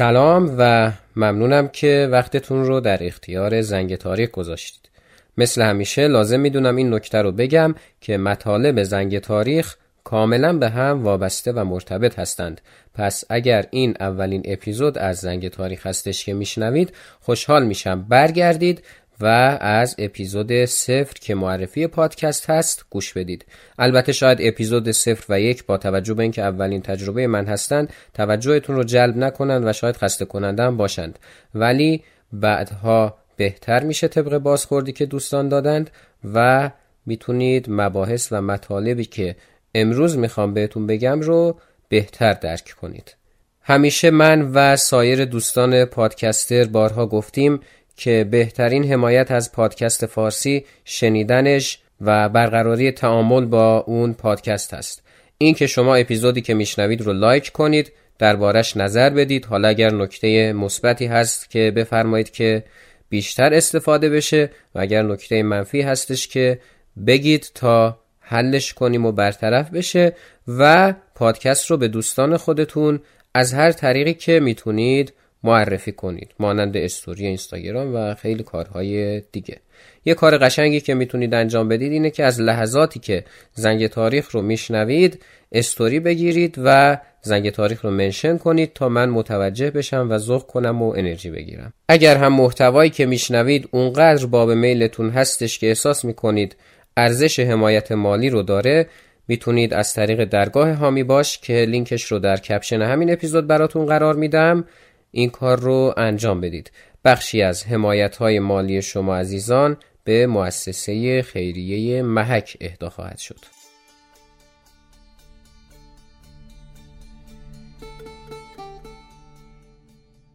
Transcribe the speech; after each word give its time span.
سلام 0.00 0.54
و 0.58 0.92
ممنونم 1.16 1.68
که 1.68 2.08
وقتتون 2.12 2.64
رو 2.64 2.80
در 2.80 3.06
اختیار 3.06 3.60
زنگ 3.60 3.96
تاریخ 3.96 4.30
گذاشتید. 4.30 4.90
مثل 5.38 5.62
همیشه 5.62 6.08
لازم 6.08 6.40
می‌دونم 6.40 6.76
این 6.76 6.94
نکته 6.94 7.22
رو 7.22 7.32
بگم 7.32 7.74
که 8.00 8.16
مطالب 8.16 8.82
زنگ 8.82 9.18
تاریخ 9.18 9.76
کاملا 10.04 10.52
به 10.58 10.68
هم 10.68 11.04
وابسته 11.04 11.52
و 11.52 11.64
مرتبط 11.64 12.18
هستند 12.18 12.60
پس 12.94 13.24
اگر 13.30 13.66
این 13.70 13.94
اولین 14.00 14.42
اپیزود 14.44 14.98
از 14.98 15.16
زنگ 15.16 15.48
تاریخ 15.48 15.86
هستش 15.86 16.24
که 16.24 16.34
میشنوید 16.34 16.92
خوشحال 17.20 17.66
میشم 17.66 18.02
برگردید 18.02 18.82
و 19.20 19.26
از 19.60 19.94
اپیزود 19.98 20.64
صفر 20.64 21.14
که 21.20 21.34
معرفی 21.34 21.86
پادکست 21.86 22.50
هست 22.50 22.84
گوش 22.90 23.12
بدید. 23.12 23.44
البته 23.78 24.12
شاید 24.12 24.38
اپیزود 24.40 24.90
صفر 24.90 25.24
و 25.28 25.40
یک 25.40 25.66
با 25.66 25.76
توجه 25.76 26.14
به 26.14 26.22
اینکه 26.22 26.42
اولین 26.42 26.82
تجربه 26.82 27.26
من 27.26 27.46
هستند 27.46 27.92
توجهتون 28.14 28.76
رو 28.76 28.84
جلب 28.84 29.16
نکنند 29.16 29.66
و 29.66 29.72
شاید 29.72 29.96
خسته 29.96 30.24
کننده 30.24 30.62
هم 30.62 30.76
باشند. 30.76 31.18
ولی 31.54 32.04
بعدها 32.32 33.18
بهتر 33.36 33.82
میشه 33.82 34.08
طبق 34.08 34.38
بازخوردی 34.38 34.92
که 34.92 35.06
دوستان 35.06 35.48
دادند 35.48 35.90
و 36.34 36.70
می‌تونید 37.06 37.66
مباحث 37.68 38.28
و 38.32 38.42
مطالبی 38.42 39.04
که 39.04 39.36
امروز 39.74 40.18
می‌خوام 40.18 40.54
بهتون 40.54 40.86
بگم 40.86 41.20
رو 41.20 41.58
بهتر 41.88 42.32
درک 42.32 42.74
کنید. 42.80 43.16
همیشه 43.62 44.10
من 44.10 44.42
و 44.42 44.76
سایر 44.76 45.24
دوستان 45.24 45.84
پادکستر 45.84 46.64
بارها 46.64 47.06
گفتیم 47.06 47.60
که 48.00 48.26
بهترین 48.30 48.92
حمایت 48.92 49.30
از 49.30 49.52
پادکست 49.52 50.06
فارسی 50.06 50.64
شنیدنش 50.84 51.78
و 52.00 52.28
برقراری 52.28 52.92
تعامل 52.92 53.44
با 53.44 53.78
اون 53.78 54.14
پادکست 54.14 54.74
هست 54.74 55.02
این 55.38 55.54
که 55.54 55.66
شما 55.66 55.94
اپیزودی 55.94 56.40
که 56.40 56.54
میشنوید 56.54 57.02
رو 57.02 57.12
لایک 57.12 57.48
کنید 57.52 57.92
دربارش 58.18 58.76
نظر 58.76 59.10
بدید. 59.10 59.46
حالا 59.46 59.68
اگر 59.68 59.90
نکته 59.90 60.52
مثبتی 60.52 61.06
هست 61.06 61.50
که 61.50 61.70
بفرمایید 61.76 62.30
که 62.30 62.64
بیشتر 63.08 63.54
استفاده 63.54 64.10
بشه 64.10 64.50
و 64.74 64.80
اگر 64.80 65.02
نکته 65.02 65.42
منفی 65.42 65.82
هستش 65.82 66.28
که 66.28 66.60
بگید 67.06 67.50
تا 67.54 67.98
حلش 68.20 68.74
کنیم 68.74 69.06
و 69.06 69.12
برطرف 69.12 69.70
بشه 69.70 70.12
و 70.48 70.94
پادکست 71.14 71.66
رو 71.66 71.76
به 71.76 71.88
دوستان 71.88 72.36
خودتون 72.36 73.00
از 73.34 73.54
هر 73.54 73.72
طریقی 73.72 74.14
که 74.14 74.40
می‌تونید 74.40 75.12
معرفی 75.44 75.92
کنید. 75.92 76.30
مانند 76.38 76.76
استوری 76.76 77.26
اینستاگرام 77.26 77.94
و 77.94 78.14
خیلی 78.14 78.42
کارهای 78.42 79.22
دیگه. 79.32 79.56
یه 80.04 80.14
کار 80.14 80.38
قشنگی 80.38 80.80
که 80.80 80.94
می‌تونید 80.94 81.34
انجام 81.34 81.68
بدید 81.68 81.92
اینه 81.92 82.10
که 82.10 82.24
از 82.24 82.40
لحظاتی 82.40 83.00
که 83.00 83.24
زنگ 83.54 83.86
تاریخ 83.86 84.30
رو 84.30 84.42
میشنوید 84.42 85.22
استوری 85.52 86.00
بگیرید 86.00 86.54
و 86.64 86.98
زنگ 87.22 87.50
تاریخ 87.50 87.84
رو 87.84 87.90
منشن 87.90 88.38
کنید 88.38 88.72
تا 88.74 88.88
من 88.88 89.08
متوجه 89.08 89.70
بشم 89.70 90.06
و 90.10 90.18
ذوق 90.18 90.46
کنم 90.46 90.82
و 90.82 90.94
انرژی 90.96 91.30
بگیرم. 91.30 91.72
اگر 91.88 92.16
هم 92.16 92.32
محتوایی 92.32 92.90
که 92.90 93.06
میشنوید 93.06 93.68
اونقدر 93.70 94.26
باب 94.26 94.50
میلتون 94.50 95.10
هستش 95.10 95.58
که 95.58 95.66
احساس 95.66 96.04
می‌کنید 96.04 96.56
ارزش 96.96 97.40
حمایت 97.40 97.92
مالی 97.92 98.30
رو 98.30 98.42
داره 98.42 98.86
می‌تونید 99.28 99.74
از 99.74 99.94
طریق 99.94 100.24
درگاه 100.24 100.72
هامی 100.72 101.02
باش 101.02 101.38
که 101.38 101.52
لینکش 101.68 102.04
رو 102.04 102.18
در 102.18 102.36
کپشن 102.36 102.82
همین 102.82 103.12
اپیزود 103.12 103.46
براتون 103.46 103.86
قرار 103.86 104.14
میدم. 104.14 104.64
این 105.10 105.30
کار 105.30 105.60
رو 105.60 105.94
انجام 105.96 106.40
بدید. 106.40 106.70
بخشی 107.04 107.42
از 107.42 107.66
حمایت 107.66 108.16
های 108.16 108.38
مالی 108.38 108.82
شما 108.82 109.16
عزیزان 109.16 109.76
به 110.04 110.26
مؤسسه 110.26 111.22
خیریه 111.22 112.02
محک 112.02 112.56
اهدا 112.60 112.90
خواهد 112.90 113.18
شد. 113.18 113.38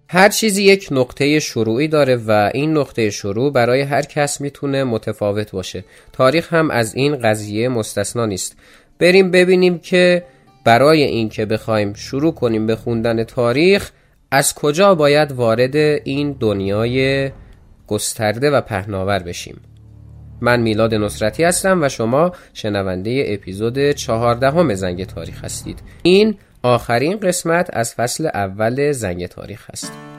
هر 0.09 0.29
چیزی 0.29 0.63
یک 0.63 0.87
نقطه 0.91 1.39
شروعی 1.39 1.87
داره 1.87 2.15
و 2.15 2.51
این 2.53 2.77
نقطه 2.77 3.09
شروع 3.09 3.51
برای 3.51 3.81
هر 3.81 4.01
کس 4.01 4.41
می‌تونه 4.41 4.83
متفاوت 4.83 5.51
باشه. 5.51 5.85
تاریخ 6.13 6.53
هم 6.53 6.71
از 6.71 6.95
این 6.95 7.15
قضیه 7.15 7.69
مستثنا 7.69 8.25
نیست. 8.25 8.57
بریم 8.99 9.31
ببینیم 9.31 9.79
که 9.79 10.23
برای 10.65 11.03
اینکه 11.03 11.45
بخوایم 11.45 11.93
شروع 11.93 12.33
کنیم 12.33 12.67
به 12.67 12.75
خوندن 12.75 13.23
تاریخ 13.23 13.91
از 14.31 14.55
کجا 14.55 14.95
باید 14.95 15.31
وارد 15.31 15.75
این 15.75 16.35
دنیای 16.39 17.31
گسترده 17.87 18.51
و 18.51 18.61
پهناور 18.61 19.19
بشیم؟ 19.19 19.61
من 20.41 20.59
میلاد 20.59 20.93
نصرتی 20.93 21.43
هستم 21.43 21.83
و 21.83 21.89
شما 21.89 22.31
شنونده 22.53 23.25
اپیزود 23.27 23.91
چهاردهم 23.91 24.73
زنگ 24.73 25.05
تاریخ 25.05 25.43
هستید. 25.43 25.79
این 26.03 26.37
آخرین 26.63 27.19
قسمت 27.19 27.69
از 27.73 27.93
فصل 27.93 28.25
اول 28.25 28.91
زنگ 28.91 29.25
تاریخ 29.25 29.69
است. 29.73 30.14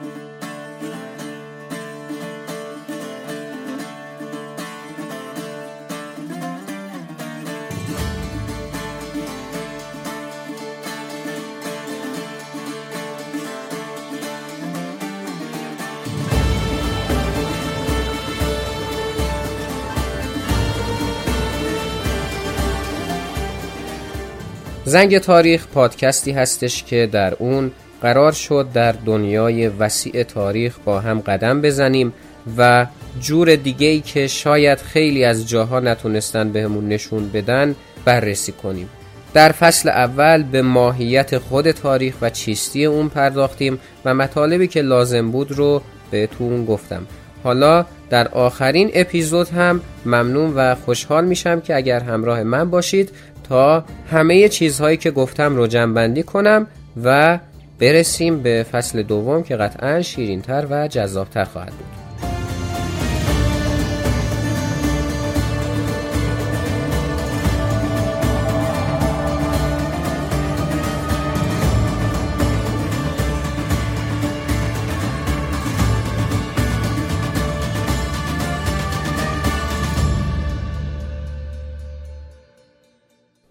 زنگ 24.87 25.17
تاریخ 25.17 25.67
پادکستی 25.67 26.31
هستش 26.31 26.83
که 26.83 27.09
در 27.11 27.33
اون 27.33 27.71
قرار 28.01 28.31
شد 28.31 28.67
در 28.73 28.91
دنیای 28.91 29.67
وسیع 29.67 30.23
تاریخ 30.23 30.75
با 30.85 30.99
هم 30.99 31.19
قدم 31.19 31.61
بزنیم 31.61 32.13
و 32.57 32.85
جور 33.19 33.55
دیگه 33.55 33.87
ای 33.87 33.99
که 33.99 34.27
شاید 34.27 34.77
خیلی 34.77 35.23
از 35.23 35.49
جاها 35.49 35.79
نتونستن 35.79 36.51
بهمون 36.51 36.87
نشون 36.87 37.29
بدن 37.29 37.75
بررسی 38.05 38.51
کنیم. 38.51 38.89
در 39.33 39.51
فصل 39.51 39.89
اول 39.89 40.43
به 40.43 40.61
ماهیت 40.61 41.37
خود 41.37 41.71
تاریخ 41.71 42.15
و 42.21 42.29
چیستی 42.29 42.85
اون 42.85 43.09
پرداختیم 43.09 43.79
و 44.05 44.13
مطالبی 44.13 44.67
که 44.67 44.81
لازم 44.81 45.31
بود 45.31 45.51
رو 45.51 45.81
بهتون 46.11 46.65
گفتم. 46.65 47.05
حالا 47.43 47.85
در 48.09 48.27
آخرین 48.27 48.91
اپیزود 48.93 49.49
هم 49.49 49.81
ممنون 50.05 50.53
و 50.55 50.75
خوشحال 50.75 51.25
میشم 51.25 51.61
که 51.61 51.75
اگر 51.75 51.99
همراه 51.99 52.43
من 52.43 52.69
باشید 52.69 53.11
تا 53.49 53.83
همه 54.11 54.49
چیزهایی 54.49 54.97
که 54.97 55.11
گفتم 55.11 55.55
رو 55.55 55.67
جمعبندی 55.67 56.23
کنم 56.23 56.67
و 57.03 57.39
برسیم 57.79 58.43
به 58.43 58.65
فصل 58.71 59.03
دوم 59.03 59.43
که 59.43 59.55
قطعا 59.55 60.01
شیرینتر 60.01 60.67
و 60.69 60.87
جذابتر 60.87 61.43
خواهد 61.43 61.71
بود. 61.71 61.96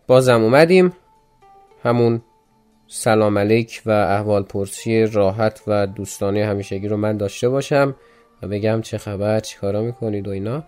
بازم 0.06 0.42
اومدیم. 0.42 0.92
همون 1.82 2.22
سلام 2.86 3.38
علیک 3.38 3.82
و 3.86 3.90
احوال 3.90 4.42
پرسی 4.42 5.06
راحت 5.06 5.62
و 5.66 5.86
دوستانه 5.86 6.46
همیشگی 6.46 6.88
رو 6.88 6.96
من 6.96 7.16
داشته 7.16 7.48
باشم 7.48 7.94
و 8.42 8.48
بگم 8.48 8.80
چه 8.80 8.98
خبر 8.98 9.40
چی 9.40 9.58
کارا 9.58 9.82
می‌کنید 9.82 10.28
و 10.28 10.30
اینا. 10.30 10.64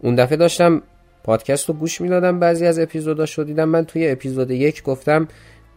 اون 0.00 0.14
دفعه 0.14 0.36
داشتم 0.36 0.82
پادکست 1.24 1.68
رو 1.68 1.74
گوش 1.74 2.00
می‌دادم 2.00 2.38
بعضی 2.40 2.66
از 2.66 2.78
اپیزودا 2.78 3.26
شد 3.26 3.46
دیدم 3.46 3.68
من 3.68 3.84
توی 3.84 4.10
اپیزود 4.10 4.50
یک 4.50 4.82
گفتم 4.82 5.28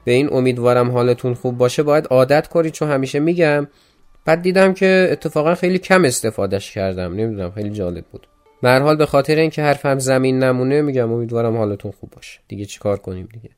به 0.03 0.11
این 0.11 0.33
امیدوارم 0.33 0.91
حالتون 0.91 1.33
خوب 1.33 1.57
باشه 1.57 1.83
باید 1.83 2.07
عادت 2.07 2.47
کنید 2.47 2.73
چون 2.73 2.89
همیشه 2.89 3.19
میگم. 3.19 3.67
بعد 4.25 4.41
دیدم 4.41 4.73
که 4.73 5.07
اتفاقا 5.11 5.55
خیلی 5.55 5.79
کم 5.79 6.05
استفادهش 6.05 6.71
کردم 6.71 7.13
نمی‌دونم 7.13 7.51
خیلی 7.51 7.69
جالب 7.69 8.05
بود. 8.05 8.27
به 8.65 8.71
حال 8.71 8.95
به 8.95 9.05
خاطر 9.05 9.35
اینکه 9.35 9.61
حرفم 9.61 9.99
زمین 9.99 10.39
نمونه 10.43 10.81
میگم 10.81 11.11
امیدوارم 11.11 11.57
حالتون 11.57 11.91
خوب 11.91 12.09
باشه. 12.09 12.39
دیگه 12.47 12.65
چیکار 12.65 12.99
کنیم 12.99 13.29
دیگه؟ 13.33 13.49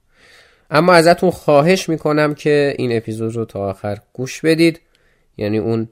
اما 0.72 0.94
ازتون 0.94 1.32
خواهش 1.32 1.90
می‌کنم 1.90 2.34
که 2.34 2.76
این 2.78 2.98
اپیزود 2.98 3.36
رو 3.36 3.46
تا 3.46 3.70
آخر 3.70 3.98
گوش 4.14 4.42
بدید. 4.42 4.80
یعنی 5.38 5.58
اون 5.58 5.88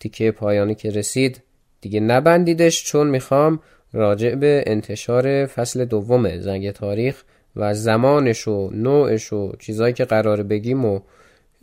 تیکه 0.00 0.30
پایانی 0.30 0.74
که 0.74 0.90
رسید 0.90 1.42
دیگه 1.80 2.00
نبندیدش 2.00 2.84
چون 2.84 3.06
می‌خوام 3.06 3.60
راجع 3.92 4.34
به 4.34 4.64
انتشار 4.66 5.46
فصل 5.46 5.84
دوم 5.84 6.38
زنگ 6.38 6.70
تاریخ 6.70 7.22
و 7.56 7.74
زمانش 7.74 8.48
و 8.48 8.70
نوعش 8.74 9.32
و 9.32 9.52
چیزایی 9.58 9.94
که 9.94 10.04
قرار 10.04 10.42
بگیم 10.42 10.84
و 10.84 11.00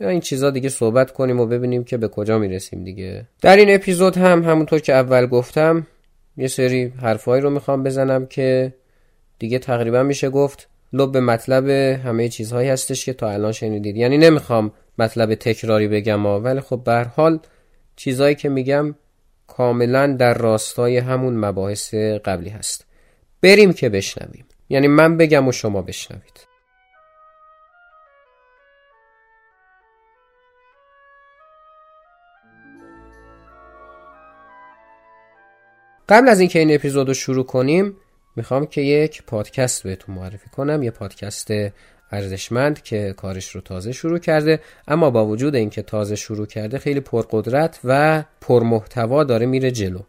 این 0.00 0.20
چیزا 0.20 0.50
دیگه 0.50 0.68
صحبت 0.68 1.12
کنیم 1.12 1.40
و 1.40 1.46
ببینیم 1.46 1.84
که 1.84 1.96
به 1.96 2.08
کجا 2.08 2.38
می‌رسیم 2.38 2.84
دیگه. 2.84 3.26
در 3.40 3.56
این 3.56 3.74
اپیزود 3.74 4.16
هم 4.16 4.42
همونطور 4.42 4.80
که 4.80 4.94
اول 4.94 5.26
گفتم 5.26 5.86
یه 6.38 6.48
سری 6.48 6.84
حرفایی 6.84 7.42
رو 7.42 7.50
می‌خوام 7.50 7.82
بزنم 7.82 8.26
که 8.26 8.74
دیگه 9.38 9.58
تقریبا 9.58 10.02
میشه 10.02 10.30
گفت 10.30 10.68
لب 10.92 11.16
مطلب 11.16 11.68
همه 11.98 12.28
چیزهایی 12.28 12.68
هستش 12.68 13.04
که 13.04 13.12
تا 13.12 13.30
الان 13.30 13.52
شنیدید. 13.52 13.96
یعنی 13.96 14.18
نمی‌خوام 14.18 14.72
مطلب 14.98 15.34
تکراری 15.34 15.88
بگم 15.88 16.26
ولی 16.26 16.60
خب 16.60 16.82
به 16.84 17.10
حال 17.16 17.38
چیزهایی 17.96 18.34
که 18.34 18.48
میگم 18.48 18.94
کاملا 19.46 20.06
در 20.06 20.34
راستای 20.34 20.96
همون 20.96 21.36
مباحث 21.36 21.94
قبلی 21.94 22.50
هست. 22.50 22.86
بریم 23.42 23.72
که 23.72 23.88
بشنویم. 23.88 24.44
یعنی 24.68 24.88
من 24.88 25.16
بگم 25.16 25.48
و 25.48 25.52
شما 25.52 25.82
بشنوید. 25.82 26.47
قبل 36.08 36.28
از 36.28 36.40
اینکه 36.40 36.58
این 36.58 36.74
اپیزود 36.74 37.08
رو 37.08 37.14
شروع 37.14 37.44
کنیم 37.44 37.96
می‌خوام 38.36 38.66
که 38.66 38.80
یک 38.80 39.22
پادکست 39.22 39.82
بهتون 39.82 40.14
معرفی 40.14 40.50
کنم. 40.50 40.82
یه 40.82 40.90
پادکست 40.90 41.50
ارزشمند 42.12 42.82
که 42.82 43.14
کارش 43.16 43.50
رو 43.50 43.60
تازه 43.60 43.92
شروع 43.92 44.18
کرده 44.18 44.60
اما 44.88 45.10
با 45.10 45.26
وجود 45.26 45.54
اینکه 45.54 45.82
تازه 45.82 46.16
شروع 46.16 46.46
کرده 46.46 46.78
خیلی 46.78 47.00
پرقدرت 47.00 47.80
و 47.84 48.24
پرمحتوا 48.40 49.24
داره 49.24 49.46
میره 49.46 49.70
جلو. 49.70 50.00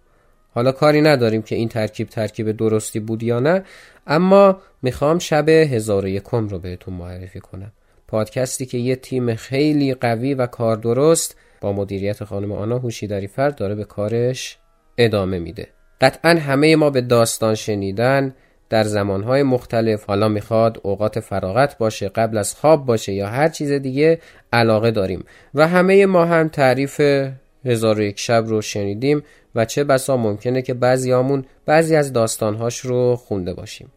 حالا 0.51 0.71
کاری 0.71 1.01
نداریم 1.01 1.41
که 1.41 1.55
این 1.55 1.69
ترکیب 1.69 2.09
ترکیب 2.09 2.51
درستی 2.51 2.99
بود 2.99 3.23
یا 3.23 3.39
نه 3.39 3.63
اما 4.07 4.61
می‌خوام 4.81 5.19
شب 5.19 5.49
هزار 5.49 6.05
و 6.05 6.07
یکم 6.07 6.47
رو 6.47 6.59
بهتون 6.59 6.93
معرفی 6.93 7.39
کنم. 7.39 7.71
پادکستی 8.07 8.65
که 8.65 8.77
یه 8.77 8.95
تیم 8.95 9.35
خیلی 9.35 9.93
قوی 9.93 10.33
و 10.33 10.47
کار 10.47 10.75
درست 10.75 11.35
با 11.61 11.73
مدیریت 11.73 12.23
خانم 12.23 12.51
آنا 12.51 12.79
هوشیدری 12.79 13.27
فرد 13.27 13.55
داره 13.55 13.75
به 13.75 13.83
کارش 13.83 14.57
ادامه 14.97 15.39
میده. 15.39 15.67
قطعا 16.01 16.29
همه 16.29 16.75
ما 16.75 16.89
به 16.89 17.01
داستان 17.01 17.55
شنیدن 17.55 18.33
در 18.69 18.83
زمانهای 18.83 19.43
مختلف 19.43 20.05
حالا 20.05 20.27
می‌خواد 20.27 20.79
اوقات 20.83 21.19
فراغت 21.19 21.77
باشه 21.77 22.09
قبل 22.09 22.37
از 22.37 22.55
خواب 22.55 22.85
باشه 22.85 23.13
یا 23.13 23.27
هر 23.27 23.47
چیز 23.47 23.71
دیگه 23.71 24.19
علاقه 24.53 24.91
داریم. 24.91 25.25
و 25.55 25.67
همه 25.67 26.05
ما 26.05 26.25
هم 26.25 26.47
تعریف 26.47 27.01
هزار 27.65 27.99
و 27.99 28.01
یک 28.01 28.19
شب 28.19 28.43
رو 28.47 28.61
شنیدیم 28.61 29.23
و 29.55 29.65
چه 29.65 29.83
بسا 29.83 30.17
ممکنه 30.17 30.61
که 30.61 30.73
بعضی 30.73 31.13
آمون 31.13 31.45
بعضی 31.65 31.95
از 31.95 32.13
داستانهاش 32.13 32.79
رو 32.79 33.15
خونده 33.15 33.53
باشیم. 33.53 33.91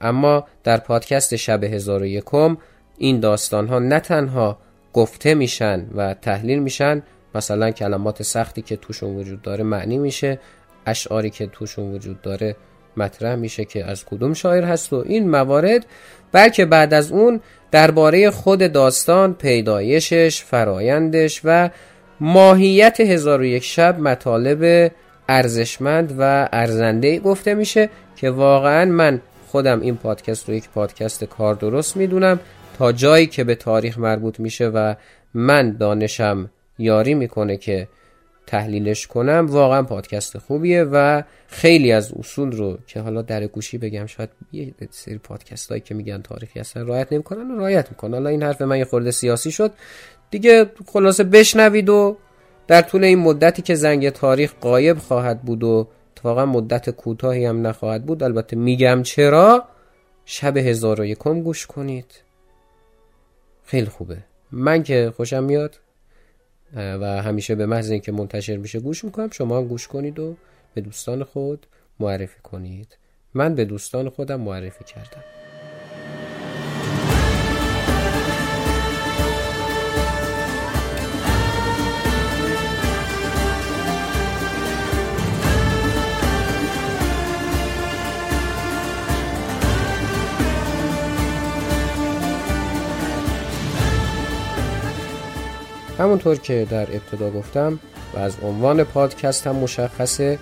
اما 0.00 0.46
در 0.64 0.76
پادکست 0.76 1.36
شب 1.36 1.64
هزار 1.64 2.02
و 2.02 2.06
یکم 2.06 2.56
این 2.98 3.20
داستانها 3.20 3.78
نه 3.78 4.00
تنها 4.00 4.58
گفته 4.92 5.34
میشن 5.34 5.86
و 5.94 6.14
تحلیل 6.14 6.58
میشن 6.58 7.02
مثلا 7.34 7.70
کلمات 7.70 8.22
سختی 8.22 8.62
که 8.62 8.76
توشون 8.76 9.16
وجود 9.16 9.42
داره 9.42 9.64
معنی 9.64 9.98
میشه 9.98 10.38
اشعاری 10.86 11.30
که 11.30 11.46
توشون 11.46 11.94
وجود 11.94 12.22
داره 12.22 12.56
مطرح 12.96 13.34
میشه 13.34 13.64
که 13.64 13.84
از 13.84 14.04
کدوم 14.04 14.34
شاعر 14.34 14.64
هست 14.64 14.92
و 14.92 15.04
این 15.06 15.30
موارد 15.30 15.86
بلکه 16.32 16.64
بعد 16.64 16.94
از 16.94 17.12
اون 17.12 17.40
درباره 17.70 18.30
خود 18.30 18.72
داستان 18.72 19.34
پیدایشش 19.34 20.42
فرایندش 20.42 21.40
و 21.44 21.70
ماهیت 22.20 23.00
هزار 23.00 23.40
و 23.40 23.44
یک 23.44 23.64
شب 23.64 23.98
مطالب 23.98 24.92
ارزشمند 25.28 26.14
و 26.18 26.48
ارزنده 26.52 27.18
گفته 27.18 27.54
میشه 27.54 27.90
که 28.16 28.30
واقعا 28.30 28.84
من 28.84 29.20
خودم 29.48 29.80
این 29.80 29.96
پادکست 29.96 30.48
رو 30.48 30.54
یک 30.54 30.68
پادکست 30.68 31.24
کار 31.24 31.54
درست 31.54 31.96
می‌دونم 31.96 32.40
تا 32.78 32.92
جایی 32.92 33.26
که 33.26 33.44
به 33.44 33.54
تاریخ 33.54 33.98
مربوط 33.98 34.40
میشه 34.40 34.68
و 34.68 34.94
من 35.34 35.76
دانشم 35.76 36.50
یاری 36.78 37.14
می‌کنه 37.14 37.56
که 37.56 37.88
تحلیلش 38.46 39.06
کنم 39.06 39.46
واقعا 39.50 39.82
پادکست 39.82 40.38
خوبیه 40.38 40.84
و 40.84 41.22
خیلی 41.46 41.92
از 41.92 42.12
اصول 42.12 42.52
رو 42.52 42.78
که 42.86 43.00
حالا 43.00 43.22
در 43.22 43.46
گوشی 43.46 43.78
بگم 43.78 44.06
شاید 44.06 44.30
یه 44.52 44.74
سری 44.90 45.18
پادکست 45.18 45.68
هایی 45.68 45.80
که 45.80 45.94
میگن 45.94 46.22
تاریخی 46.22 46.60
هستن 46.60 46.86
رایت 46.86 47.12
نمی‌کنن 47.12 47.50
و 47.50 47.56
رایت 47.56 47.90
می‌کنن. 47.90 48.14
حالا 48.14 48.30
این 48.30 48.42
حرف 48.42 48.62
من 48.62 48.78
یه 48.78 48.84
خورده 48.84 49.10
سیاسی 49.10 49.50
شد. 49.50 49.72
دیگه 50.30 50.70
خلاصه 50.86 51.24
بشنوید 51.24 51.88
و 51.88 52.16
در 52.66 52.82
طول 52.82 53.04
این 53.04 53.18
مدتی 53.18 53.62
که 53.62 53.74
زنگ 53.74 54.10
تاریخ 54.10 54.54
قایب 54.60 54.98
خواهد 54.98 55.42
بود 55.42 55.64
و 55.64 55.88
اتفاقا 56.16 56.46
مدت 56.46 56.90
کوتاهی 56.90 57.44
هم 57.44 57.66
نخواهد 57.66 58.06
بود 58.06 58.22
البته 58.22 58.56
میگم 58.56 59.02
چرا 59.02 59.64
شب 60.24 60.56
هزار 60.56 61.00
و 61.00 61.04
یکم 61.04 61.42
گوش 61.42 61.66
کنید. 61.66 62.12
خیلی 63.64 63.86
خوبه. 63.86 64.18
من 64.52 64.82
که 64.82 65.12
خوشم 65.16 65.44
میاد. 65.44 65.78
و 66.76 67.22
همیشه 67.22 67.54
به 67.54 67.66
محض 67.66 67.90
اینکه 67.90 68.12
منتشر 68.12 68.56
میشه 68.56 68.80
گوش 68.80 69.04
می‌کنم. 69.04 69.30
شما 69.30 69.58
هم 69.58 69.68
گوش 69.68 69.88
کنید 69.88 70.18
و 70.18 70.36
به 70.74 70.80
دوستان 70.80 71.24
خود 71.24 71.66
معرفی 72.00 72.40
کنید. 72.42 72.98
من 73.34 73.54
به 73.54 73.64
دوستان 73.64 74.08
خودم 74.08 74.40
معرفی 74.40 74.84
کردم. 74.84 75.41
همونطور 95.98 96.36
که 96.36 96.66
در 96.70 96.80
ابتدا 96.80 97.30
گفتم 97.30 97.78
و 98.14 98.18
از 98.18 98.36
عنوان 98.42 98.84
پادکست 98.84 99.46
هم 99.46 99.56
مشخصه 99.56 100.38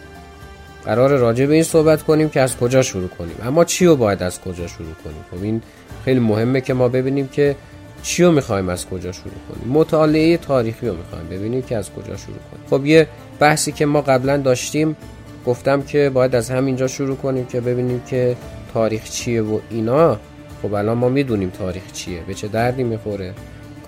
قرار 0.85 1.17
راجع 1.17 1.47
به 1.47 1.55
این 1.55 1.63
صحبت 1.63 2.03
کنیم 2.03 2.29
که 2.29 2.41
از 2.41 2.57
کجا 2.57 2.83
شروع 2.83 3.09
کنیم. 3.09 3.35
اما 3.43 3.65
چی 3.65 3.87
رو 3.87 3.97
باید 3.97 4.23
از 4.23 4.41
کجا 4.41 4.67
شروع 4.67 4.95
کنیم؟ 5.05 5.25
خب 5.31 5.43
این 5.43 5.63
خیلی 6.05 6.21
مهمه 6.21 6.61
که 6.61 6.75
ما 6.75 6.89
ببینیم 6.89 7.29
که 7.29 7.57
چی 8.03 8.25
رو 8.25 8.33
می‌خوایم 8.33 8.69
از 8.69 8.87
کجا 8.87 9.13
شروع 9.13 9.35
کنیم. 9.49 9.73
مطالعه 9.73 10.37
تاریخی 10.37 10.89
رو 10.89 10.97
می‌خوایم 10.97 11.27
ببینیم 11.29 11.63
که 11.63 11.77
از 11.77 11.91
کجا 11.91 12.17
شروع 12.17 12.37
کنیم. 12.51 12.65
خب 12.71 12.87
یه 12.87 13.07
بحثی 13.39 13.73
که 13.73 13.87
ما 13.87 14.01
قبلا 14.01 14.37
داشتیم 14.37 14.97
گفتم 15.47 15.83
که 15.83 16.11
باید 16.15 16.35
از 16.35 16.51
همینجا 16.51 16.87
شروع 16.87 17.17
کنیم 17.17 17.47
که 17.47 17.61
ببینیم 17.61 18.03
که 18.07 18.37
تاریخ 18.75 19.05
چیه 19.11 19.43
و 19.43 19.59
اینا. 19.71 20.19
خب 20.63 20.75
الان 20.75 20.99
ما 20.99 21.09
می‌دونیم 21.09 21.51
تاریخ 21.51 21.93
چیه 21.93 22.21
به 22.27 22.35
چه 22.35 22.49
دردی 22.49 22.85
می‌خوره. 22.85 23.35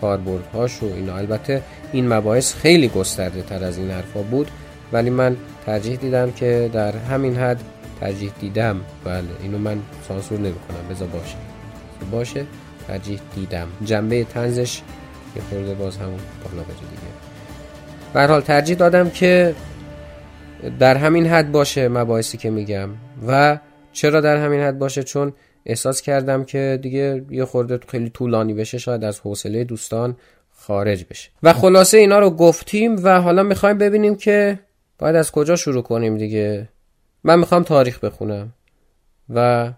کاربردهاش 0.02 0.82
و 0.82 0.86
اینا. 0.86 1.16
البته 1.16 1.62
این 1.92 2.08
مباحث 2.08 2.54
خیلی 2.54 2.88
گسترده 2.88 3.42
تر 3.42 3.64
از 3.64 3.78
این 3.78 3.90
حرفا 3.90 4.22
بود 4.22 4.50
ولی 4.92 5.10
من 5.10 5.36
ترجیح 5.66 5.96
دیدم 5.96 6.30
که 6.30 6.70
در 6.72 6.96
همین 6.96 7.36
حد 7.36 7.60
ترجیح 8.00 8.32
دیدم. 8.40 8.80
بله 9.04 9.24
اینو 9.42 9.58
من 9.58 9.78
سانسور 10.08 10.38
نمی 10.38 10.54
کنم 10.68 10.88
بذار 10.90 11.08
باشه. 11.08 11.36
باشه. 12.10 12.46
ترجیح 12.88 13.20
دیدم. 13.34 13.68
جنبه 13.84 14.24
تنزش 14.24 14.82
یه 15.36 15.42
خورده 15.50 15.74
باز 15.74 15.96
همون 15.96 16.18
بالا 16.44 16.62
بره 16.62 16.76
دیگه. 16.90 18.32
حال 18.32 18.40
ترجیح 18.40 18.76
دادم 18.76 19.10
که 19.10 19.54
در 20.78 20.96
همین 20.96 21.26
حد 21.26 21.52
باشه 21.52 21.88
مباحثی 21.88 22.38
که 22.38 22.50
میگم. 22.50 22.88
و 23.28 23.58
چرا 23.92 24.20
در 24.20 24.36
همین 24.36 24.60
حد 24.60 24.78
باشه؟ 24.78 25.02
چون 25.02 25.32
احساس 25.66 26.02
کردم 26.02 26.44
که 26.44 26.78
دیگه 26.82 27.24
یه 27.30 27.44
خورده 27.44 27.80
خیلی 27.88 28.10
طولانی 28.10 28.54
بشه 28.54 28.78
شاید 28.78 29.04
از 29.04 29.20
حوصله 29.20 29.64
دوستان 29.64 30.16
خارج 30.50 31.04
بشه. 31.10 31.30
و 31.42 31.52
خلاصه 31.52 31.98
اینا 31.98 32.18
رو 32.18 32.30
گفتیم 32.30 33.04
و 33.04 33.20
حالا 33.20 33.42
می‌خوایم 33.42 33.78
ببینیم 33.78 34.16
که 34.16 34.58
باید 34.98 35.16
از 35.16 35.32
کجا 35.32 35.56
شروع 35.56 35.82
کنیم 35.82 36.18
دیگه. 36.18 36.68
من 37.24 37.38
می‌خوام 37.38 37.62
تاریخ 37.62 38.04
بخونم 38.04 38.52
و 39.34 39.70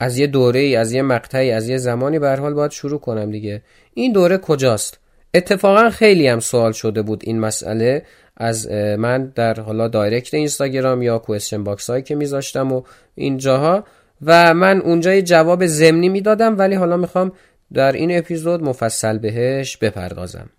از 0.00 0.18
یه 0.18 0.26
دوره 0.26 0.60
ای 0.60 0.76
از 0.76 0.92
یه 0.92 1.02
مقطعی 1.02 1.50
از 1.50 1.68
یه 1.68 1.76
زمانی 1.76 2.18
به 2.18 2.36
حال 2.36 2.54
باید 2.54 2.70
شروع 2.70 3.00
کنم 3.00 3.30
دیگه. 3.30 3.62
این 3.94 4.12
دوره 4.12 4.38
کجاست؟ 4.38 4.98
اتفاقا 5.34 5.90
خیلی 5.90 6.28
هم 6.28 6.40
سوال 6.40 6.72
شده 6.72 7.02
بود 7.02 7.20
این 7.24 7.40
مسئله. 7.40 8.02
از 8.36 8.70
من 8.72 9.26
در 9.34 9.60
حالا 9.60 9.88
direct 9.88 10.34
اینستاگرام 10.34 11.02
یا 11.02 11.18
question 11.18 11.64
box 11.64 11.90
هایی 11.90 12.02
که 12.02 12.14
میذاشتم 12.14 12.72
و 12.72 12.82
اینجاها 13.14 13.84
و 14.22 14.54
من 14.54 14.80
اونجا 14.80 15.14
یه 15.14 15.22
جواب 15.22 15.66
ضمنی 15.66 16.08
می‌دادم 16.08 16.58
ولی 16.58 16.74
حالا 16.74 16.96
می‌خوام 16.96 17.32
در 17.72 17.92
این 17.92 18.18
اپیزود 18.18 18.62
مفصل 18.62 19.18
بهش 19.18 19.76
بپردازم. 19.76 20.50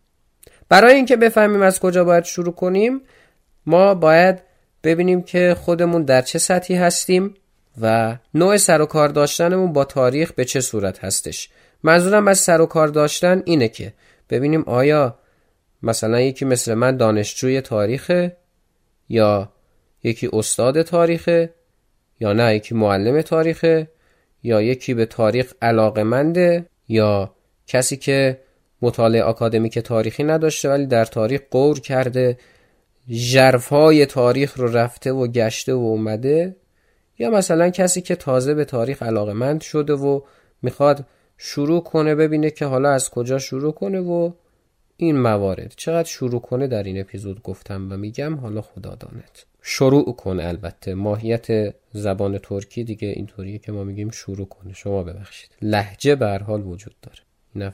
برای 0.70 0.96
اینکه 0.96 1.16
بفهمیم 1.16 1.62
از 1.62 1.80
کجا 1.80 2.04
باید 2.04 2.24
شروع 2.24 2.54
کنیم 2.54 3.02
ما 3.66 3.96
باید 3.96 4.40
ببینیم 4.84 5.22
که 5.22 5.56
خودمون 5.60 6.04
در 6.04 6.22
چه 6.22 6.40
سطحی 6.40 6.76
هستیم 6.76 7.34
و 7.82 8.18
نوع 8.34 8.58
سر 8.58 8.82
و 8.82 8.86
کار 8.86 9.10
داشتنمون 9.10 9.74
با 9.74 9.86
تاریخ 9.86 10.32
به 10.32 10.46
چه 10.46 10.62
صورت 10.62 11.04
هستش. 11.04 11.50
منظورم 11.84 12.28
از 12.28 12.38
سر 12.40 12.62
و 12.62 12.66
کار 12.66 12.88
داشتن 12.88 13.42
اینه 13.46 13.68
که 13.68 13.94
ببینیم 14.30 14.64
آیا 14.68 15.20
مثلا 15.84 16.22
یکی 16.22 16.46
مثل 16.46 16.74
من 16.74 16.98
دانشجوی 16.98 17.62
تاریخه 17.62 18.38
یا 19.10 19.52
یکی 20.04 20.30
استاد 20.34 20.82
تاریخه 20.82 21.54
یا 22.20 22.34
نه 22.34 22.56
یکی 22.56 22.76
معلم 22.76 23.22
تاریخه 23.22 23.88
یا 24.44 24.62
یکی 24.62 24.94
به 24.94 25.06
تاریخ 25.06 25.54
علاقمنده 25.62 26.66
یا 26.88 27.34
کسی 27.68 27.98
که 27.98 28.40
مطالعه 28.82 29.24
آکادمیک 29.24 29.80
تاریخی 29.80 30.24
نداشته 30.24 30.70
ولی 30.70 30.86
در 30.86 31.06
تاریخ 31.06 31.42
قور 31.52 31.80
کرده 31.80 32.38
ژرفهای 33.12 34.06
تاریخ 34.06 34.58
رو 34.58 34.68
رفته 34.78 35.12
و 35.12 35.28
گشته 35.28 35.74
و 35.74 35.78
اومده 35.78 36.56
یا 37.20 37.30
مثلا 37.30 37.70
کسی 37.70 38.02
که 38.02 38.16
تازه 38.16 38.54
به 38.54 38.66
تاریخ 38.66 39.04
علاقمند 39.04 39.62
شده 39.62 39.94
و 39.94 40.22
می‌خواد 40.62 41.06
شروع 41.38 41.84
کنه 41.84 42.16
ببینه 42.16 42.52
که 42.52 42.66
حالا 42.66 42.92
از 42.92 43.10
کجا 43.10 43.40
شروع 43.40 43.74
کنه 43.74 44.00
و 44.00 44.32
این 45.02 45.20
موارد 45.20 45.74
چقدر 45.78 46.08
شروع 46.08 46.42
کنه 46.42 46.68
در 46.68 46.84
این 46.84 47.00
اپیزود 47.00 47.44
گفتم 47.44 47.92
و 47.92 47.98
میگم 47.98 48.36
حالا 48.36 48.62
خدا 48.62 48.96
داند. 48.96 49.40
شروع 49.62 50.16
کن 50.16 50.40
البته. 50.40 50.94
ماهیت 50.94 51.76
زبان 51.94 52.38
ترکی 52.38 52.84
دیگه 52.84 53.08
اینطوریه 53.08 53.58
که 53.58 53.72
ما 53.72 53.84
میگیم 53.84 54.10
شروع 54.10 54.48
کنه. 54.48 54.74
شما 54.74 55.04
ببخشید. 55.04 55.50
لحجه 55.62 56.16
به 56.16 56.38
حال 56.38 56.68
وجود 56.68 56.96
داره. 57.02 57.20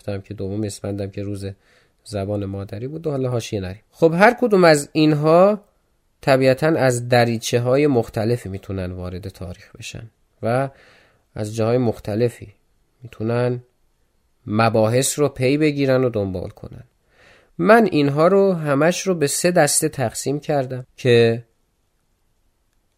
هم 0.08 0.22
که 0.22 0.34
دوم 0.34 0.64
اسفندم 0.64 1.10
که 1.10 1.24
روز 1.24 1.46
زبان 2.04 2.46
مادری 2.46 2.88
بود 2.88 3.08
و 3.08 3.12
حالا 3.12 3.30
حاشیه 3.30 3.60
نریم. 3.60 3.82
خب 3.92 4.14
هر 4.16 4.38
کدوم 4.42 4.64
از 4.64 4.90
اینها 4.92 5.62
طبیعتا 6.22 6.68
از 6.68 7.10
دریچه 7.10 7.60
های 7.60 7.88
مختلفی 7.88 8.50
می‌تونن 8.50 8.92
وارد 8.92 9.30
تاریخ 9.30 9.76
بشن 9.76 10.10
و 10.42 10.70
از 11.36 11.56
جاهای 11.56 11.78
مختلفی 11.78 12.54
می‌تونن 13.04 13.64
مباحث 14.48 15.20
رو 15.20 15.30
پی 15.30 15.58
بگیرن 15.58 16.04
و 16.04 16.10
دنبال 16.10 16.50
کنن. 16.50 16.84
من 17.58 17.86
اینها 17.92 18.28
رو 18.28 18.54
همش 18.54 19.02
رو 19.02 19.16
به 19.16 19.28
سه 19.28 19.52
دسته 19.52 19.90
تقسیم 19.90 20.40
کردم 20.40 20.86
که 20.98 21.44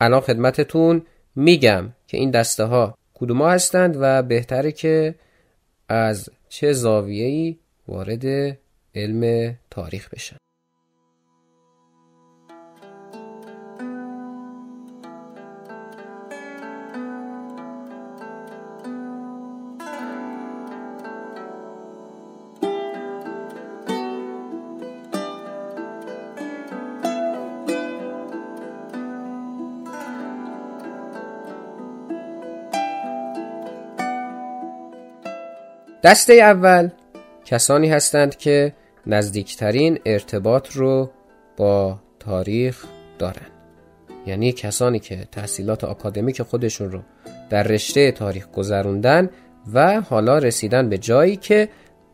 الان 0.02 0.22
خدمتتون 0.22 1.06
میگم 1.36 1.94
که 2.08 2.18
این 2.18 2.32
دسته 2.32 2.64
ها 2.64 2.98
کدوم 3.14 3.42
هستند 3.42 3.98
و 4.00 4.24
بهتره 4.24 4.72
که 4.72 5.16
از 5.90 6.30
چه 6.50 6.74
زاویه‌ای 6.74 7.58
وارد 7.88 8.58
علم 8.96 9.54
تاریخ 9.70 10.10
بشن. 10.10 10.38
دسته 36.08 36.34
اول. 36.34 36.90
کسانی 37.46 37.90
هستند 37.90 38.36
که 38.38 38.74
نزدیکترین 39.08 40.00
ارتباط 40.06 40.72
رو 40.72 41.10
با 41.58 42.00
تاریخ 42.20 42.86
دارند 43.20 43.52
یعنی 44.26 44.52
کسانی 44.52 45.00
که 45.00 45.28
تحصیلات 45.32 45.84
آکادمیک 45.84 46.42
خودشون 46.42 46.92
رو 46.92 47.00
در 47.50 47.64
رشته 47.64 48.12
تاریخ 48.12 48.48
گذروندن 48.48 49.30
و 49.74 50.02
حالا 50.02 50.38
رسیدن 50.38 50.90
به 50.90 50.98
جایی 50.98 51.36
که 51.36 51.70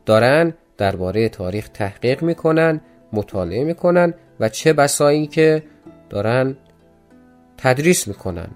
دارن 0.05 0.53
درباره 0.77 1.29
تاریخ 1.29 1.69
تحقیق 1.69 2.23
می‌کنن 2.23 2.81
مطالعه 3.13 3.63
می‌کنن 3.63 4.13
و 4.39 4.49
چه 4.49 4.73
بسایی 4.73 5.27
که 5.27 5.63
دارن 6.09 6.57
تدریس 7.57 8.07
می‌کنن 8.07 8.49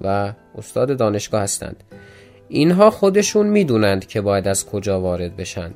و 0.00 0.32
استاد 0.58 0.96
دانشگاه 0.96 1.42
هستند. 1.42 1.84
اینها 2.54 2.90
خودشون 2.90 3.46
می‌دونند 3.46 4.06
که 4.06 4.20
باید 4.20 4.48
از 4.48 4.66
کجا 4.66 5.00
وارد 5.00 5.36
بشن 5.36 5.70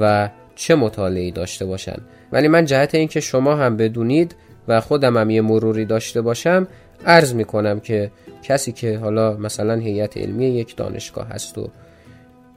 و 0.00 0.30
چه 0.54 0.74
مطالعی 0.74 1.30
داشته 1.30 1.66
باشن. 1.66 1.96
ولی 2.32 2.48
من 2.48 2.64
جهت 2.64 2.94
اینکه 2.94 3.20
شما 3.20 3.56
هم 3.56 3.76
بدونید 3.76 4.36
و 4.68 4.80
خودم 4.80 5.16
هم 5.16 5.30
یه 5.30 5.40
مروری 5.40 5.84
داشته 5.84 6.20
باشم 6.20 6.68
عرض 7.06 7.34
می‌کنم 7.34 7.80
که 7.80 8.10
کسی 8.42 8.72
که 8.72 8.98
حالا 8.98 9.36
مثلا 9.36 9.74
هیئت 9.74 10.16
علمی 10.16 10.46
یک 10.46 10.76
دانشگاه 10.76 11.28
هست 11.28 11.58
و 11.58 11.70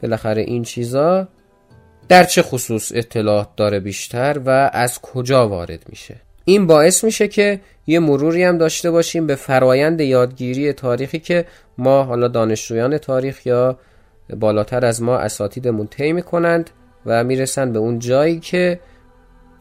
بالاخره 0.01 0.41
این 0.41 0.63
چیزا 0.63 1.27
در 2.07 2.23
چه 2.23 2.41
خصوص 2.41 2.91
اطلاعات 2.95 3.55
داره 3.55 3.79
بیشتر 3.79 4.41
و 4.45 4.69
از 4.73 5.01
کجا 5.01 5.49
وارد 5.49 5.85
میشه؟ 5.89 6.15
این 6.49 6.67
باعث 6.67 7.03
میشه 7.03 7.27
که 7.27 7.59
یه 7.87 7.99
مروری 7.99 8.43
هم 8.43 8.57
داشته 8.57 8.91
باشیم 8.91 9.27
به 9.27 9.35
فرایند 9.35 10.01
یادگیری 10.01 10.73
تاریخی 10.73 11.19
که 11.19 11.45
ما 11.77 12.03
حالا 12.03 12.27
دانشجویان 12.27 12.97
تاریخ 12.97 13.45
یا 13.45 13.77
بالاتر 14.39 14.85
از 14.85 15.01
ما 15.01 15.17
اساتیدمون 15.17 15.87
طی 15.87 16.13
می‌کنند 16.13 16.69
و 17.05 17.23
می‌رسن 17.23 17.73
به 17.73 17.79
اون 17.79 17.99
جایی 17.99 18.39
که 18.39 18.79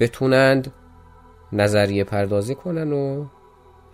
بتونند 0.01 0.73
نظریه 1.53 2.05
پردازی 2.05 2.55
کنن 2.55 2.93
و 2.93 3.27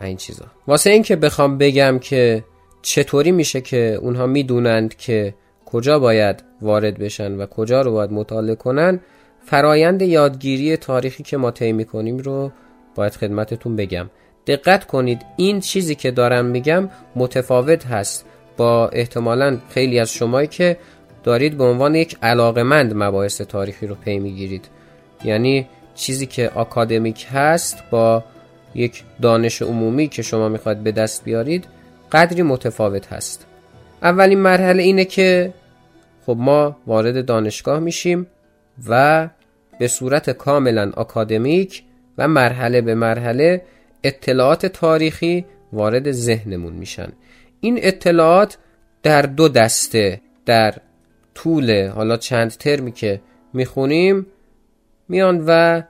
این 0.00 0.16
چیزا. 0.16 0.44
واسه 0.66 0.90
این 0.90 1.02
که 1.02 1.16
بخوام 1.16 1.58
بگم 1.58 1.98
که 1.98 2.44
چطوری 2.82 3.32
میشه 3.32 3.60
که 3.60 3.98
اونها 4.02 4.26
می‌دونند 4.26 4.96
که 4.96 5.34
کجا 5.66 5.98
باید 5.98 6.44
وارد 6.62 6.98
بشن 6.98 7.36
و 7.36 7.46
کجا 7.46 7.80
رو 7.80 7.92
باید 7.92 8.12
مطالعه 8.12 8.54
کنن 8.54 9.00
فرایند 9.46 10.02
یادگیری 10.02 10.76
تاریخی 10.76 11.22
که 11.22 11.36
ما 11.36 11.50
طی 11.50 11.72
می‌کنیم 11.72 12.18
رو 12.18 12.52
باید 12.94 13.12
خدمتتون 13.12 13.76
بگم. 13.76 14.10
دقت 14.46 14.86
کنید 14.86 15.22
این 15.36 15.60
چیزی 15.60 15.94
که 15.94 16.10
دارم 16.10 16.44
میگم 16.44 16.88
متفاوت 17.16 17.86
هست. 17.86 18.26
با 18.56 18.88
احتمالا 18.88 19.58
خیلی 19.70 19.98
از 19.98 20.12
شمایی 20.12 20.48
که 20.48 20.76
دارید 21.24 21.58
به 21.58 21.64
عنوان 21.64 21.94
یک 21.94 22.16
علاقمند 22.22 22.92
مباحث 22.96 23.40
تاریخی 23.40 23.86
رو 23.86 23.94
پی 23.94 24.18
می‌گیرید. 24.18 24.68
یعنی 25.24 25.68
چیزی 25.94 26.26
که 26.26 26.50
آکادمیک 26.54 27.26
هست 27.32 27.84
با 27.90 28.24
یک 28.74 29.04
دانش 29.22 29.62
عمومی 29.62 30.08
که 30.08 30.22
شما 30.22 30.48
می‌خواید 30.48 30.82
به 30.82 30.92
دست 30.92 31.24
بیارید 31.24 31.66
قدری 32.12 32.42
متفاوت 32.42 33.12
هست. 33.12 33.46
اولین 34.02 34.38
مرحله 34.38 34.82
اینه 34.82 35.04
که 35.04 35.54
خب 36.26 36.36
ما 36.38 36.76
وارد 36.86 37.26
دانشگاه 37.26 37.78
میشیم 37.78 38.26
و 38.88 39.28
به 39.78 39.88
صورت 39.88 40.30
کاملا 40.30 40.92
آکادمیک 40.96 41.83
و 42.18 42.28
مرحله 42.28 42.80
به 42.80 42.94
مرحله 42.94 43.62
اطلاعات 44.04 44.66
تاریخی 44.66 45.44
وارد 45.72 46.12
ذهنمون 46.12 46.72
میشن. 46.72 47.12
این 47.60 47.78
اطلاعات 47.82 48.58
در 49.02 49.22
دو 49.22 49.48
دسته 49.48 50.20
در 50.46 50.74
طول 51.34 51.88
حالا 51.88 52.16
چند 52.16 52.50
ترمی 52.50 52.92
که 52.92 53.20
می‌خونیم 53.52 54.26
میان 55.08 55.44
و 55.46 55.82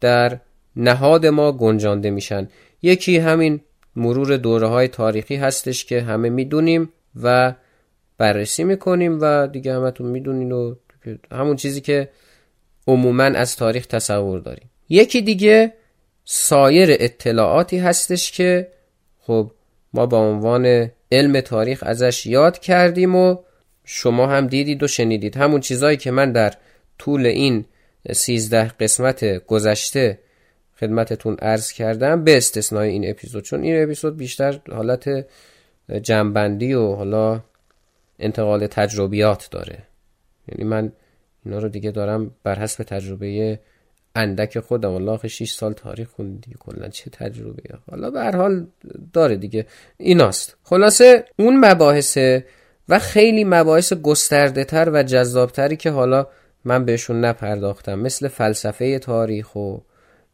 در 0.00 0.40
نهاد 0.76 1.26
ما 1.26 1.52
گنجانده 1.52 2.10
میشن. 2.10 2.48
یکی 2.82 3.18
همین 3.18 3.60
مرور 3.96 4.36
دوره 4.36 4.66
های 4.66 4.88
تاریخی 4.88 5.36
هستش 5.36 5.84
که 5.84 6.02
همه 6.02 6.28
می‌دونیم 6.28 6.92
و 7.22 7.54
بررسی 8.18 8.64
می‌کنیم 8.64 9.18
و 9.20 9.46
دیگه 9.46 9.74
همتون 9.74 10.06
می‌دونین 10.06 10.52
و 10.52 10.74
همون 11.32 11.56
چیزی 11.56 11.80
که 11.80 12.08
عموما 12.86 13.24
از 13.24 13.56
تاریخ 13.56 13.86
تصور 13.86 14.40
داریم. 14.40 14.70
یکی 14.88 15.22
دیگه 15.22 15.72
سایر 16.24 16.88
اطلاعاتی 16.92 17.78
هستش 17.78 18.32
که 18.32 18.68
خب 19.20 19.50
ما 19.92 20.06
با 20.06 20.18
عنوان 20.18 20.90
علم 21.12 21.40
تاریخ 21.40 21.82
ازش 21.86 22.26
یاد 22.26 22.58
کردیم 22.58 23.14
و 23.14 23.36
شما 23.84 24.26
هم 24.26 24.46
دیدید 24.46 24.82
و 24.82 24.88
شنیدید. 24.88 25.36
همون 25.36 25.60
چیزهایی 25.60 25.96
که 25.96 26.10
من 26.10 26.32
در 26.32 26.54
طول 26.98 27.26
این 27.26 27.64
سیزده 28.12 28.68
قسمت 28.68 29.46
گذشته 29.46 30.18
خدمتتون 30.80 31.36
عرض 31.42 31.72
کردم 31.72 32.24
به 32.24 32.36
استثنای 32.36 32.90
این 32.90 33.10
اپیزود. 33.10 33.44
چون 33.44 33.62
این 33.62 33.82
اپیزود 33.82 34.16
بیشتر 34.16 34.60
حالت 34.72 35.26
جنبندی 36.02 36.74
و 36.74 36.94
حالا 36.94 37.40
انتقال 38.18 38.66
تجربیات 38.66 39.48
داره. 39.50 39.78
یعنی 40.48 40.70
من 40.70 40.92
اینا 41.44 41.58
رو 41.58 41.68
دیگه 41.68 41.90
دارم 41.90 42.30
بر 42.42 42.58
حسب 42.58 42.84
تجربه 42.84 43.58
اندک 44.14 44.60
خودم 44.60 44.90
والله 44.90 45.28
6 45.28 45.52
سال 45.52 45.72
تاریخ 45.72 46.08
خوندی 46.08 46.54
کلا 46.58 46.88
چه 46.88 47.10
تجربه 47.10 47.62
حالا 47.90 48.10
به 48.10 48.20
هر 48.20 48.36
حال 48.36 48.66
داره 49.12 49.36
دیگه. 49.36 49.66
ایناست. 49.96 50.56
خلاصه 50.62 51.24
اون 51.38 51.66
مباحثه 51.66 52.46
و 52.88 52.98
خیلی 52.98 53.44
مباحث 53.44 53.92
گسترده 53.92 54.64
تر 54.64 54.90
و 54.92 55.02
جذابتری 55.02 55.76
که 55.76 55.90
حالا 55.90 56.26
من 56.64 56.84
بهشون 56.84 57.24
نپرداختم. 57.24 57.98
مثل 57.98 58.28
فلسفه 58.28 58.98
تاریخ 58.98 59.56
و 59.56 59.76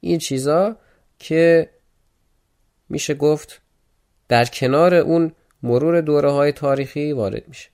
این 0.01 0.19
چیزا 0.19 0.77
که 1.19 1.71
میشه 2.89 3.15
گفت 3.15 3.61
در 4.29 4.45
کنار 4.45 4.95
اون 4.95 5.33
مرور 5.63 6.01
دوره 6.01 6.31
های 6.31 6.53
تاریخی 6.53 7.13
وارد 7.13 7.49
میشه. 7.49 7.69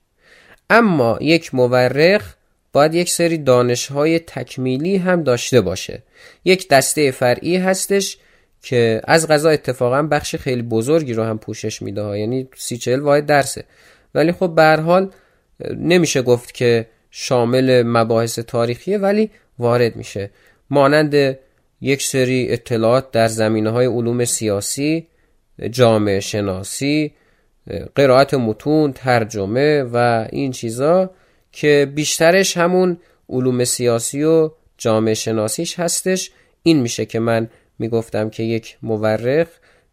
اما 0.69 1.17
یک 1.21 1.55
مورخ 1.55 2.36
باید 2.77 2.95
یک 2.95 3.09
سری 3.09 3.37
دانش 3.37 3.87
های 3.87 4.19
تکمیلی 4.19 4.97
هم 4.97 5.23
داشته 5.23 5.61
باشه. 5.61 6.03
یک 6.45 6.69
دسته 6.69 7.11
فرعی 7.11 7.57
هستش 7.57 8.17
که 8.61 9.01
از 9.03 9.27
غذا 9.27 9.49
اتفاقا 9.49 10.03
بخش 10.03 10.35
خیلی 10.35 10.61
بزرگی 10.61 11.13
رو 11.13 11.23
هم 11.23 11.37
پوشش 11.37 11.81
میده 11.81 12.01
ها 12.01 12.17
یعنی 12.17 12.47
سی 12.55 12.77
چهل 12.77 12.99
واحد 12.99 13.25
درسه. 13.25 13.63
ولی 14.15 14.31
خب 14.31 14.55
به 14.55 14.81
حال 14.81 15.11
نمیشه 15.77 16.21
گفت 16.21 16.53
که 16.53 16.87
شامل 17.11 17.83
مباحث 17.83 18.39
تاریخیه 18.39 18.97
ولی 18.97 19.29
وارد 19.59 19.95
میشه. 19.95 20.29
مانند 20.69 21.37
یک 21.81 22.03
سری 22.03 22.47
اطلاعات 22.49 23.11
در 23.11 23.27
زمینه 23.27 23.69
های 23.69 23.85
علوم 23.85 24.25
سیاسی 24.25 25.07
جامعه 25.71 26.19
شناسی 26.19 27.13
قرائت 27.95 28.33
متون 28.33 28.93
ترجمه 28.93 29.83
و 29.83 30.27
این 30.31 30.51
چیزا. 30.51 31.11
که 31.59 31.91
بیشترش 31.95 32.57
همون 32.57 32.97
علوم 33.29 33.63
سیاسی 33.63 34.23
و 34.23 34.51
جامعه 34.77 35.13
شناسیش 35.13 35.79
هستش. 35.79 36.31
این 36.63 36.79
میشه 36.79 37.05
که 37.05 37.19
من 37.19 37.49
می‌گفتم 37.79 38.29
که 38.29 38.43
یک 38.43 38.77
مورخ 38.81 39.47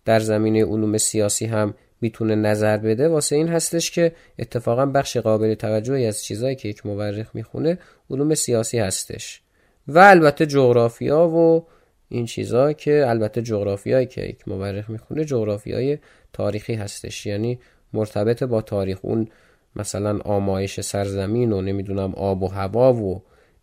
در 0.05 0.20
زمینه 0.20 0.64
علوم 0.64 0.98
سیاسی 0.98 1.46
هم 1.46 1.74
می‌تونه 2.00 2.35
نظر 2.35 2.77
بده. 2.77 3.09
واسه 3.09 3.37
این 3.37 3.48
هستش 3.48 3.90
که 3.90 4.12
اتفاقا 4.38 4.87
بخش 4.87 5.16
قابل 5.16 5.55
توجهی 5.55 6.07
از 6.07 6.24
چیزایی 6.24 6.57
که 6.57 6.68
یک 6.68 6.87
مورخ 6.87 7.27
می‌خونه 7.35 7.79
علوم 8.11 8.35
سیاسی 8.35 8.79
هستش. 8.79 9.40
و 9.88 9.98
البته 9.98 10.46
جغرافیا 10.46 11.29
و 11.29 11.66
این 12.09 12.27
چیزا 12.27 12.72
که 12.72 13.05
البته 13.09 13.42
جغرافیایی 13.42 14.07
که 14.07 14.20
یک 14.22 14.48
مورخ 14.48 14.90
می‌خونه 14.90 15.24
جغرافیای 15.24 15.98
تاریخی 16.33 16.74
هستش. 16.74 17.27
یعنی 17.27 17.59
مرتبط 17.92 18.42
با 18.42 18.62
تاریخ. 18.62 18.98
اون 19.03 19.29
مثلا 19.77 20.19
آمایش 20.19 20.81
سرزمین 20.81 21.53
و 21.53 21.61
نمی‌دونم 21.61 22.15
آب 22.15 22.43
و 22.43 22.49
هوا 22.49 22.93
و 22.93 23.23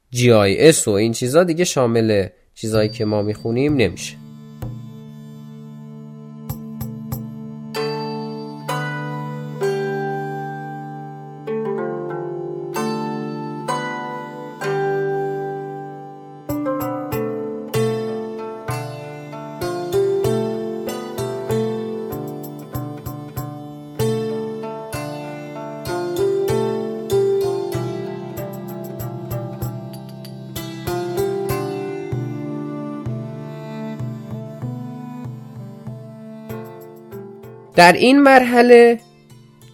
جی 0.09 0.31
آی 0.31 0.57
اس 0.57 0.87
و 0.87 0.91
این 0.91 1.11
چیزا 1.11 1.43
دیگه 1.43 1.63
شامل 1.63 2.27
چیزایی 2.53 2.89
که 2.89 3.05
ما 3.05 3.21
می‌خونیم 3.21 3.75
نمیشه. 3.75 4.20
در 37.81 37.93
این 37.93 38.21
مرحله 38.21 38.99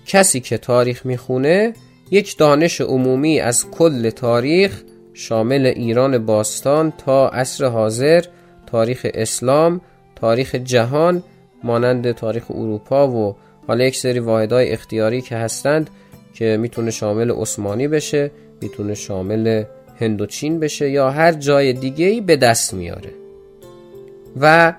کسی 0.05 0.39
که 0.39 0.57
تاریخ 0.57 1.05
می‌خونه 1.05 1.73
یک 2.11 2.37
دانش 2.37 2.81
عمومی 2.81 3.39
از 3.39 3.71
کل 3.71 4.09
تاریخ 4.09 4.81
شامل 5.13 5.65
ایران 5.65 6.25
باستان 6.25 6.93
تا 7.05 7.29
عصر 7.29 7.65
حاضر 7.65 8.23
تاریخ 8.67 9.07
اسلام 9.13 9.81
تاریخ 10.15 10.55
جهان 10.55 11.23
مانند 11.63 12.11
تاریخ 12.11 12.51
اروپا 12.51 13.07
و 13.07 13.35
حالا 13.67 13.85
یک 13.85 13.95
سری 13.95 14.19
واحدهای 14.19 14.71
اختیاری 14.71 15.21
که 15.21 15.35
هستند 15.35 15.89
که 16.33 16.57
می‌تونه 16.57 16.91
شامل 16.91 17.31
عثمانی 17.31 17.87
بشه 17.87 18.31
می‌تونه 18.61 18.93
شامل 18.93 19.63
هندوچین 19.99 20.59
بشه 20.59 20.89
یا 20.89 21.11
هر 21.11 21.31
جای 21.31 21.73
دیگه 21.73 22.05
ای 22.05 22.21
به 22.21 22.35
دست 22.35 22.73
میاره. 22.73 23.09
و 24.41 24.73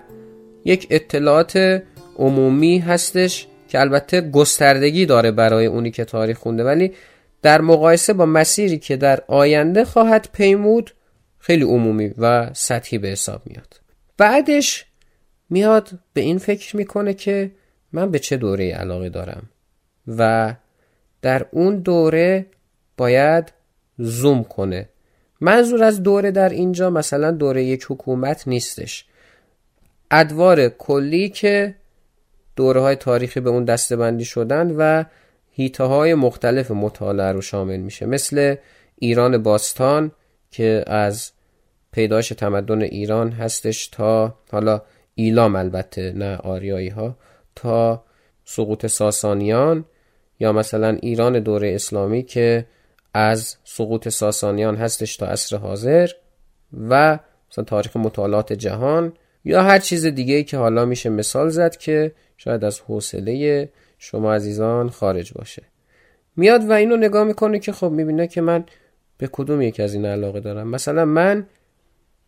یک 0.65 0.87
اطلاعات 0.91 1.83
عمومی 2.19 2.79
هستش 2.79 3.47
که 3.69 3.81
البته 3.81 4.21
گستردگی 4.21 5.07
داره 5.07 5.31
برای 5.31 5.67
اونی 5.67 5.91
که 5.91 6.05
تاریخ 6.05 6.39
خونده. 6.39 6.65
ولی 6.65 6.93
در 7.43 7.61
مقایسه 7.61 8.13
با 8.13 8.27
مسیری 8.27 8.79
که 8.79 8.97
در 8.97 9.23
آینده 9.27 9.85
خواهد 9.85 10.29
پیمود 10.33 10.95
خیلی 11.39 11.65
عمومی 11.65 12.15
و 12.19 12.51
سطحی 12.53 12.99
به 12.99 13.09
حساب 13.09 13.43
میاد. 13.47 13.81
بعدش 14.17 14.87
میاد 15.51 15.91
به 16.13 16.21
این 16.21 16.39
فکر 16.39 16.77
می‌کنه 16.77 17.15
که 17.15 17.51
من 17.93 18.11
به 18.11 18.19
چه 18.19 18.37
دوره 18.37 18.71
علاقه 18.71 19.09
دارم؟ 19.09 19.43
و 20.09 20.55
در 21.23 21.47
اون 21.51 21.79
دوره 21.79 22.47
باید 22.97 23.53
زوم 23.99 24.45
کنه. 24.45 24.89
منظور 25.41 25.85
از 25.85 26.03
دوره 26.03 26.31
در 26.31 26.49
اینجا 26.49 26.91
مثلا 26.91 27.31
دوره 27.31 27.65
یک 27.65 27.87
حکومت 27.89 28.49
نیستش. 28.49 29.05
ادوار 30.11 30.69
کلی 30.69 31.29
که 31.29 31.75
دوره 32.59 32.81
های 32.81 32.97
تاریخی 32.97 33.41
به 33.41 33.51
اون 33.51 33.65
دسته 33.65 33.97
بندی 33.97 34.25
شدن 34.25 34.71
و 34.71 35.05
هیته 35.51 35.85
های 35.85 36.15
مختلف 36.15 36.71
مطالعه 36.71 37.33
رو 37.33 37.41
شامل 37.41 37.77
میشه. 37.77 38.07
مثل 38.07 38.57
ایران 38.99 39.43
باستان 39.43 40.11
که 40.51 40.85
از 40.87 41.31
پیدایش 41.93 42.29
تمدن 42.29 42.83
ایران 42.83 43.33
هستش 43.33 43.89
تا 43.89 44.35
حالا 44.53 44.83
ایلام 45.15 45.57
البته 45.57 46.13
نه 46.13 46.37
آریایی 46.37 46.89
ها 46.89 47.17
تا 47.55 48.05
سقوط 48.45 48.87
ساسانیان 48.87 49.85
یا 50.41 50.53
مثلا 50.53 50.99
ایران 51.03 51.41
دوره 51.41 51.75
اسلامی 51.75 52.23
که 52.23 52.67
از 53.15 53.57
سقوط 53.65 54.09
ساسانیان 54.09 54.77
هستش 54.77 55.17
تا 55.17 55.27
عصر 55.27 55.57
حاضر 55.57 56.11
و 56.89 57.19
مثلا 57.51 57.65
تاریخ 57.65 57.97
مطالعات 57.97 58.53
جهان 58.53 59.13
یا 59.45 59.63
هر 59.63 59.79
چیز 59.79 60.07
دیگه 60.07 60.35
ای 60.35 60.45
که 60.45 60.57
حالا 60.57 60.85
میشه 60.85 61.09
مثال 61.09 61.49
زد 61.49 61.77
که 61.77 62.13
شاید 62.39 62.65
از 62.65 62.81
حوصله 62.81 63.69
شما 63.99 64.35
عزیزان 64.35 64.89
خارج 64.89 65.33
باشه. 65.33 65.63
میاد 66.37 66.65
و 66.71 66.73
اینو 66.73 66.97
نگاه 66.97 67.25
می‌کنه 67.25 67.59
که 67.59 67.73
خب 67.73 67.91
می‌بینه 67.91 68.27
که 68.27 68.41
من 68.41 68.65
به 69.19 69.29
کدوم 69.33 69.63
یکی 69.63 69.83
از 69.83 69.95
این 69.95 70.05
علاقه 70.07 70.41
دارم. 70.41 70.69
مثلا 70.69 71.05
من 71.05 71.47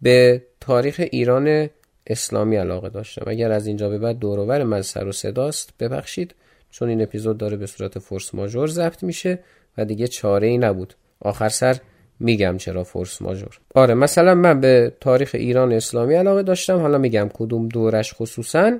به 0.03 0.43
تاریخ 0.61 1.01
ایران 1.13 1.69
اسلامی 2.07 2.57
علاقه 2.57 2.89
داشتم. 2.89 3.25
اگر 3.27 3.53
از 3.53 3.67
اینجا 3.67 3.89
به 3.89 3.99
بعد 3.99 4.19
دورور 4.19 4.65
من 4.65 4.83
سر 4.83 5.07
و 5.07 5.13
صداست 5.13 5.71
ببخشید 5.81 6.35
چون 6.71 6.89
این 6.89 7.03
اپیزود 7.03 7.39
داره 7.39 7.57
به 7.57 7.67
صورت 7.67 7.99
فورس 7.99 8.35
ماژور 8.35 8.69
ضبط 8.69 9.03
میشه 9.03 9.39
و 9.79 9.85
دیگه 9.85 10.09
چاره 10.09 10.47
ای 10.47 10.59
نبود. 10.59 10.95
آخر 11.21 11.49
سر 11.49 11.77
میگم 12.21 12.57
چرا 12.57 12.85
فورس 12.85 13.23
ماژور. 13.23 13.61
آره 13.75 13.95
مثلا 13.95 14.35
من 14.35 14.61
به 14.61 14.93
تاریخ 15.01 15.31
ایران 15.35 15.73
اسلامی 15.73 16.15
علاقه 16.15 16.43
داشتم. 16.43 16.79
حالا 16.79 16.99
میگم 16.99 17.29
کدوم 17.35 17.69
دورش 17.69 18.15
خصوصا. 18.15 18.79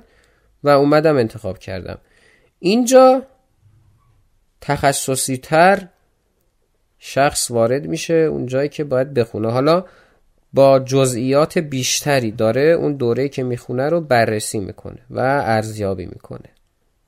و 0.63 0.69
اومدم 0.69 1.17
انتخاب 1.17 1.57
کردم. 1.59 1.97
اینجا 2.59 3.21
تخصصی 4.61 5.37
تر 5.37 5.87
شخص 6.99 7.51
وارد 7.51 7.87
میشه 7.87 8.13
اون 8.13 8.45
جایی 8.45 8.69
که 8.69 8.83
باید 8.83 9.13
بخونه. 9.13 9.51
حالا 9.51 9.85
با 10.53 10.79
جزئیات 10.79 11.57
بیشتری 11.57 12.31
داره 12.31 12.61
اون 12.61 12.93
دوره 12.93 13.29
که 13.29 13.43
می‌خونه 13.43 13.89
رو 13.89 14.01
بررسی 14.01 14.59
می‌کنه 14.59 14.99
و 15.09 15.19
ارزیابی 15.45 16.05
می‌کنه. 16.05 16.49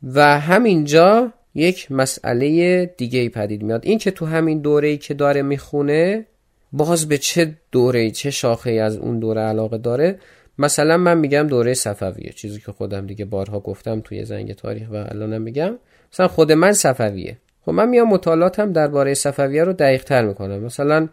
و 0.04 0.40
همینجا 0.40 1.32
یک 1.56 1.92
مسئله 1.92 2.86
دیگه 2.86 3.20
ای 3.20 3.30
پدید 3.30 3.64
میاد. 3.64 3.86
این 3.86 3.98
که 3.98 4.12
تو 4.12 4.26
همین 4.26 4.60
دوره 4.60 4.88
ای 4.88 4.98
که 4.98 5.14
داره 5.14 5.42
می‌خونه 5.42 6.26
باز 6.72 7.08
به 7.08 7.18
چه 7.18 7.58
دوره 7.72 8.12
چه 8.12 8.32
شاخه 8.32 8.70
ای 8.70 8.80
از 8.80 8.98
اون 8.98 9.20
دوره 9.20 9.42
علاقه 9.42 9.78
داره 9.78 10.20
مثلا 10.58 10.98
من 10.98 11.18
میگم 11.18 11.48
دوره 11.48 11.74
صفویه. 11.74 12.32
چیزی 12.32 12.60
که 12.60 12.72
خودم 12.72 13.08
دیگه 13.08 13.26
بارها 13.26 13.60
گفتم 13.60 14.02
توی 14.02 14.26
زنگ 14.26 14.54
تاریخ 14.54 14.88
و 14.92 14.96
الانم 14.96 15.42
میگم. 15.42 15.76
مثلا 16.14 16.28
خود 16.28 16.52
من 16.52 16.74
صفویه. 16.74 17.38
خب 17.66 17.72
من 17.72 17.90
میام 17.90 18.10
مطالعاتم 18.10 18.74
درباره 18.74 19.14
صفویه 19.14 19.64
رو 19.64 19.74
دقیق 19.74 20.04
تر 20.04 20.26
می‌کنم. 20.26 20.60
مثلا 20.60 21.08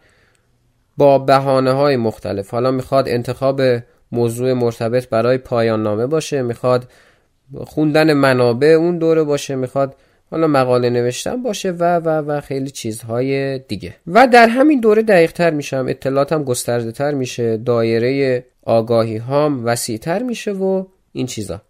با 0.97 1.19
بهانه 1.19 1.71
های 1.71 1.97
مختلف. 1.97 2.49
حالا 2.49 2.71
می‌خواد 2.71 3.09
انتخاب 3.09 3.61
موضوع 4.11 4.53
مرتبط 4.53 5.09
برای 5.09 5.37
پایان 5.37 5.83
نامه 5.83 6.07
باشه. 6.07 6.41
می‌خواد 6.41 6.87
خوندن 7.57 8.13
منابع 8.13 8.67
اون 8.67 8.97
دوره 8.97 9.23
باشه. 9.23 9.55
می‌خواد 9.55 9.95
حالا 10.31 10.47
مقاله 10.47 10.89
نوشتن 10.89 11.43
باشه 11.43 11.71
و 11.71 11.83
و 11.83 12.09
و 12.09 12.41
خیلی 12.41 12.69
چیزهای 12.69 13.59
دیگه. 13.59 13.95
و 14.07 14.27
در 14.27 14.47
همین 14.47 14.79
دوره 14.79 15.01
دقیق 15.01 15.31
تر 15.31 15.51
میشم. 15.51 15.85
اطلاعاتم 15.89 16.43
گسترده 16.43 16.91
تر 16.91 17.13
میشه. 17.13 17.57
دایره 17.57 18.43
آگاهی 18.63 19.17
هام 19.17 19.65
وسیع 19.65 19.97
تر 19.97 20.23
میشه 20.23 20.51
و 20.51 20.85
این 21.13 21.27
چیزا. 21.27 21.61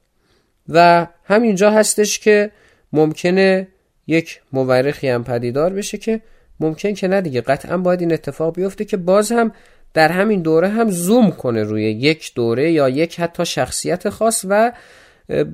و 0.69 1.07
همینجا 1.23 1.71
هستش 1.71 2.19
که 2.19 2.51
ممکنه 2.93 3.67
یک 4.07 4.41
مورخی 4.53 5.07
هم 5.07 5.23
پدیدار 5.23 5.73
بشه 5.73 5.97
که 5.97 6.21
ممکن 6.59 6.93
که 6.93 7.07
نه 7.07 7.21
دیگه. 7.21 7.41
قطعا 7.41 7.77
باید 7.77 8.01
این 8.01 8.13
اتفاق 8.13 8.55
بیفته 8.55 8.85
که 8.85 8.97
باز 8.97 9.31
هم 9.31 9.51
در 9.93 10.11
همین 10.11 10.41
دوره 10.41 10.67
هم 10.67 10.91
زوم 10.91 11.31
کنه 11.31 11.63
روی 11.63 11.83
یک 11.83 12.31
دوره 12.35 12.71
یا 12.71 12.89
یک 12.89 13.19
حتی 13.19 13.45
شخصیت 13.45 14.09
خاص 14.09 14.45
و 14.49 14.71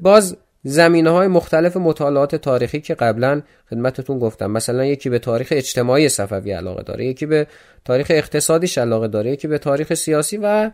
باز 0.02 0.38
زمینه 0.63 1.10
های 1.10 1.28
مختلف 1.28 1.78
مطالعات 1.78 2.36
تاریخی 2.36 2.82
که 2.82 2.93
قبلا 2.93 3.41
خدمتتون 3.70 4.20
گفتم. 4.20 4.52
مثلا 4.52 4.86
یکی 4.86 5.10
به 5.10 5.20
تاریخ 5.20 5.48
اجتماعی 5.52 6.10
صفوی 6.10 6.52
علاقه 6.52 6.84
داره 6.84 7.06
یکی 7.06 7.26
به 7.26 7.48
تاریخ 7.86 8.08
اقتصادیش 8.10 8.78
علاقه 8.78 9.08
داره 9.08 9.32
یکی 9.32 9.48
به 9.48 9.58
تاریخ 9.58 9.93
سیاسی 9.93 10.38
و 10.38 10.72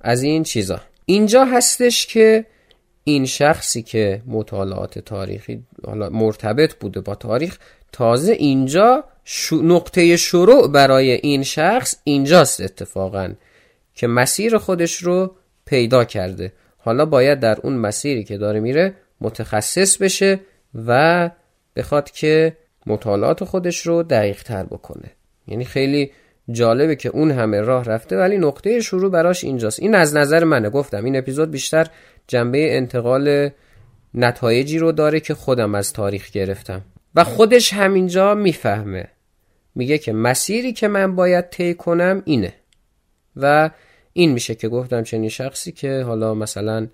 از 0.00 0.22
این 0.22 0.42
چیزا. 0.42 0.80
اینجا 1.04 1.44
هستش 1.44 2.06
که 2.06 2.44
این 3.04 3.26
شخصی 3.26 3.82
که 3.82 4.22
مطالعات 4.26 4.98
تاریخی 4.98 5.62
حالا 5.86 6.10
مرتبط 6.10 6.74
بوده 6.74 7.00
با 7.00 7.14
تاریخ 7.14 7.58
تازه 7.92 8.32
اینجا 8.32 9.04
نقطه 9.52 10.16
شروع 10.16 10.68
برای 10.72 11.10
این 11.10 11.42
شخص 11.42 11.96
اینجاست 12.04 12.60
اتفاقا 12.60 13.32
که 13.94 14.06
مسیر 14.06 14.58
خودش 14.58 14.96
رو 14.96 15.34
پیدا 15.66 16.04
کرده. 16.04 16.52
حالا 16.78 17.04
باید 17.04 17.40
در 17.40 17.58
اون 17.62 17.72
مسیری 17.76 18.24
که 18.24 18.38
داره 18.38 18.60
میره 18.60 18.94
متخصص 19.20 19.96
بشه 19.96 20.40
و 20.86 21.30
بخواد 21.76 22.10
که 22.10 22.56
مطالعات 22.86 23.44
خودش 23.44 23.86
رو 23.86 24.02
دقیق 24.02 24.42
تر 24.42 24.64
بکنه. 24.64 25.10
یعنی 25.46 25.64
خیلی 25.64 26.12
جالبه 26.50 26.96
که 26.96 27.08
اون 27.08 27.30
همه 27.30 27.60
راه 27.60 27.84
رفته 27.84 28.16
ولی 28.16 28.38
نقطه 28.38 28.80
شروع 28.80 29.10
براش 29.10 29.44
اینجاست. 29.44 29.80
این 29.80 29.94
از 29.94 30.16
نظر 30.16 30.44
منه 30.44 30.70
گفتم. 30.70 31.04
این 31.04 31.16
اپیزود 31.16 31.50
بیشتر 31.50 31.86
جنبه 32.26 32.76
انتقال 32.76 33.50
نتایجی 34.14 34.78
رو 34.78 34.92
داره 34.92 35.20
که 35.20 35.34
خودم 35.34 35.74
از 35.74 35.92
تاریخ 35.92 36.30
گرفتم. 36.30 36.82
و 37.14 37.24
خودش 37.24 37.72
همینجا 37.72 38.34
می‌فهمه. 38.34 39.08
میگه 39.74 39.98
که 39.98 40.12
مسیری 40.12 40.72
که 40.72 40.88
من 40.88 41.16
باید 41.16 41.50
طی 41.50 41.74
کنم 41.74 42.22
اینه. 42.24 42.54
و 43.36 43.70
این 44.12 44.32
میشه 44.32 44.54
که 44.54 44.68
گفتم 44.68 45.02
چنین 45.02 45.28
شخصی 45.28 45.72
که 45.72 46.02
حالا 46.02 46.34
مثلا 46.34 46.86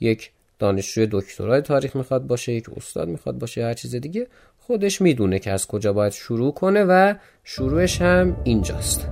یک 0.00 0.30
دانشجوی 0.58 1.08
دکترای 1.10 1.60
تاریخ 1.60 1.96
می‌خواد 1.96 2.26
باشه 2.26 2.52
یک 2.52 2.66
استاد 2.76 3.08
می‌خواد 3.08 3.38
باشه 3.38 3.64
هر 3.64 3.74
چیز 3.74 3.94
دیگه 3.94 4.26
خودش 4.58 5.00
می‌دونه 5.00 5.38
که 5.38 5.50
از 5.50 5.66
کجا 5.66 5.92
باید 5.92 6.12
شروع 6.12 6.54
کنه 6.54 6.84
و 6.84 7.14
شروعش 7.44 8.02
هم 8.02 8.36
اینجاست. 8.44 9.08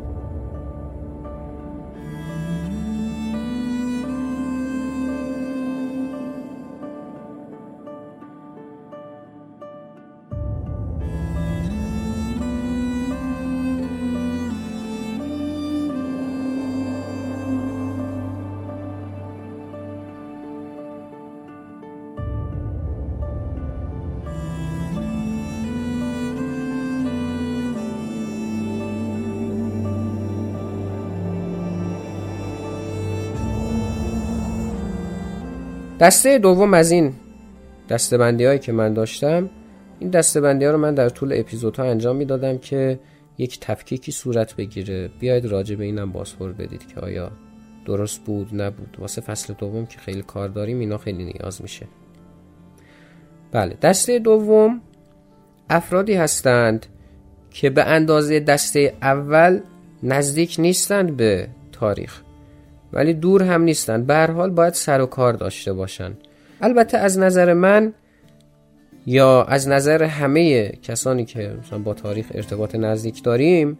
دسته 36.00 36.38
دوم 36.38 36.74
از 36.74 36.90
این 36.90 37.12
دستبندی 37.88 38.44
هایی 38.44 38.58
که 38.58 38.72
من 38.72 38.94
داشتم 38.94 39.50
این 39.98 40.10
دستبندی 40.10 40.64
ها 40.64 40.70
رو 40.70 40.78
من 40.78 40.94
در 40.94 41.08
طول 41.08 41.32
اپیزودها 41.32 41.84
انجام 41.84 42.16
می‌دادم 42.16 42.58
که 42.58 42.98
یک 43.38 43.60
تفکیکی 43.60 44.12
صورت 44.12 44.56
بگیره. 44.56 45.10
بیاید 45.20 45.46
راجع 45.46 45.76
به 45.76 45.84
اینم 45.84 46.12
بازخور 46.12 46.52
بدید 46.52 46.86
که 46.86 47.00
آیا 47.00 47.30
درست 47.86 48.24
بود 48.24 48.62
نبود. 48.62 48.96
واسه 49.00 49.20
فصل 49.20 49.54
دوم 49.54 49.86
که 49.86 49.98
خیلی 49.98 50.22
کار 50.22 50.48
داریم 50.48 50.78
اینا 50.78 50.98
خیلی 50.98 51.24
نیاز 51.24 51.62
میشه. 51.62 51.86
بله 53.52 53.76
دسته 53.82 54.18
دوم 54.18 54.80
افرادی 55.70 56.14
هستند 56.14 56.86
که 57.50 57.70
به 57.70 57.84
اندازه 57.84 58.40
دسته 58.40 58.94
اول 59.02 59.60
نزدیک 60.02 60.56
نیستند 60.58 61.16
به 61.16 61.48
تاریخ. 61.72 62.25
ولی 62.96 63.14
دور 63.14 63.42
هم 63.42 63.62
نیستن. 63.62 64.04
به 64.04 64.26
حال 64.26 64.50
باید 64.50 64.74
سر 64.74 65.00
و 65.00 65.06
کار 65.06 65.32
داشته 65.32 65.72
باشن. 65.72 66.12
البته 66.60 66.98
از 66.98 67.18
نظر 67.18 67.52
من 67.52 67.92
یا 69.06 69.42
از 69.42 69.68
نظر 69.68 70.02
همه 70.02 70.68
کسانی 70.68 71.24
که 71.24 71.52
مثلا 71.64 71.78
با 71.78 71.94
تاریخ 71.94 72.26
ارتباط 72.34 72.74
نزدیک 72.74 73.22
داریم 73.22 73.78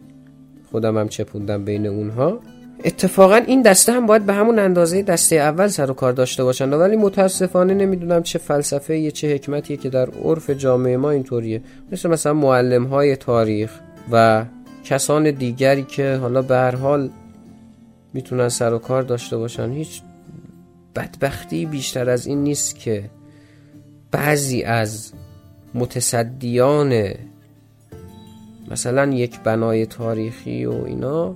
خودم 0.71 0.97
هم 0.97 1.07
چپوندم 1.07 1.65
بین 1.65 1.87
اونها 1.87 2.39
اتفاقا 2.85 3.35
این 3.35 3.61
دسته 3.61 3.91
هم 3.91 4.05
باید 4.05 4.25
به 4.25 4.33
همون 4.33 4.59
اندازه 4.59 5.01
دسته 5.01 5.35
اول 5.35 5.67
سر 5.67 5.91
و 5.91 5.93
کار 5.93 6.13
داشته 6.13 6.43
باشند 6.43 6.73
ولی 6.73 6.95
متاسفانه 6.95 7.73
نمی‌دونم 7.73 8.23
چه 8.23 8.39
فلسفه 8.39 8.97
یه 8.97 9.11
چه 9.11 9.35
حکمتیه 9.35 9.77
که 9.77 9.89
در 9.89 10.09
عرف 10.09 10.49
جامعه 10.49 10.97
ما 10.97 11.11
اینطوریه. 11.11 11.61
مثل 11.91 12.09
مثلا 12.09 12.33
معلم 12.33 12.83
های 12.83 13.15
تاریخ 13.15 13.71
و 14.11 14.45
کسان 14.83 15.31
دیگری 15.31 15.83
که 15.83 16.15
حالا 16.15 16.41
به 16.41 16.55
هر 16.55 16.75
حال 16.75 17.09
می‌تونن 18.17 18.49
سر 18.49 18.73
و 18.73 18.77
کار 18.79 19.03
داشته 19.03 19.37
باشن. 19.37 19.71
هیچ 19.71 20.01
بدبختی 20.95 21.65
بیشتر 21.65 22.09
از 22.09 22.27
این 22.27 22.43
نیست 22.43 22.75
که 22.75 23.09
بعضی 24.11 24.63
از 24.63 25.13
متصدیان 25.73 27.13
مثلا 28.71 29.05
یک 29.05 29.39
بنای 29.39 29.85
تاریخی 29.85 30.65
و 30.65 30.71
اینا 30.71 31.35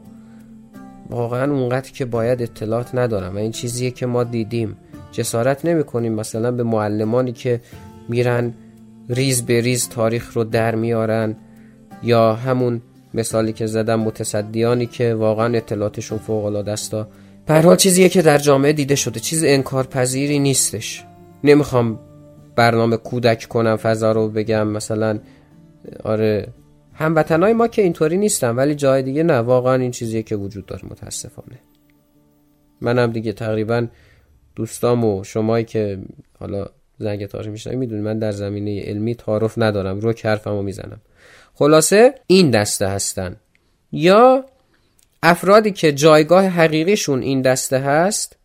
واقعا 1.10 1.54
اونقدر 1.54 1.92
که 1.92 2.06
باید 2.06 2.42
اطلاعات 2.42 2.96
ندارم 2.96 3.36
و 3.36 3.38
این 3.38 3.52
چیزیه 3.52 3.92
که 3.92 4.06
ما 4.06 4.24
دیدیم. 4.24 4.78
جسارت 5.12 5.66
نمی 5.66 5.84
کنیم 5.84 6.14
مثلا 6.14 6.52
به 6.52 6.64
معلمانی 6.64 7.32
که 7.32 7.62
میرن 8.10 8.54
ریز 9.10 9.46
به 9.46 9.62
ریز 9.62 9.90
تاریخ 9.90 10.34
رو 10.34 10.44
در 10.44 10.76
میارن 10.76 11.36
یا 12.04 12.36
همون 12.36 12.82
مثالی 13.14 13.54
که 13.54 13.66
زدم 13.66 14.00
متصدیانی 14.00 14.86
که 14.86 15.14
واقعا 15.14 15.58
اطلاعاتشون 15.58 16.18
فوق 16.18 16.46
العاده 16.46 16.72
است. 16.72 16.96
به 17.46 17.62
حال 17.62 17.76
چیزیه 17.76 18.10
که 18.10 18.22
در 18.22 18.38
جامعه 18.38 18.74
دیده 18.74 18.96
شده. 18.96 19.20
چیز 19.20 19.44
انکار 19.44 19.88
پذیری 19.88 20.40
نیستش. 20.40 21.04
نمی‌خوام 21.44 22.00
برنامه 22.56 22.98
کودک 22.98 23.46
کنم 23.50 23.76
فضا 23.76 24.12
رو 24.12 24.30
بگم. 24.30 24.68
مثلا 24.68 25.20
آره 26.04 26.48
هموطنای 26.94 27.54
ما 27.54 27.68
که 27.68 27.82
اینطوری 27.82 28.18
نیستن 28.18 28.56
ولی 28.56 28.76
جای 28.76 29.02
دیگه 29.02 29.24
نه. 29.24 29.34
واقعا 29.34 29.76
این 29.76 29.92
چیزیه 29.92 30.24
که 30.24 30.36
وجود 30.36 30.66
داره 30.66 30.82
متاسفانه. 30.86 31.60
منم 32.82 33.12
دیگه 33.12 33.34
تقریبا 33.34 33.88
دوستام 34.56 35.06
و 35.06 35.24
شمایی 35.24 35.66
که 35.66 36.00
حالا 36.40 36.66
زنگ 37.00 37.26
تاریخ 37.26 37.48
میشنم 37.48 37.78
می‌دونی 37.78 38.02
من 38.02 38.20
در 38.20 38.32
زمینه 38.32 38.84
علمی 38.84 39.16
تعارف 39.16 39.54
ندارم. 39.58 40.00
رو 40.00 40.14
حرفمو 40.24 40.62
می‌زنم. 40.62 41.02
خلاصه 41.62 42.14
این 42.28 42.52
دسته 42.52 42.88
هستن. 42.88 43.36
یا 43.92 44.46
افرادی 45.24 45.72
که 45.72 45.92
جایگاه 45.92 46.46
حقیقیشون 46.46 47.22
این 47.22 47.42
دسته 47.42 47.78
هست 47.78 48.36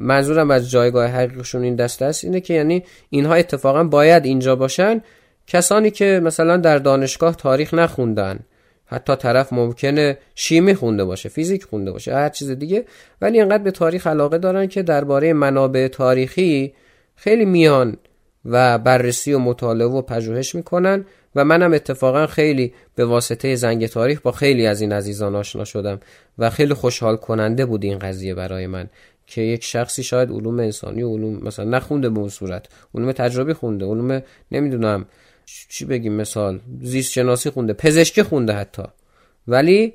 منظورم 0.00 0.50
از 0.50 0.70
جایگاه 0.70 1.06
حقیقیشون 1.06 1.62
این 1.62 1.76
دسته 1.76 2.06
هست 2.06 2.24
اینه 2.24 2.40
که 2.40 2.54
یعنی 2.54 2.84
اینها 3.10 3.34
اتفاقا 3.34 3.84
باید 3.84 4.24
اینجا 4.24 4.56
باشن. 4.56 5.00
کسانی 5.46 5.90
که 5.90 6.20
مثلا 6.24 6.56
در 6.56 6.78
دانشگاه 6.78 7.36
تاریخ 7.36 7.74
نخوندن 7.74 8.38
حتی 8.86 9.16
طرف 9.16 9.52
ممکنه 9.52 10.18
شیمی 10.34 10.74
خونده 10.74 11.04
باشه 11.04 11.28
فیزیک 11.28 11.64
خونده 11.64 11.92
باشه 11.92 12.14
هر 12.14 12.28
چیز 12.28 12.50
دیگه 12.50 12.84
ولی 13.20 13.40
اینقدر 13.40 13.62
به 13.62 13.70
تاریخ 13.70 14.06
علاقه 14.06 14.38
دارن 14.38 14.66
که 14.66 14.82
درباره 14.82 15.32
منابع 15.32 15.88
تاریخی 15.88 16.74
خیلی 17.16 17.44
میان 17.44 17.96
و 18.44 18.78
بررسی 18.78 19.32
و 19.32 19.38
مطالعه 19.38 19.88
و 19.88 20.02
پژوهش 20.02 20.54
می‌کنن. 20.54 21.04
و 21.36 21.44
منم 21.44 21.72
اتفاقا 21.72 22.26
خیلی 22.26 22.72
به 22.94 23.04
واسطه 23.04 23.54
زنگ 23.54 23.86
تاریخ 23.86 24.20
با 24.20 24.32
خیلی 24.32 24.66
از 24.66 24.80
این 24.80 24.92
عزیزان 24.92 25.36
آشنا 25.36 25.64
شدم 25.64 26.00
و 26.38 26.50
خیلی 26.50 26.74
خوشحال 26.74 27.16
کننده 27.16 27.66
بود 27.66 27.84
این 27.84 27.98
قضیه 27.98 28.34
برای 28.34 28.66
من 28.66 28.88
که 29.26 29.42
یک 29.42 29.64
شخصی 29.64 30.02
شاید 30.02 30.30
علوم 30.30 30.60
انسانی 30.60 31.02
علوم 31.02 31.40
مثلا 31.42 31.64
نخونده 31.64 32.10
به 32.10 32.18
اون 32.18 32.28
صورت 32.28 32.66
علوم 32.94 33.12
تجربی 33.12 33.52
خونده 33.52 33.86
علوم 33.86 34.22
نمی‌دونم 34.52 35.06
چی 35.68 35.84
بگیم 35.84 36.12
مثال 36.12 36.60
زیست 36.82 37.12
شناسی 37.12 37.50
خونده 37.50 37.72
پزشکی 37.72 38.22
خونده 38.22 38.52
حتی. 38.52 38.82
ولی 39.48 39.94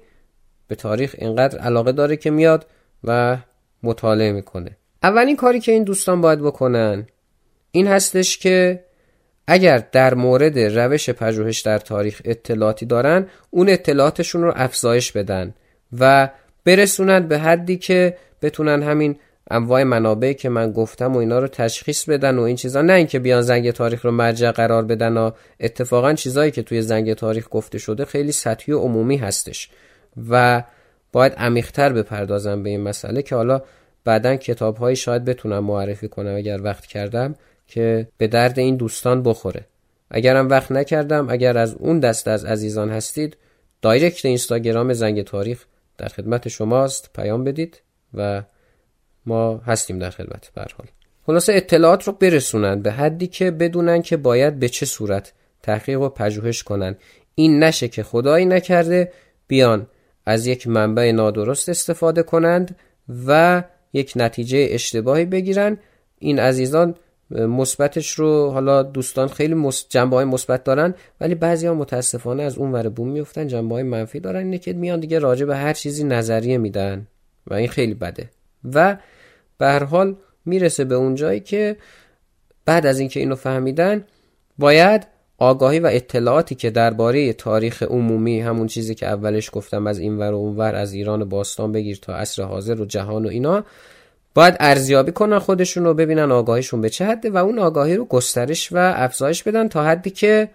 به 0.67 0.75
تاریخ 0.75 1.15
اینقدر 1.17 1.60
علاقه 1.60 1.91
داره 1.91 2.17
که 2.17 2.32
میاد 2.32 2.65
و 3.04 3.38
مطالعه 3.84 4.32
می‌کنه. 4.32 4.77
اولین 5.04 5.36
کاری 5.36 5.60
که 5.60 5.71
این 5.71 5.84
دوستان 5.84 6.21
باید 6.21 6.39
بکنن 6.39 7.08
این 7.71 7.88
هستش 7.88 8.38
که 8.38 8.84
اگر 9.47 9.84
در 9.91 10.13
مورد 10.13 10.60
روش 10.60 11.10
پژوهش 11.10 11.62
در 11.62 11.77
تاریخ 11.77 12.21
اطلاعاتی 12.25 12.86
دارن 12.86 13.27
اون 13.49 13.69
اطلاعاتشون 13.69 14.41
رو 14.41 14.54
افزایش 14.56 15.12
بدن 15.12 15.54
و 15.99 16.30
برسونن 16.65 17.27
به 17.27 17.39
حدی 17.39 17.77
که 17.77 18.17
بتونن 18.41 18.84
همین 18.84 19.15
انواع 19.51 19.84
منابعی 19.84 20.34
که 20.34 20.49
من 20.49 20.71
گفتم 20.71 21.15
و 21.15 21.17
اینا 21.17 21.39
رو 21.39 21.47
تشخیص 21.47 22.10
بدن 22.10 22.38
و 22.38 22.41
این 22.41 22.56
چیزا. 22.56 22.82
نه 22.82 22.93
اینکه 22.93 23.19
بیان 23.19 23.41
زنگ 23.41 23.71
تاریخ 23.71 24.06
رو 24.06 24.12
مرجع 24.12 24.51
قرار 24.51 24.86
بدن 24.86 25.17
و 25.17 25.32
اتفاقا 25.60 26.13
چیزایی 26.13 26.51
که 26.51 26.63
توی 26.63 26.82
زنگ 26.82 27.13
تاریخ 27.13 27.47
گفته 27.51 27.77
شده 27.77 28.06
خیلی 28.06 28.32
سطحی 28.32 28.73
و 28.73 28.80
عمومی 28.80 29.17
هستش 29.17 29.69
و 30.30 30.63
باید 31.12 31.34
عمیقتر 31.34 31.93
بپردازم 31.93 32.63
به 32.63 32.69
این 32.69 32.82
مسئله 32.82 33.21
که 33.21 33.36
حالا 33.36 33.62
بعدا 34.06 34.36
کتاب 34.36 34.93
شاید 34.93 35.25
بتونم 35.25 35.63
معرفی 35.63 36.08
کنم 36.08 36.36
اگر 36.36 36.62
وقت 36.62 36.86
کردم. 36.86 37.36
که 37.71 38.07
به 38.17 38.27
درد 38.27 38.60
این 38.60 38.75
دوستان 38.75 39.23
بخوره. 39.23 39.65
اگرم 40.10 40.49
وقت 40.49 40.71
نکردم 40.71 41.29
اگر 41.29 41.57
از 41.57 41.73
اون 41.73 41.99
دست 41.99 42.27
از 42.27 42.45
عزیزان 42.45 42.89
هستید 42.89 43.38
دایرکت 43.81 44.25
اینستاگرام 44.25 44.93
زنگ 44.93 45.21
تاریخ 45.23 45.65
در 45.97 46.07
خدمت 46.07 46.47
شماست 46.47 47.10
پیام 47.15 47.43
بدید 47.43 47.81
و 48.13 48.43
ما 49.25 49.57
هستیم 49.57 49.99
در 49.99 50.10
خدمت 50.10 50.51
به 50.55 50.62
حال. 50.62 50.88
خلاصه 51.25 51.53
اطلاعات 51.53 52.03
رو 52.07 52.13
برسونن 52.13 52.81
به 52.81 52.91
حدی 52.91 53.27
که 53.27 53.51
بدونن 53.51 54.01
که 54.01 54.17
باید 54.17 54.60
به 54.60 54.69
چه 54.69 54.86
صورت 54.86 55.34
تحقیق 55.63 56.01
و 56.01 56.10
پژوهش 56.10 56.63
کنن. 56.63 56.95
این 57.36 57.63
نشه 57.63 57.88
که 57.88 58.03
خدایی 58.03 58.45
نکرده 58.45 59.12
بیان 59.47 59.88
از 60.25 60.47
یک 60.47 60.67
منبع 60.67 61.12
نادرست 61.12 61.69
استفاده 61.69 62.23
کنند 62.23 62.75
و 63.25 63.63
یک 63.93 64.13
نتیجه 64.15 64.67
اشتباهی 64.71 65.25
بگیرن. 65.25 65.77
این 66.19 66.39
عزیزان 66.39 66.95
مثبتش 67.32 68.12
رو 68.12 68.50
حالا 68.50 68.84
دوستان 68.84 69.28
خیلی 69.28 69.70
جنبه 69.89 70.15
های 70.15 70.26
مثبت 70.26 70.63
دارن 70.63 70.94
ولی 71.22 71.36
بعضی 71.36 71.67
ها 71.67 71.74
متاسفانه 71.74 72.44
از 72.44 72.58
اون 72.58 72.72
ور 72.72 72.89
بوم 72.89 73.10
میفتن 73.10 73.48
جنبه 73.48 73.76
های 73.76 73.84
منفی 73.84 74.20
دارن 74.20 74.39
اینه 74.39 74.58
که 74.58 74.74
میان 74.74 75.00
دیگه 75.00 75.20
راجع 75.20 75.46
به 75.46 75.58
هر 75.58 75.74
چیزی 75.74 76.04
نظریه 76.04 76.58
میدن 76.58 77.08
و 77.48 77.54
این 77.54 77.67
خیلی 77.67 77.94
بده. 77.94 78.30
و 78.74 78.98
به 79.58 79.65
هر 79.65 79.84
حال 79.84 80.15
می‌رسه 80.46 80.84
به 80.84 80.96
اون 80.96 81.15
جایی 81.15 81.39
که 81.39 81.78
بعد 82.65 82.86
از 82.86 83.00
اینکه 83.00 83.20
اینو 83.20 83.36
فهمیدن 83.36 84.04
باید 84.58 85.08
آگاهی 85.38 85.80
و 85.80 85.89
اطلاعاتی 85.91 86.56
که 86.56 86.70
درباره 86.70 87.34
تاریخ 87.34 87.84
عمومی 87.84 88.41
همون 88.41 88.67
چیزی 88.67 88.96
که 88.96 89.08
اولش 89.08 89.50
گفتم 89.54 89.88
از 89.88 90.00
این 90.00 90.17
ور 90.17 90.32
و 90.32 90.36
اون 90.36 90.58
ور 90.58 90.76
از 90.76 90.94
ایران 90.94 91.30
باستان 91.30 91.72
بگیر 91.72 92.00
تا 92.02 92.15
عصر 92.15 92.44
حاضر 92.44 92.82
و 92.82 92.86
جهان 92.86 93.26
و 93.26 93.30
اینا 93.30 93.63
باید 94.34 94.58
ارزیابی 94.60 95.12
کنن 95.12 95.39
خودشون 95.39 95.84
رو 95.84 95.94
ببینن 95.94 96.32
آگاهیشون 96.32 96.82
به 96.82 96.89
چه 96.89 97.06
حده 97.06 97.30
و 97.30 97.38
اون 97.38 97.60
آگاهی 97.60 97.96
رو 97.96 98.06
گسترش 98.06 98.72
و 98.72 98.78
افزایش 98.96 99.44
بدن 99.44 99.67
تا 99.67 99.84
حدی 99.84 100.10
که 100.10 100.50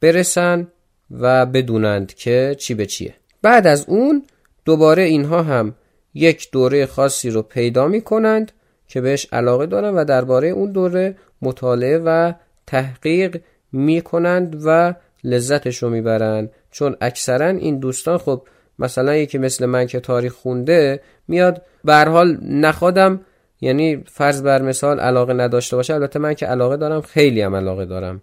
برسن 0.00 0.66
و 1.10 1.46
بدونند 1.46 2.14
که 2.14 2.56
چی 2.58 2.74
به 2.74 2.86
چیه. 2.86 3.14
بعد 3.42 3.66
از 3.66 3.84
اون 3.88 4.22
دوباره 4.64 5.02
اینها 5.02 5.42
هم 5.42 5.74
یک 6.14 6.50
دوره 6.52 6.86
خاصی 6.86 7.30
رو 7.30 7.42
پیدا 7.42 7.88
می 7.88 8.00
کنند 8.00 8.52
که 8.88 9.00
بهش 9.00 9.26
علاقه 9.32 9.66
دارن 9.66 9.94
و 9.94 10.04
درباره 10.04 10.48
اون 10.48 10.72
دوره 10.72 11.16
مطالعه 11.42 11.98
و 11.98 12.32
تحقیق 12.66 13.40
می 13.72 14.00
کنند 14.00 14.62
و 14.64 14.94
لذتش 15.24 15.82
رو 15.82 15.90
می‌برند 15.90 16.50
چون 16.70 16.96
اکثرا 17.00 17.46
این 17.46 17.78
دوستان 17.78 18.18
خب 18.18 18.42
مثلا 18.78 19.16
یکی 19.16 19.38
مثل 19.38 19.66
من 19.66 19.86
که 19.86 20.00
تاریخ 20.00 20.32
خونده 20.32 21.00
میاد 21.28 21.62
به 21.84 21.94
حال 21.94 22.38
نخوادم 22.42 23.20
یعنی 23.60 24.04
فرض 24.06 24.42
بر 24.42 24.62
مثال 24.62 25.00
علاقه 25.00 25.32
نداشته 25.32 25.76
باشه. 25.76 25.94
البته 25.94 26.18
من 26.18 26.34
که 26.34 26.46
علاقه 26.46 26.76
دارم 26.76 27.00
خیلی 27.00 27.40
هم 27.40 27.56
علاقه 27.56 27.84
دارم. 27.84 28.22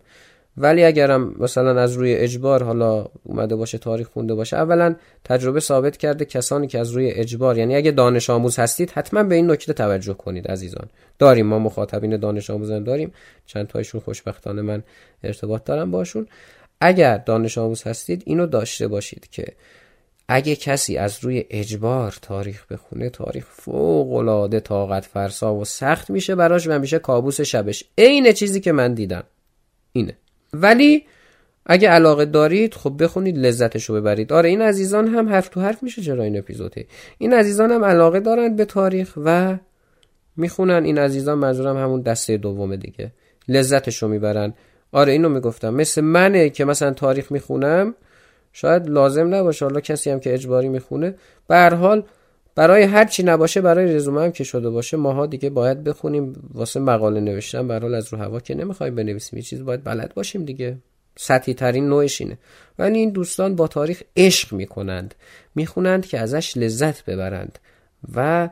ولی 0.58 0.84
اگرم 0.84 1.36
مثلا 1.40 1.82
از 1.82 1.94
روی 1.94 2.14
اجبار 2.14 2.64
حالا 2.64 3.06
اومده 3.24 3.56
باشه 3.56 3.78
تاریخ 3.78 4.08
خونده 4.08 4.36
باشه 4.36 4.58
اولا 4.58 4.96
تجربه 5.24 5.60
ثابت 5.60 5.98
کرده 5.98 6.26
کسانی 6.26 6.68
که 6.68 6.80
از 6.80 6.92
روی 6.92 7.12
اجبار 7.12 7.58
یعنی 7.58 7.76
اگه 7.76 7.92
دانش 7.92 8.30
آموز 8.30 8.60
هستید 8.60 8.92
حتما 8.92 9.24
به 9.24 9.36
این 9.36 9.52
نکته 9.52 9.74
توجه 9.74 10.14
کنید 10.14 10.48
عزیزان. 10.48 10.88
داریم 11.20 11.46
ما 11.46 11.60
مخاطبین 11.60 12.18
دانش 12.18 12.50
آموزان 12.50 12.84
داریم. 12.84 13.14
چند 13.46 13.68
تایشون 13.68 14.02
خوشبختانه 14.02 14.62
من 14.62 14.84
ارتباط 15.24 15.64
دارم 15.64 15.92
باشون. 15.92 16.28
اگر 16.82 17.18
دانش 17.18 17.58
آموز 17.58 17.84
هستید 17.84 18.24
اینو 18.26 18.46
داشته 18.46 18.88
باشید 18.88 19.28
که 19.32 19.46
اگه 20.28 20.56
کسی 20.56 20.98
از 20.98 21.24
روی 21.24 21.46
اجبار 21.50 22.18
تاریخ 22.22 22.66
بخونه 22.72 23.10
تاریخ 23.10 23.46
فوق 23.50 24.14
العاده 24.14 24.60
طاقت 24.60 25.06
فرسا 25.06 25.56
و 25.56 25.66
سخت 25.66 26.10
میشه 26.10 26.36
براش 26.36 26.68
و 26.68 26.80
میشه 26.80 27.00
کابوس 27.00 27.42
شبش. 27.42 27.84
عین 27.98 28.32
چیزی 28.32 28.60
که 28.60 28.72
من 28.72 28.94
دیدم 28.94 29.24
اینه. 29.92 30.18
ولی 30.54 31.04
اگه 31.66 31.90
علاقه 31.90 32.26
دارید 32.26 32.74
خب 32.74 33.04
بخونید 33.04 33.38
لذتش 33.38 33.86
رو 33.86 33.96
ببرید. 33.96 34.34
آره 34.34 34.50
این 34.50 34.62
عزیزان 34.62 35.08
هم 35.08 35.30
حرف 35.30 35.50
تو 35.50 35.62
حرف 35.62 35.84
میشه 35.84 36.02
چرا 36.02 36.24
این 36.24 36.38
اپیزوده؟ 36.38 36.86
این 37.18 37.34
عزیزان 37.34 37.72
هم 37.72 37.86
علاقه 37.86 38.20
دارند 38.20 38.56
به 38.56 38.66
تاریخ 38.66 39.14
و 39.18 39.58
می‌خونن. 40.38 40.84
این 40.86 40.98
عزیزان 40.98 41.38
منظورم 41.38 41.78
همون 41.78 42.02
دسته 42.02 42.38
دومه 42.38 42.78
دیگه. 42.78 43.12
لذتش 43.48 44.04
رو 44.04 44.10
می‌برن. 44.10 44.54
آره 44.92 45.12
اینو 45.12 45.30
می‌گفتم. 45.30 45.74
مثل 45.74 46.02
منه 46.02 46.50
که 46.50 46.66
مثلا 46.66 46.92
تاریخ 46.92 47.32
می‌خونم 47.32 47.96
شاید 48.54 48.90
لازم 48.90 49.36
نباشه. 49.36 49.66
حالا 49.66 49.80
کسی 49.80 50.10
هم 50.10 50.20
که 50.20 50.34
اجباری 50.34 50.70
می‌خونه. 50.70 51.16
به 51.48 51.56
هر 51.56 51.74
حال 51.74 52.04
برای 52.56 52.84
هر 52.84 53.06
چی 53.06 53.24
نباشه 53.24 53.62
برای 53.62 53.96
رزومه 53.96 54.22
هم 54.22 54.32
که 54.32 54.44
شده 54.44 54.70
باشه 54.70 54.98
ماها 54.98 55.26
دیگه 55.26 55.50
باید 55.50 55.84
بخونیم. 55.84 56.50
واسه 56.54 56.80
مقاله 56.80 57.20
نوشتن 57.20 57.68
به 57.68 57.80
حال 57.80 57.94
از 57.94 58.14
رو 58.14 58.20
هوا 58.20 58.40
که 58.40 58.56
نمی‌خوایم 58.56 58.96
بنویسیم. 58.96 59.38
یه 59.38 59.44
چیز 59.44 59.66
باید 59.66 59.84
بلد 59.84 60.14
باشیم 60.14 60.46
دیگه. 60.46 60.78
سطحی 61.18 61.54
ترین 61.54 61.90
نوعش 61.90 62.22
اینه. 62.22 62.38
ولی 62.80 63.00
این 63.00 63.10
دوستان 63.10 63.56
با 63.56 63.68
تاریخ 63.68 64.02
عشق 64.18 64.54
می‌کنند. 64.54 65.16
می‌خونند 65.56 66.06
که 66.06 66.20
ازش 66.20 66.58
لذت 66.58 67.06
ببرند. 67.06 67.60
و 68.16 68.50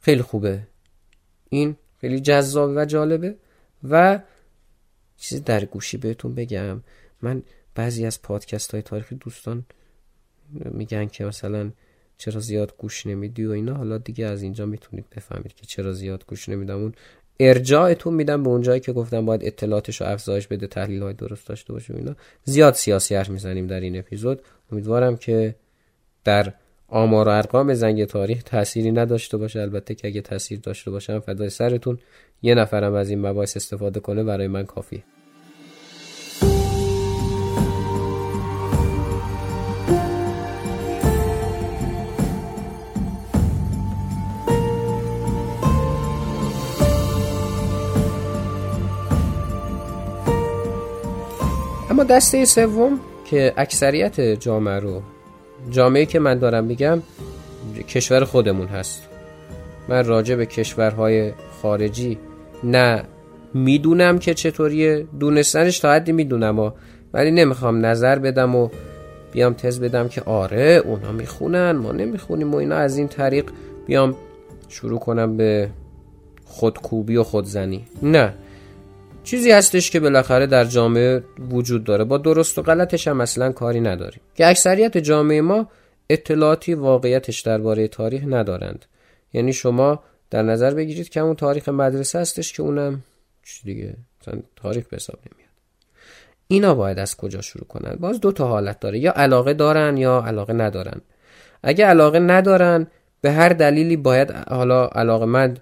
خیلی 0.00 0.22
خوبه. 0.22 0.60
این 1.48 1.76
خیلی 2.00 2.20
جذاب 2.20 2.72
و 2.76 2.84
جالبه. 2.84 3.34
و 3.90 4.18
چیزی 5.16 5.40
در 5.40 5.64
گوشی 5.64 5.96
بهتون 5.96 6.34
بگم. 6.34 6.80
من 7.22 7.42
بعضی 7.78 8.06
از 8.06 8.22
پادکست 8.22 8.72
های 8.72 8.82
تاریخی 8.82 9.14
دوستان 9.14 9.64
میگن 10.70 11.06
که 11.06 11.24
مثلا 11.24 11.70
چرا 12.18 12.40
زیاد 12.40 12.74
گوش 12.78 13.06
نمیدی 13.06 13.46
و 13.46 13.50
اینا. 13.50 13.74
حالا 13.74 13.98
دیگه 13.98 14.26
از 14.26 14.42
اینجا 14.42 14.66
می‌تونید 14.66 15.04
بفهمید 15.16 15.54
که 15.54 15.66
چرا 15.66 15.92
زیاد 15.92 16.24
گوش 16.26 16.48
نمیدم. 16.48 16.78
اون 16.78 16.92
ارجاعتون 17.40 18.14
میدم 18.14 18.42
به 18.42 18.48
اونجایی 18.48 18.80
که 18.80 18.92
گفتم 18.92 19.26
باید 19.26 19.44
اطلاعاتش 19.44 20.00
رو 20.00 20.06
افزایش 20.06 20.46
بده 20.46 20.66
تحلیل 20.66 21.02
های 21.02 21.14
درست 21.14 21.46
داشته 21.46 21.72
باشه 21.72 21.94
اینا. 21.94 22.16
زیاد 22.44 22.74
سیاسی 22.74 23.14
حرف 23.14 23.30
می‌زنیم 23.30 23.66
در 23.66 23.80
این 23.80 23.98
اپیزود. 23.98 24.42
امیدوارم 24.72 25.16
که 25.16 25.54
در 26.24 26.52
آمار 26.88 27.28
و 27.28 27.30
ارقام 27.30 27.74
زنگ 27.74 28.04
تاریخ 28.04 28.42
تأثیری 28.42 28.92
نداشته 28.92 29.36
باشه. 29.36 29.60
البته 29.60 29.94
که 29.94 30.08
اگه 30.08 30.20
تاثیر 30.20 30.58
داشته 30.58 30.90
باشه 30.90 31.18
فدای 31.18 31.50
سرتون. 31.50 31.98
یه 32.42 32.54
نفرم 32.54 32.94
از 32.94 33.10
این 33.10 33.20
مباحث 33.26 33.56
استفاده 33.56 34.00
کنه 34.00 34.24
برای 34.24 34.46
من 34.46 34.66
کافیه. 34.66 35.02
اما 51.98 52.04
دسته 52.04 52.44
سوم 52.44 53.00
که 53.24 53.52
اکثریت 53.56 54.20
جامعه 54.20 54.78
رو 54.78 55.02
جامعه 55.70 56.06
که 56.06 56.18
من 56.18 56.38
دارم 56.38 56.64
میگم 56.64 57.02
کشور 57.88 58.24
خودمون 58.24 58.66
هست. 58.66 59.02
من 59.88 60.04
راجع 60.04 60.34
به 60.34 60.46
کشورهای 60.46 61.32
خارجی 61.62 62.18
نه 62.64 63.04
می‌دونم 63.54 64.18
که 64.18 64.34
چطوریه 64.34 65.06
دونستنش 65.20 65.78
تا 65.78 65.92
حدی 65.92 66.12
می‌دونم 66.12 66.72
ولی 67.12 67.30
نمی‌خوام 67.30 67.86
نظر 67.86 68.18
بدم 68.18 68.54
و 68.54 68.68
بیام 69.32 69.52
تز 69.52 69.80
بدم 69.80 70.08
که 70.08 70.22
آره 70.22 70.82
اونا 70.84 71.12
می‌خونن 71.12 71.72
ما 71.72 71.92
نمی‌خونیم 71.92 72.54
و 72.54 72.56
اینا. 72.56 72.76
از 72.76 72.98
این 72.98 73.08
طریق 73.08 73.50
بیام 73.86 74.14
شروع 74.68 74.98
کنم 74.98 75.36
به 75.36 75.70
خودکوبی 76.44 77.16
و 77.16 77.22
خودزنی. 77.22 77.84
نه. 78.02 78.34
چیزی 79.28 79.50
هستش 79.50 79.90
که 79.90 80.00
بالاخره 80.00 80.46
در 80.46 80.64
جامعه 80.64 81.22
وجود 81.50 81.84
داره. 81.84 82.04
با 82.04 82.18
درست 82.18 82.58
و 82.58 82.62
غلطش 82.62 83.08
هم 83.08 83.20
اصلا 83.20 83.52
کاری 83.52 83.80
نداریم. 83.80 84.20
که 84.34 84.46
اکثریت 84.46 84.98
جامعه 84.98 85.40
ما 85.40 85.68
اطلاعاتی 86.10 86.74
واقعیتش 86.74 87.40
درباره 87.40 87.88
تاریخ 87.88 88.22
ندارند. 88.26 88.84
یعنی 89.32 89.52
شما 89.52 90.02
در 90.30 90.42
نظر 90.42 90.74
بگیرید 90.74 91.08
که 91.08 91.20
اون 91.20 91.36
تاریخ 91.36 91.68
مدرسه 91.68 92.18
هستش 92.18 92.52
که 92.52 92.62
اونم 92.62 93.02
چی 93.44 93.64
دیگه 93.64 93.96
تاریخ 94.56 94.86
به 94.86 94.96
حساب 94.96 95.18
نمیاد. 95.18 95.50
اینا 96.48 96.74
باید 96.74 96.98
از 96.98 97.16
کجا 97.16 97.40
شروع 97.40 97.66
کنن؟ 97.66 97.96
باز 98.00 98.20
دو 98.20 98.32
تا 98.32 98.48
حالت 98.48 98.80
داره. 98.80 98.98
یا 98.98 99.12
علاقه 99.12 99.54
دارن 99.54 99.96
یا 99.96 100.24
علاقه 100.26 100.52
ندارن. 100.52 101.00
اگه 101.62 101.86
علاقه 101.86 102.18
ندارن 102.18 102.86
به 103.20 103.30
هر 103.32 103.48
دلیلی 103.48 103.96
باید 103.96 104.30
حالا 104.30 104.86
علاقه 104.86 105.26
مند 105.26 105.60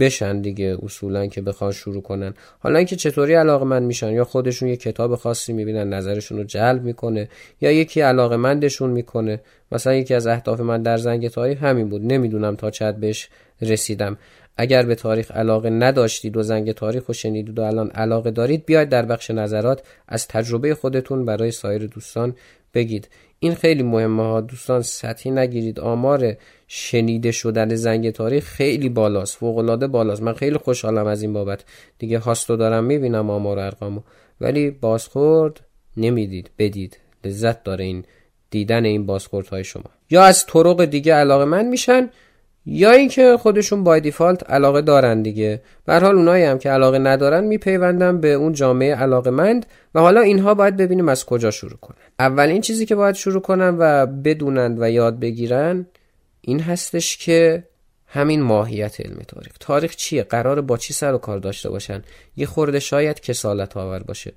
بشن 0.00 0.40
دیگه 0.40 0.76
اصولا 0.82 1.26
که 1.26 1.40
بخوان 1.42 1.72
شروع 1.72 2.02
کنن. 2.02 2.34
حالا 2.58 2.78
اینکه 2.78 2.96
چطوری 2.96 3.34
علاقه 3.34 3.64
مند 3.64 3.82
میشن؟ 3.82 4.12
یا 4.12 4.24
خودشون 4.24 4.68
یه 4.68 4.76
کتاب 4.76 5.16
خاصی 5.16 5.52
می‌بینن 5.52 5.88
نظرشون 5.88 6.38
رو 6.38 6.44
جلب 6.44 6.84
می‌کنه 6.84 7.28
یا 7.60 7.70
یکی 7.72 8.00
علاقه 8.00 8.36
مندشون 8.36 8.90
می‌کنه؟ 8.90 9.40
مثلا 9.72 9.94
یکی 9.94 10.14
از 10.14 10.26
اهداف 10.26 10.60
من 10.60 10.82
در 10.82 10.96
زنگ 10.96 11.28
تاریخ 11.28 11.62
همین 11.62 11.88
بود. 11.88 12.02
نمی‌دونم 12.04 12.56
تا 12.56 12.70
چند 12.70 13.00
بهش 13.00 13.28
رسیدم. 13.62 14.18
اگر 14.56 14.82
به 14.82 14.94
تاریخ 14.94 15.30
علاقه 15.30 15.70
نداشتید 15.70 16.36
و 16.36 16.42
زنگ 16.42 16.72
تاریخ 16.72 17.06
رو 17.06 17.14
شنیدید 17.14 17.58
و 17.58 17.62
الان 17.62 17.90
علاقه 17.90 18.30
دارید 18.30 18.66
بیاید 18.66 18.88
در 18.88 19.02
بخش 19.02 19.30
نظرات 19.30 19.82
از 20.08 20.28
تجربه 20.28 20.74
خودتون 20.74 21.24
برای 21.24 21.50
سایر 21.50 21.86
دوستان 21.86 22.34
بگید. 22.74 23.08
این 23.42 23.54
خیلی 23.54 23.82
مهمه 23.82 24.22
ها. 24.22 24.40
دوستان 24.40 24.82
سطحی 24.82 25.30
نگیرید. 25.30 25.80
آمار 25.80 26.36
شنیده 26.68 27.32
شدن 27.32 27.74
زنگ 27.74 28.10
تاریخ 28.10 28.44
خیلی 28.44 28.88
بالاست 28.88 29.36
فوق 29.36 29.58
العاده 29.58 29.86
بالاست. 29.86 30.22
من 30.22 30.32
خیلی 30.32 30.56
خوشحالم 30.56 31.06
از 31.06 31.22
این 31.22 31.32
بابت. 31.32 31.64
دیگه 31.98 32.18
هاستو 32.18 32.56
دارم 32.56 32.84
می‌بینم 32.84 33.30
آمار 33.30 33.58
ارقامو. 33.58 34.00
ولی 34.40 34.70
بازخورد 34.70 35.60
نمی‌دید 35.96 36.50
بدید. 36.58 36.98
لذت 37.24 37.64
داره 37.64 37.84
این 37.84 38.04
دیدن 38.50 38.84
این 38.84 39.10
های 39.50 39.64
شما. 39.64 39.90
یا 40.10 40.22
از 40.22 40.46
طرق 40.46 40.84
دیگه 40.84 41.14
علاقه 41.14 41.44
من 41.44 41.68
میشن 41.68 42.10
یا 42.72 42.90
اینکه 42.90 43.36
خودشون 43.36 43.84
بای 43.84 44.00
دیفالت 44.00 44.50
علاقه 44.50 44.80
دارن 44.80 45.22
دیگه. 45.22 45.62
به 45.84 46.00
حال 46.00 46.16
اونایی 46.16 46.44
هم 46.44 46.58
که 46.58 46.70
علاقه 46.70 46.98
ندارن 46.98 47.44
میپیوندن 47.44 48.20
به 48.20 48.32
اون 48.32 48.52
جامعه 48.52 48.94
علاقه 48.94 49.30
مند 49.30 49.66
و 49.94 50.00
حالا 50.00 50.20
اینها 50.20 50.54
باید 50.54 50.76
ببینیم 50.76 51.08
از 51.08 51.26
کجا 51.26 51.50
شروع 51.50 51.76
کنن. 51.80 51.96
اولین 52.18 52.60
چیزی 52.60 52.86
که 52.86 52.94
باید 52.94 53.14
شروع 53.14 53.40
کنن 53.40 53.76
و 53.78 54.06
بدونند 54.06 54.82
و 54.82 54.90
یاد 54.90 55.20
بگیرن 55.20 55.86
این 56.40 56.60
هستش 56.60 57.16
که 57.16 57.64
همین 58.06 58.42
ماهیت 58.42 59.00
علم 59.00 59.22
تاریخ. 59.28 59.52
تاریخ 59.60 59.96
چیه؟ 59.96 60.22
قرار 60.22 60.60
با 60.60 60.76
چی 60.76 60.92
سر 60.92 61.14
و 61.14 61.18
کار 61.18 61.38
داشته 61.38 61.70
باشن؟ 61.70 62.02
یه 62.36 62.46
خورده 62.46 62.80
شاید 62.80 63.20
کسالت 63.20 63.76
آور 63.76 64.02
باشه. 64.02 64.32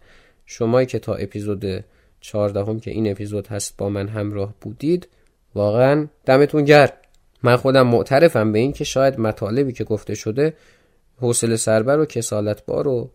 شمایی 0.45 0.87
که 0.87 0.99
تا 0.99 1.15
اپیزود 1.15 1.83
چهاردهم 2.21 2.79
که 2.79 2.91
این 2.91 3.11
اپیزود 3.11 3.47
هست 3.47 3.77
با 3.77 3.89
من 3.89 4.07
همراه 4.07 4.53
بودید 4.61 5.07
واقعا 5.55 6.07
دمتون 6.25 6.65
گرم. 6.65 7.02
من 7.43 7.55
خودم 7.55 7.87
معترفم 7.87 8.51
به 8.51 8.59
این 8.59 8.73
که 8.73 8.83
شاید 8.83 9.19
مطالبی 9.19 9.73
که 9.73 9.83
گفته 9.83 10.15
شده 10.15 10.53
حوصله 11.21 11.55
سربر 11.55 11.99
و 11.99 12.05
کسالت 12.05 12.65
بار 12.65 12.87
و 12.87 13.09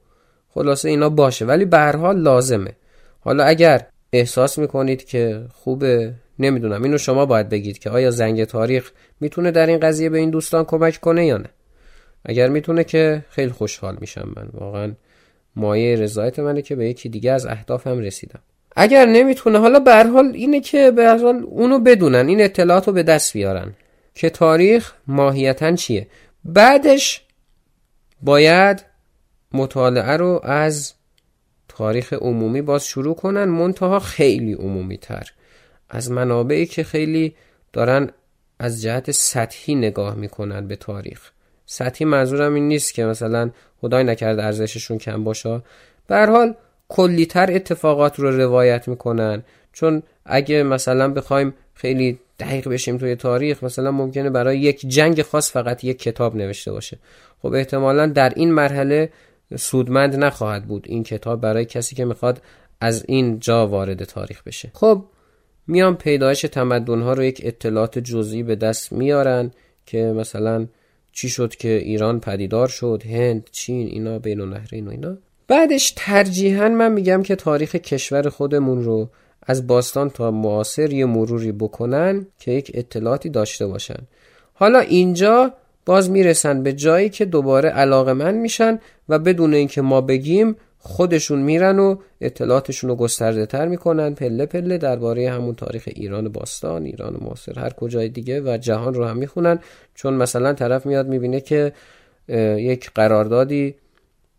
خلاصه 0.48 0.88
اینا 0.88 1.08
باشه. 1.08 1.44
ولی 1.44 1.64
به 1.64 1.78
هر 1.78 1.96
حال 1.96 2.18
لازمه. 2.18 2.76
حالا 3.20 3.44
اگر 3.44 3.86
احساس 4.12 4.58
می‌کنید 4.58 5.04
که 5.04 5.42
خوبه 5.54 6.14
نمی‌دونم. 6.38 6.82
اینو 6.82 6.98
شما 6.98 7.26
باید 7.26 7.48
بگید 7.48 7.78
که 7.78 7.90
آیا 7.90 8.10
زنگ 8.10 8.44
تاریخ 8.44 8.90
می‌تونه 9.20 9.50
در 9.50 9.66
این 9.66 9.78
قضیه 9.78 10.08
به 10.08 10.18
این 10.18 10.30
دوستان 10.30 10.64
کمک 10.64 10.96
کنه 10.96 11.26
یا 11.26 11.36
نه. 11.36 11.48
اگر 12.24 12.48
می‌تونه 12.48 12.84
که 12.84 13.24
خیلی 13.30 13.50
خوشحال 13.50 13.96
میشم 14.00 14.32
من. 14.36 14.48
واقعا 14.52 14.92
مایه 15.56 15.96
رضایت 15.96 16.38
منه 16.38 16.62
که 16.62 16.76
به 16.76 16.88
یکی 16.88 17.08
دیگه 17.08 17.32
از 17.32 17.46
اهدافم 17.46 17.98
رسیدم. 17.98 18.40
اگر 18.76 19.06
نمی‌تونه 19.06 19.58
حالا 19.58 19.78
به 19.78 20.04
حال 20.04 20.32
اینه 20.34 20.60
که 20.60 20.90
به 20.90 21.08
حال 21.08 21.44
اونو 21.46 21.78
بدونن 21.78 22.28
این 22.28 22.40
اطلاعات 22.40 22.86
رو 22.86 22.92
به 22.92 23.02
دست 23.02 23.32
بیارن. 23.32 23.72
که 24.18 24.30
تاریخ 24.30 24.92
ماهیتا 25.06 25.76
چیه؟ 25.76 26.06
بعدش 26.44 27.22
باید 28.22 28.84
مطالعه 29.52 30.16
رو 30.16 30.40
از 30.42 30.92
تاریخ 31.68 32.12
عمومی 32.12 32.62
باز 32.62 32.84
شروع 32.86 33.14
کنن 33.14 33.44
منتها 33.44 33.98
خیلی 33.98 34.52
عمومی 34.52 34.98
تر 34.98 35.30
از 35.90 36.10
منابعی 36.10 36.66
که 36.66 36.84
خیلی 36.84 37.34
دارن 37.72 38.10
از 38.58 38.82
جهت 38.82 39.10
سطحی 39.10 39.74
نگاه 39.74 40.14
می‌کنن 40.14 40.68
به 40.68 40.76
تاریخ. 40.76 41.30
سطحی 41.66 42.04
منظورم 42.04 42.54
این 42.54 42.68
نیست 42.68 42.94
که 42.94 43.04
مثلا 43.04 43.50
خدای 43.80 44.04
نکرده 44.04 44.44
ارزششون 44.44 44.98
کم 44.98 45.24
باشه. 45.24 45.62
به 46.06 46.14
هر 46.14 46.30
حال 46.30 46.54
کلیتر 46.88 47.52
اتفاقات 47.52 48.18
رو 48.18 48.30
روایت 48.30 48.88
می‌کنن. 48.88 49.42
چون 49.72 50.02
اگه 50.24 50.62
مثلا 50.62 51.08
بخوایم 51.08 51.54
خیلی 51.74 52.18
دقیق 52.38 52.68
بشیم 52.68 52.98
توی 52.98 53.16
تاریخ 53.16 53.64
مثلا 53.64 53.90
ممکنه 53.90 54.30
برای 54.30 54.58
یک 54.58 54.80
جنگ 54.80 55.22
خاص 55.22 55.52
فقط 55.52 55.84
یک 55.84 55.98
کتاب 55.98 56.36
نوشته 56.36 56.72
باشه. 56.72 56.98
خب 57.42 57.52
احتمالا 57.52 58.06
در 58.06 58.32
این 58.36 58.52
مرحله 58.52 59.12
سودمند 59.56 60.16
نخواهد 60.16 60.66
بود 60.66 60.86
این 60.88 61.02
کتاب 61.02 61.40
برای 61.40 61.64
کسی 61.64 61.96
که 61.96 62.04
می‌خواد 62.04 62.42
از 62.80 63.04
این 63.08 63.40
جا 63.40 63.66
وارد 63.66 64.04
تاریخ 64.04 64.42
بشه. 64.42 64.70
خب 64.74 65.04
میان 65.66 65.96
پیدایش 65.96 66.40
تمدن 66.40 67.00
ها 67.00 67.12
رو 67.12 67.24
یک 67.24 67.40
اطلاعات 67.44 67.98
جزئی 67.98 68.42
به 68.42 68.56
دست 68.56 68.92
میارن 68.92 69.50
که 69.86 69.98
مثلا 69.98 70.66
چی 71.12 71.28
شد 71.28 71.54
که 71.54 71.68
ایران 71.68 72.20
پدیدار 72.20 72.68
شد 72.68 73.02
هند 73.06 73.48
چین 73.52 73.86
اینا 73.86 74.18
بین 74.18 74.40
النهرین 74.40 74.88
و 74.88 74.90
اینا. 74.90 75.16
بعدش 75.48 75.92
ترجیحاً 75.96 76.68
من 76.68 76.92
میگم 76.92 77.22
که 77.22 77.36
تاریخ 77.36 77.74
کشور 77.74 78.28
خودمون 78.28 78.84
رو 78.84 79.10
از 79.48 79.66
باستان 79.66 80.10
تا 80.10 80.30
معاصر 80.30 80.92
یه 80.92 81.06
مروری 81.06 81.52
بکنن 81.52 82.26
که 82.38 82.50
یک 82.50 82.70
اطلاعاتی 82.74 83.28
داشته 83.28 83.66
باشن. 83.66 83.98
حالا 84.54 84.78
اینجا 84.78 85.52
باز 85.86 86.10
می‌رسن 86.10 86.62
به 86.62 86.72
جایی 86.72 87.08
که 87.08 87.24
دوباره 87.24 87.68
علاقه 87.68 88.12
من 88.12 88.34
میشن 88.34 88.78
و 89.08 89.18
بدون 89.18 89.54
اینکه 89.54 89.82
ما 89.82 90.00
بگیم 90.00 90.56
خودشون 90.78 91.38
میرن 91.38 91.78
و 91.78 91.96
اطلاعاتشون 92.20 92.90
رو 92.90 92.96
گسترده 92.96 93.46
تر 93.46 93.68
می‌کنن 93.68 94.14
پله 94.14 94.46
پله 94.46 94.78
درباره 94.78 95.30
همون 95.30 95.54
تاریخ 95.54 95.84
ایران 95.86 96.28
باستان 96.28 96.84
ایران 96.84 97.16
معاصر 97.20 97.58
هر 97.58 97.70
کجای 97.70 98.08
دیگه 98.08 98.40
و 98.40 98.58
جهان 98.60 98.94
رو 98.94 99.04
هم 99.04 99.16
می‌خونن. 99.16 99.58
چون 99.94 100.14
مثلا 100.14 100.52
طرف 100.52 100.86
میاد 100.86 101.08
می‌بینه 101.08 101.40
که 101.40 101.72
یک 102.58 102.90
قراردادی 102.94 103.74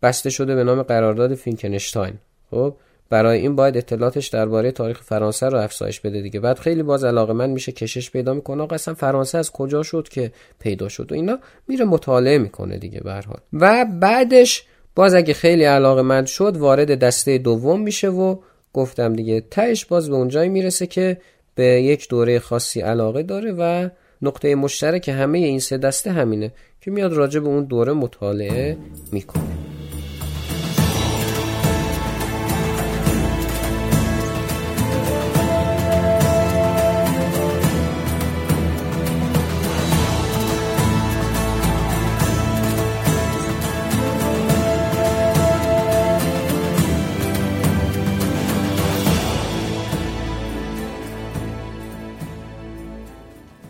بسته 0.02 0.30
شده 0.30 0.54
به 0.54 0.64
نام 0.64 0.82
قرارداد 0.82 1.34
فینکنشتاین. 1.34 2.14
خب؟ 2.50 2.74
برای 3.10 3.38
این 3.38 3.56
باید 3.56 3.76
اطلاعاتش 3.76 4.28
درباره 4.28 4.72
تاریخ 4.72 5.02
فرانسه 5.02 5.48
رو 5.48 5.58
افزایش 5.58 6.00
بده 6.00 6.22
دیگه. 6.22 6.40
بعد 6.40 6.58
خیلی 6.58 6.82
باز 6.82 7.04
علاقه 7.04 7.32
من 7.32 7.50
میشه 7.50 7.72
کشش 7.72 8.10
پیدا 8.10 8.34
می‌کنه. 8.34 8.62
آقا 8.62 8.74
اصلا 8.74 8.94
فرانسه 8.94 9.38
از 9.38 9.50
کجا 9.50 9.82
شد 9.82 10.08
که 10.08 10.32
پیدا 10.58 10.88
شد؟ 10.88 11.12
و 11.12 11.14
اینا 11.14 11.38
میره 11.68 11.84
مطالعه 11.84 12.38
می‌کنه 12.38 12.78
دیگه 12.78 13.00
به 13.00 13.12
حال. 13.12 13.40
و 13.52 13.86
بعدش 14.00 14.64
باز 14.94 15.14
اگه 15.14 15.34
خیلی 15.34 15.64
علاقه 15.64 16.02
من 16.02 16.24
شد 16.24 16.56
وارد 16.56 16.98
دسته 16.98 17.38
دوم 17.38 17.80
میشه 17.80 18.08
و 18.08 18.36
گفتم 18.72 19.12
دیگه 19.12 19.40
تهش 19.40 19.84
باز 19.84 20.08
به 20.08 20.16
اونجایی 20.16 20.48
می‌رسه 20.48 20.86
که 20.86 21.20
به 21.54 21.64
یک 21.64 22.08
دوره 22.08 22.38
خاصی 22.38 22.80
علاقه 22.80 23.22
داره 23.22 23.52
و 23.52 23.88
نقطه 24.22 24.54
مشترک 24.54 25.08
همه 25.08 25.38
این 25.38 25.60
سه 25.60 25.78
دسته 25.78 26.12
همینه 26.12 26.52
که 26.80 26.90
میاد 26.90 27.12
راجع 27.12 27.40
به 27.40 27.48
اون 27.48 27.64
دوره 27.64 27.92
مطالعه 27.92 28.76
می‌کنه. 29.12 29.69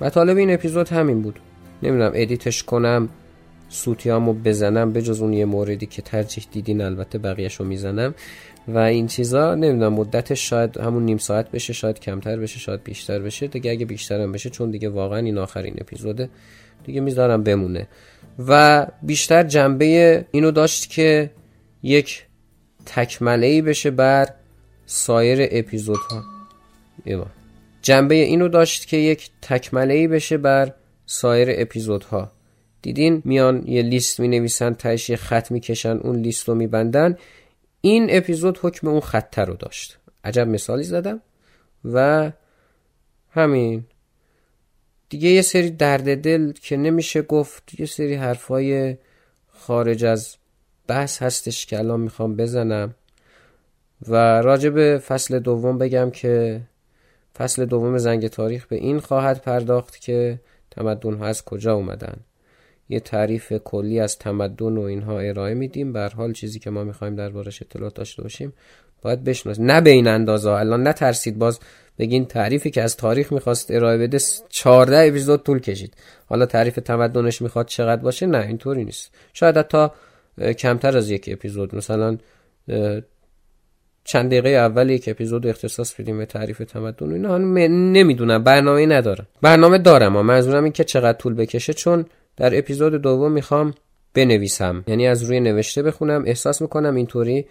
مطالب 0.01 0.37
این 0.37 0.55
اپیزود 0.55 0.89
همین 0.89 1.23
بود. 1.23 1.41
نمی‌دونم 1.83 2.13
ادیتش 2.15 2.63
کنم 2.63 3.09
سوتیامو 3.69 4.33
بزنم 4.33 4.93
به 4.93 5.03
جز 5.03 5.23
اون 5.23 5.33
یه 5.33 5.45
موردی 5.45 5.87
که 5.87 6.03
ترجیح 6.03 6.47
دیدین 6.53 6.81
البته 6.81 7.19
بقیهشو 7.19 7.65
می‌زنم. 7.65 8.15
و 8.69 8.79
این 8.79 9.07
چیزا 9.07 9.55
نمی‌دونم 9.55 9.93
مدتش 9.93 10.49
شاید 10.49 10.79
همون 10.79 11.03
نیم 11.03 11.19
ساعت 11.19 11.51
بشه 11.51 11.73
شاید 11.73 12.01
کمتر 12.01 12.37
بشه 12.37 12.59
شاید 12.59 12.85
بیشتر 12.85 13.19
بشه. 13.19 13.47
دیگه 13.47 13.71
اگه 13.71 13.87
بیشتر 13.87 14.21
هم 14.21 14.33
بشه 14.33 14.51
چون 14.51 14.71
دیگه 14.71 14.89
واقعا 14.89 15.19
این 15.19 15.39
آخرین 15.39 15.75
اپیزوده 15.79 16.29
دیگه 16.85 17.01
می‌ذارم 17.01 17.43
بمونه. 17.43 17.89
و 18.49 18.87
بیشتر 19.03 19.43
جنبه 19.43 20.25
اینو 20.31 20.51
داشت 20.51 20.91
که 20.91 21.31
یک 21.83 22.27
تکمله 22.87 23.47
ای 23.47 23.63
بشه 23.63 23.91
بر 23.91 24.29
سایر 24.87 25.49
اپیزودها. 25.51 26.23
ایوا 27.05 27.27
جنبه 27.83 28.15
اینو 28.15 28.49
داشت 28.49 28.87
که 28.87 28.97
یک 28.97 29.31
تکمله 29.43 29.95
ای 29.95 30.09
بشه 30.09 30.37
بر 30.37 30.73
سایر 31.07 31.49
اپیزودها. 31.53 32.33
دیدین 32.83 33.23
میان 33.25 33.65
یه 33.67 33.83
لیست 33.83 34.21
می 34.21 34.29
نویسن 34.29 34.77
یه 35.09 35.17
خط 35.17 35.51
می‌کشن 35.51 35.97
اون 35.97 36.17
لیست 36.17 36.49
رو 36.49 36.55
میبندن. 36.55 37.17
این 37.81 38.07
اپیزود 38.11 38.59
حکم 38.63 38.89
اون 38.89 39.01
خطه 39.01 39.43
رو 39.43 39.55
داشت. 39.55 39.99
عجب 40.25 40.49
مثالی 40.49 40.83
زدم. 40.83 41.21
و 41.85 42.31
همین. 43.31 43.85
دیگه 45.09 45.29
یه 45.29 45.43
سری 45.43 45.71
درد 45.71 46.23
دل 46.23 46.53
که 46.53 46.77
نمیشه 46.77 47.23
گفت 47.23 47.81
یه 47.81 47.87
سری 47.87 48.15
حرفای 48.15 48.97
خارج 49.49 50.05
از 50.05 50.37
بحث 50.87 51.23
هستش 51.23 51.67
که 51.67 51.79
الان 51.79 52.01
می‌خوام 52.01 52.37
بزنم. 52.37 52.95
و 54.09 54.15
راجع 54.41 54.71
به 54.71 54.99
فصل 54.99 55.39
دوم 55.39 55.79
بگم 55.79 56.11
که 56.11 56.61
فصل 57.39 57.65
دوم 57.65 57.99
زنگ 57.99 58.29
تاریخ 58.29 58.67
به 58.67 58.77
این 58.77 59.01
خواهد 59.01 59.43
پرداخت 59.43 60.01
که 60.01 60.41
تمدن 60.71 61.15
ها 61.15 61.27
از 61.27 61.45
کجا 61.45 61.75
اومدن. 61.75 62.17
یه 62.89 63.01
تعریف 63.01 63.53
کلی 63.53 64.01
از 64.01 64.19
تمدن 64.19 64.77
و 64.77 64.81
اینها 64.81 65.21
ارائه 65.21 65.55
میدیم. 65.55 65.93
به 65.93 66.11
حال 66.17 66.33
چیزی 66.33 66.59
که 66.59 66.71
ما 66.71 66.85
می‌خوایم 66.85 67.17
دربارش 67.17 67.63
اطلاعات 67.63 67.95
داشته 67.95 68.23
باشیم 68.23 68.53
باید 69.03 69.25
بشناسیم. 69.25 69.65
نه 69.65 69.81
به 69.81 69.91
این 69.91 70.09
اندازه. 70.09 70.51
الان 70.51 70.89
نترسید. 70.89 71.39
باز 71.39 71.61
بگین 71.99 72.27
تعریفی 72.27 72.71
که 72.71 72.83
از 72.83 72.97
تاریخ 72.97 73.33
می‌خواست 73.33 73.71
ارائه 73.71 73.99
بده 73.99 74.19
14 74.49 75.09
اپیزود 75.09 75.43
طول 75.43 75.59
کشید. 75.59 75.95
حالا 76.27 76.47
تعریف 76.47 76.75
تمدنش 76.75 77.43
می‌خواد 77.43 77.67
چقدر 77.67 78.03
باشه؟ 78.03 78.27
نه 78.27 78.39
اینطوری 78.39 78.85
نیست. 78.85 79.15
شاید 79.33 79.57
حتی 79.57 79.89
کمتر 80.59 80.97
از 80.97 81.11
یک 81.11 81.29
اپیزود. 81.33 81.75
مثلا 81.75 82.19
چند 84.05 84.31
دقیقه 84.31 84.49
اول 84.49 84.91
یک 84.91 85.09
اپیزود 85.09 85.47
اختصاص 85.47 85.95
بدیم 85.95 86.19
به 86.19 86.27
تعریف 86.27 86.59
تمدن 86.59 87.13
اینا. 87.13 87.39
نمی‌دونم 87.69 88.45
برنامه 88.45 88.87
ندارم. 88.87 89.27
برنامه 89.43 89.79
دارم 89.79 90.17
اما 90.17 90.23
منظورم 90.23 90.65
این 90.65 90.73
که 90.73 90.85
چقدر 90.85 91.19
طول 91.19 91.35
بکشه 91.35 91.73
چون 91.73 92.07
در 92.37 92.59
اپیزود 92.59 92.95
دوم 92.95 93.33
می‌خوام 93.33 93.75
بنویسم. 94.15 94.85
یعنی 94.87 95.07
از 95.07 95.23
روی 95.23 95.41
نوشته 95.41 95.83
بخونم. 95.83 96.25
احساس 96.27 96.63
می‌کنم 96.63 96.95
اینطوری 96.95 97.47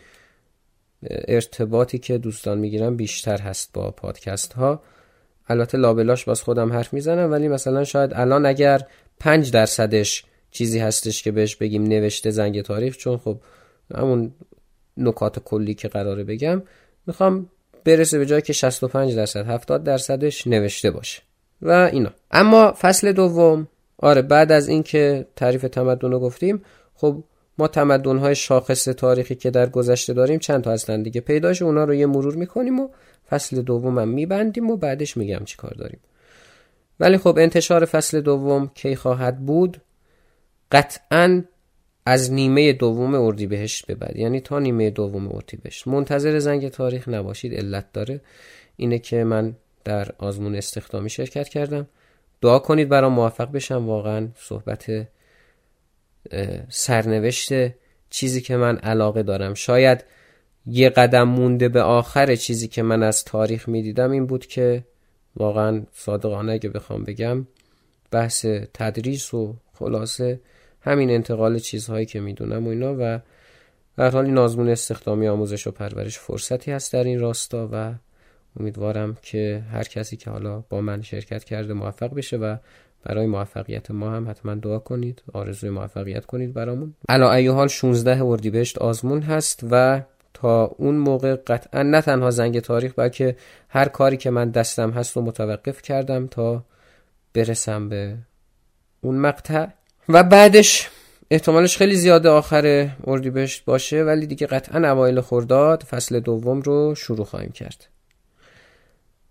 ارتباطی 1.27 1.97
که 1.97 2.17
دوستان 2.17 2.57
می‌گیرم 2.57 2.95
بیشتر 2.95 3.41
هست 3.41 3.73
با 3.73 3.91
پادکست 3.91 4.53
ها 4.53 4.81
البته 5.47 5.77
لابلاش 5.77 6.25
باز 6.25 6.41
خودم 6.41 6.73
حرف 6.73 6.93
می‌زنم 6.93 7.31
ولی 7.31 7.47
مثلا 7.47 7.83
شاید 7.83 8.11
الان 8.13 8.45
اگر 8.45 8.81
پنج 9.19 9.51
درصدش 9.51 10.23
چیزی 10.51 10.79
هستش 10.79 11.23
که 11.23 11.31
بهش 11.31 11.55
بگیم 11.55 11.83
نوشته 11.83 12.29
زنگ 12.29 12.61
تاریخ 12.61 12.97
چون 12.97 13.17
خب 13.17 13.37
همون 13.95 14.31
نکات 14.99 15.39
کلی 15.39 15.73
که 15.73 15.87
قراره 15.87 16.23
بگم 16.23 16.61
می‌خوام 17.07 17.49
برسه 17.85 18.19
به 18.19 18.25
جایی 18.25 18.41
که 18.41 18.53
65 18.53 19.15
درصد 19.15 19.47
70 19.47 19.83
درصدش 19.83 20.47
نوشته 20.47 20.91
باشه. 20.91 21.21
و 21.61 21.71
اینا. 21.71 22.09
اما 22.31 22.73
فصل 22.81 23.11
دوم 23.11 23.67
آره 23.97 24.21
بعد 24.21 24.51
از 24.51 24.67
اینکه 24.67 25.27
تعریف 25.35 25.61
تمدن 25.61 26.11
رو 26.11 26.19
گفتیم 26.19 26.61
خب 26.95 27.23
ما 27.57 27.67
تمدن 27.67 28.17
های 28.17 28.35
شاخص 28.35 28.83
تاریخی 28.83 29.35
که 29.35 29.51
در 29.51 29.69
گذشته 29.69 30.13
داریم 30.13 30.39
چند 30.39 30.63
تا 30.63 30.71
هستن 30.71 31.03
دیگه. 31.03 31.21
پیداش 31.21 31.61
اونا 31.61 31.83
رو 31.83 31.93
یه 31.93 32.05
مرور 32.05 32.35
می‌کنیم 32.35 32.79
و 32.79 32.89
فصل 33.29 33.61
دوم 33.61 33.99
هم 33.99 34.07
میبندیم 34.07 34.69
و 34.69 34.77
بعدش 34.77 35.17
میگم 35.17 35.41
چی 35.45 35.57
کار 35.57 35.73
داریم. 35.73 35.99
ولی 36.99 37.17
خب 37.17 37.37
انتشار 37.37 37.85
فصل 37.85 38.21
دوم 38.21 38.71
کی 38.73 38.95
خواهد 38.95 39.45
بود؟ 39.45 39.77
قطعا 40.71 41.43
از 42.09 42.33
نیمه 42.33 42.73
دوم 42.73 43.15
اردیبهشت 43.15 43.85
به 43.85 43.95
بعد 43.95 44.15
یعنی 44.15 44.39
تا 44.39 44.59
نیمه 44.59 44.89
دوم 44.89 45.35
اردیبهشت. 45.35 45.87
منتظر 45.87 46.39
زنگ 46.39 46.69
تاریخ 46.69 47.09
نباشید 47.09 47.53
علت 47.53 47.91
داره. 47.93 48.21
اینه 48.77 48.99
که 48.99 49.23
من 49.23 49.55
در 49.83 50.11
آزمون 50.17 50.55
استخدامی 50.55 51.09
شرکت 51.09 51.49
کردم. 51.49 51.87
دعا 52.41 52.59
کنید 52.59 52.89
برام 52.89 53.13
موفق 53.13 53.51
بشم. 53.51 53.87
واقعا 53.87 54.27
صحبت 54.35 55.07
سرنوشت 56.69 57.49
چیزی 58.09 58.41
که 58.41 58.57
من 58.57 58.77
علاقه 58.77 59.23
دارم. 59.23 59.53
شاید 59.53 60.03
یه 60.65 60.89
قدم 60.89 61.23
مونده 61.23 61.69
به 61.69 61.81
آخر 61.81 62.35
چیزی 62.35 62.67
که 62.67 62.83
من 62.83 63.03
از 63.03 63.23
تاریخ 63.23 63.69
می‌دیدم 63.69 64.11
این 64.11 64.25
بود 64.25 64.45
که 64.45 64.83
واقعا 65.35 65.83
صادقانه 65.93 66.51
اگه 66.51 66.69
بخوام 66.69 67.03
بگم 67.03 67.47
بحث 68.11 68.45
تدریس 68.73 69.33
و 69.33 69.55
خلاصه 69.73 70.39
همین 70.81 71.09
انتقال 71.09 71.59
چیزهایی 71.59 72.05
که 72.05 72.19
می‌دونم 72.19 72.67
و 72.67 72.69
اینا 72.69 72.95
و 72.99 73.19
در 73.97 74.09
حال 74.09 74.25
این 74.25 74.37
آزمون 74.37 74.69
استخدامی 74.69 75.27
آموزش 75.27 75.67
و 75.67 75.71
پرورش 75.71 76.19
فرصتی 76.19 76.71
هست 76.71 76.93
در 76.93 77.03
این 77.03 77.19
راستا 77.19 77.69
و 77.71 77.93
امیدوارم 78.59 79.17
که 79.21 79.63
هر 79.71 79.83
کسی 79.83 80.17
که 80.17 80.29
حالا 80.29 80.63
با 80.69 80.81
من 80.81 81.01
شرکت 81.01 81.43
کرده 81.43 81.73
موفق 81.73 82.13
بشه 82.13 82.37
و 82.37 82.57
برای 83.03 83.25
موفقیت 83.25 83.91
ما 83.91 84.11
هم 84.11 84.29
حتما 84.29 84.55
دعا 84.55 84.79
کنید 84.79 85.23
آرزوی 85.33 85.69
موفقیت 85.69 86.25
کنید 86.25 86.53
برامون. 86.53 86.93
علا 87.09 87.33
ای 87.33 87.47
حال 87.47 87.67
16 87.67 88.23
اردیبهشت 88.23 88.77
آزمون 88.77 89.21
هست 89.21 89.59
و 89.71 90.01
تا 90.33 90.65
اون 90.65 90.95
موقع 90.95 91.35
قطعا 91.35 91.83
نه 91.83 92.01
تنها 92.01 92.31
زنگ 92.31 92.59
تاریخ 92.59 92.93
بلکه 92.95 93.35
هر 93.69 93.87
کاری 93.87 94.17
که 94.17 94.29
من 94.29 94.49
دستم 94.49 94.91
هست 94.91 95.15
رو 95.15 95.21
متوقف 95.21 95.81
کردم 95.81 96.27
تا 96.27 96.63
برسم 97.33 97.89
به 97.89 98.17
اون 99.01 99.15
مقطع. 99.15 99.67
و 100.09 100.23
بعدش 100.23 100.89
احتمالش 101.31 101.77
خیلی 101.77 101.95
زیاده 101.95 102.29
آخر 102.29 102.89
اردیبهشت 103.07 103.65
باشه 103.65 104.03
ولی 104.03 104.27
دیگه 104.27 104.47
قطعا 104.47 104.91
اوایل 104.91 105.21
خرداد 105.21 105.83
فصل 105.83 106.19
دوم 106.19 106.61
رو 106.61 106.95
شروع 106.95 107.25
خواهیم 107.25 107.51
کرد. 107.51 107.87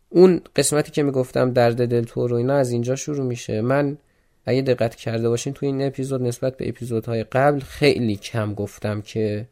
اون 0.09 0.41
قسمتی 0.57 0.91
که 0.91 1.03
می‌گفتم 1.03 1.53
درد 1.53 1.89
دل 1.89 2.05
تو 2.05 2.29
رو 2.29 2.37
اینا 2.37 2.55
از 2.55 2.71
اینجا 2.71 2.97
شروع 2.97 3.27
میشه. 3.27 3.61
من 3.61 3.99
اگه 4.47 4.63
دقت 4.63 4.95
کرده 4.95 5.29
باشین 5.29 5.53
تو 5.53 5.67
این 5.67 5.87
اپیزود 5.87 6.23
نسبت 6.23 6.57
به 6.57 6.69
اپیزودهای 6.69 7.25
قبل 7.25 7.61
خیلی 7.61 8.17
کم 8.17 8.55
گفتم 8.55 9.01
که 9.01 9.47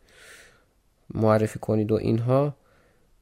معرفی 1.14 1.58
کنید 1.58 1.92
و 1.92 1.94
اینها. 1.94 2.56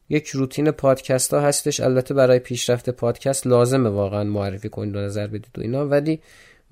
یک 0.08 0.28
روتین 0.28 0.70
پادکست 0.70 1.34
ها 1.34 1.40
هستش. 1.40 1.80
البته 1.80 2.14
برای 2.14 2.38
پیشرفت 2.38 2.90
پادکست 2.90 3.46
لازمه 3.46 3.88
واقعا 3.90 4.24
معرفی 4.24 4.68
کنید 4.68 4.96
و 4.96 4.98
نظر 4.98 5.26
بدید 5.26 5.58
و 5.58 5.60
اینا. 5.60 5.86
ولی 5.86 6.20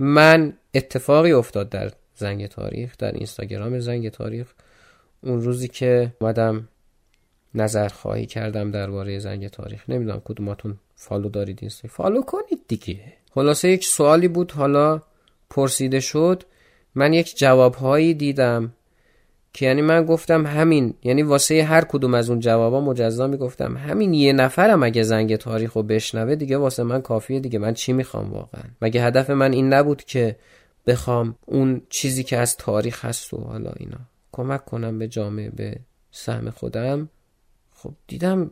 من 0.05 0.53
اتفاقی 0.75 1.33
افتاد 1.33 1.69
در 1.69 1.91
زنگ 2.15 2.47
تاریخ 2.47 2.97
در 2.99 3.13
اینستاگرام 3.13 3.79
زنگ 3.79 4.09
تاریخ. 4.09 4.53
اون 5.21 5.43
روزی 5.43 5.69
که 5.69 6.13
اومدم 6.21 6.69
نظر 7.55 7.89
خواهی 7.89 8.27
کردم 8.27 8.71
درباره 8.71 9.19
زنگ 9.19 9.49
تاریخ. 9.49 9.91
نمی‌دونم 9.91 10.23
کدوماتون 10.25 10.79
follow 10.97 11.29
دارید 11.29 11.59
اینستا 11.63 11.89
follow 11.89 12.23
کنید 12.23 12.59
دیگه. 12.69 13.01
خلاصه 13.35 13.69
یک 13.69 13.85
سوالی 13.85 14.29
بود 14.29 14.53
حالا 14.53 15.03
پرسیده 15.51 16.01
شد. 16.01 16.43
من 16.95 17.13
یک 17.13 17.39
جوابهایی 17.39 18.15
دیدم. 18.15 18.73
که 19.53 19.67
یعنی 19.67 19.83
من 19.83 20.05
گفتم 20.05 20.47
همین 20.47 20.95
یعنی 21.03 21.23
واسه 21.23 21.65
هر 21.65 21.85
کدوم 21.85 22.15
از 22.15 22.31
اون 22.31 22.41
جوابا 22.41 22.81
مجزا 22.81 23.27
می‌گفتم 23.27 23.77
همین 23.77 24.15
یه 24.15 24.33
نفرم 24.33 24.83
اگه 24.83 25.03
زنگ 25.03 25.37
تاریخ 25.37 25.73
رو 25.73 25.83
بشنوه 25.83 26.35
دیگه 26.35 26.57
واسه 26.57 26.83
من 26.83 27.03
کافیه 27.03 27.41
دیگه. 27.41 27.59
من 27.59 27.75
چی 27.75 27.93
می‌خوام 27.93 28.33
واقعا؟ 28.33 28.63
مگه 28.83 29.03
هدف 29.03 29.31
من 29.31 29.53
این 29.53 29.73
نبود 29.73 30.05
که 30.05 30.37
بخوام 30.87 31.35
اون 31.47 31.83
چیزی 31.89 32.25
که 32.25 32.39
از 32.39 32.57
تاریخ 32.57 33.05
هست 33.05 33.35
و 33.35 33.37
حالا 33.37 33.73
اینا 33.77 33.99
کمک 34.33 34.65
کنم 34.65 34.99
به 34.99 35.09
جامعه 35.09 35.51
به 35.51 35.77
سهم 36.11 36.51
خودم؟ 36.51 37.09
خب 37.75 37.93
دیدم 38.07 38.51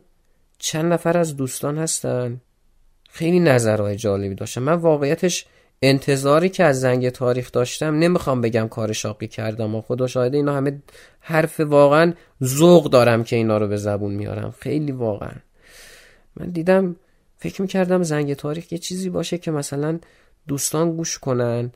چند 0.57 0.93
نفر 0.93 1.17
از 1.17 1.35
دوستان 1.35 1.77
هستن. 1.77 2.41
خیلی 3.09 3.39
نظرهای 3.39 3.95
جالبی 3.95 4.35
داشتم 4.35 4.63
من 4.63 4.73
واقعیتش 4.73 5.45
انتظاری 5.81 6.49
که 6.49 6.63
از 6.63 6.81
زنگ 6.81 7.09
تاریخ 7.09 7.51
داشتم 7.51 7.99
نمی‌خوام 7.99 8.41
بگم 8.41 8.67
کار 8.67 8.93
شاقی 8.93 9.27
کردم. 9.27 9.75
و 9.75 9.81
خدا 9.81 10.07
شاهده 10.07 10.37
اینا 10.37 10.55
همه 10.55 10.81
حرف 11.19 11.59
واقعا 11.59 12.13
ذوق 12.43 12.89
دارم 12.89 13.23
که 13.23 13.35
اینا 13.35 13.57
رو 13.57 13.67
به 13.67 13.77
زبون 13.77 14.13
میارم. 14.13 14.53
خیلی 14.59 14.91
واقعا. 14.91 15.35
من 16.35 16.49
دیدم 16.49 16.95
فکر 17.37 17.61
می‌کردم 17.61 18.03
زنگ 18.03 18.33
تاریخ 18.33 18.71
یه 18.73 18.77
چیزی 18.77 19.09
باشه 19.09 19.37
که 19.37 19.51
مثلا 19.51 19.99
دوستان 20.47 20.95
گوش 20.95 21.17
کنن 21.17 21.71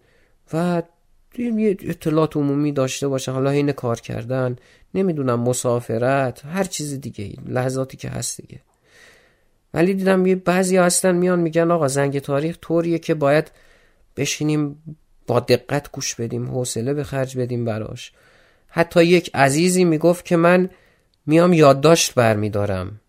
و 0.54 0.84
یه 1.38 1.78
اطلاعات 1.82 2.38
عمومی 2.38 2.72
داشته 2.72 3.08
باشه 3.08 3.32
حالا 3.32 3.50
حین 3.50 3.72
کار 3.72 4.00
کردن 4.00 4.56
نمی‌دونم 4.94 5.40
مسافرت 5.40 6.46
هر 6.46 6.64
چیز 6.64 7.02
دیگه 7.02 7.34
لحظاتی 7.48 7.98
که 7.98 8.10
هست 8.10 8.42
دیگه. 8.42 8.60
ولی 9.74 9.94
دیدم 9.94 10.26
یه 10.26 10.36
بعضی 10.36 10.78
هستن 10.78 11.16
میان 11.16 11.40
میگن 11.40 11.72
آقا 11.72 11.88
زنگ 11.88 12.20
تاریخ 12.20 12.58
طوریه 12.62 13.00
که 13.00 13.14
باید 13.14 13.52
بشینیم 14.18 14.84
با 15.28 15.40
دقت 15.40 15.92
گوش 15.92 16.16
بدیم 16.16 16.46
حوصله 16.46 16.94
به 16.94 17.04
خرج 17.04 17.38
بدیم 17.38 17.66
براش. 17.66 18.12
حتی 18.68 19.04
یک 19.04 19.32
عزیزی 19.34 19.84
می‌گفت 19.84 20.26
که 20.26 20.36
من 20.36 20.70
میام 21.26 21.54
یادداشت 21.54 22.14
برمیدارم 22.14 23.02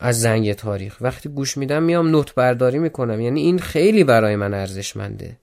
از 0.00 0.20
زنگ 0.20 0.52
تاریخ. 0.52 0.96
وقتی 1.00 1.28
گوش 1.28 1.56
میدم 1.56 1.82
میام 1.82 2.08
نوت 2.08 2.34
برداری 2.34 2.78
می‌کنم. 2.78 3.20
یعنی 3.20 3.40
این 3.40 3.58
خیلی 3.58 4.04
برای 4.04 4.36
من 4.36 4.54
ارزشمنده 4.54 5.36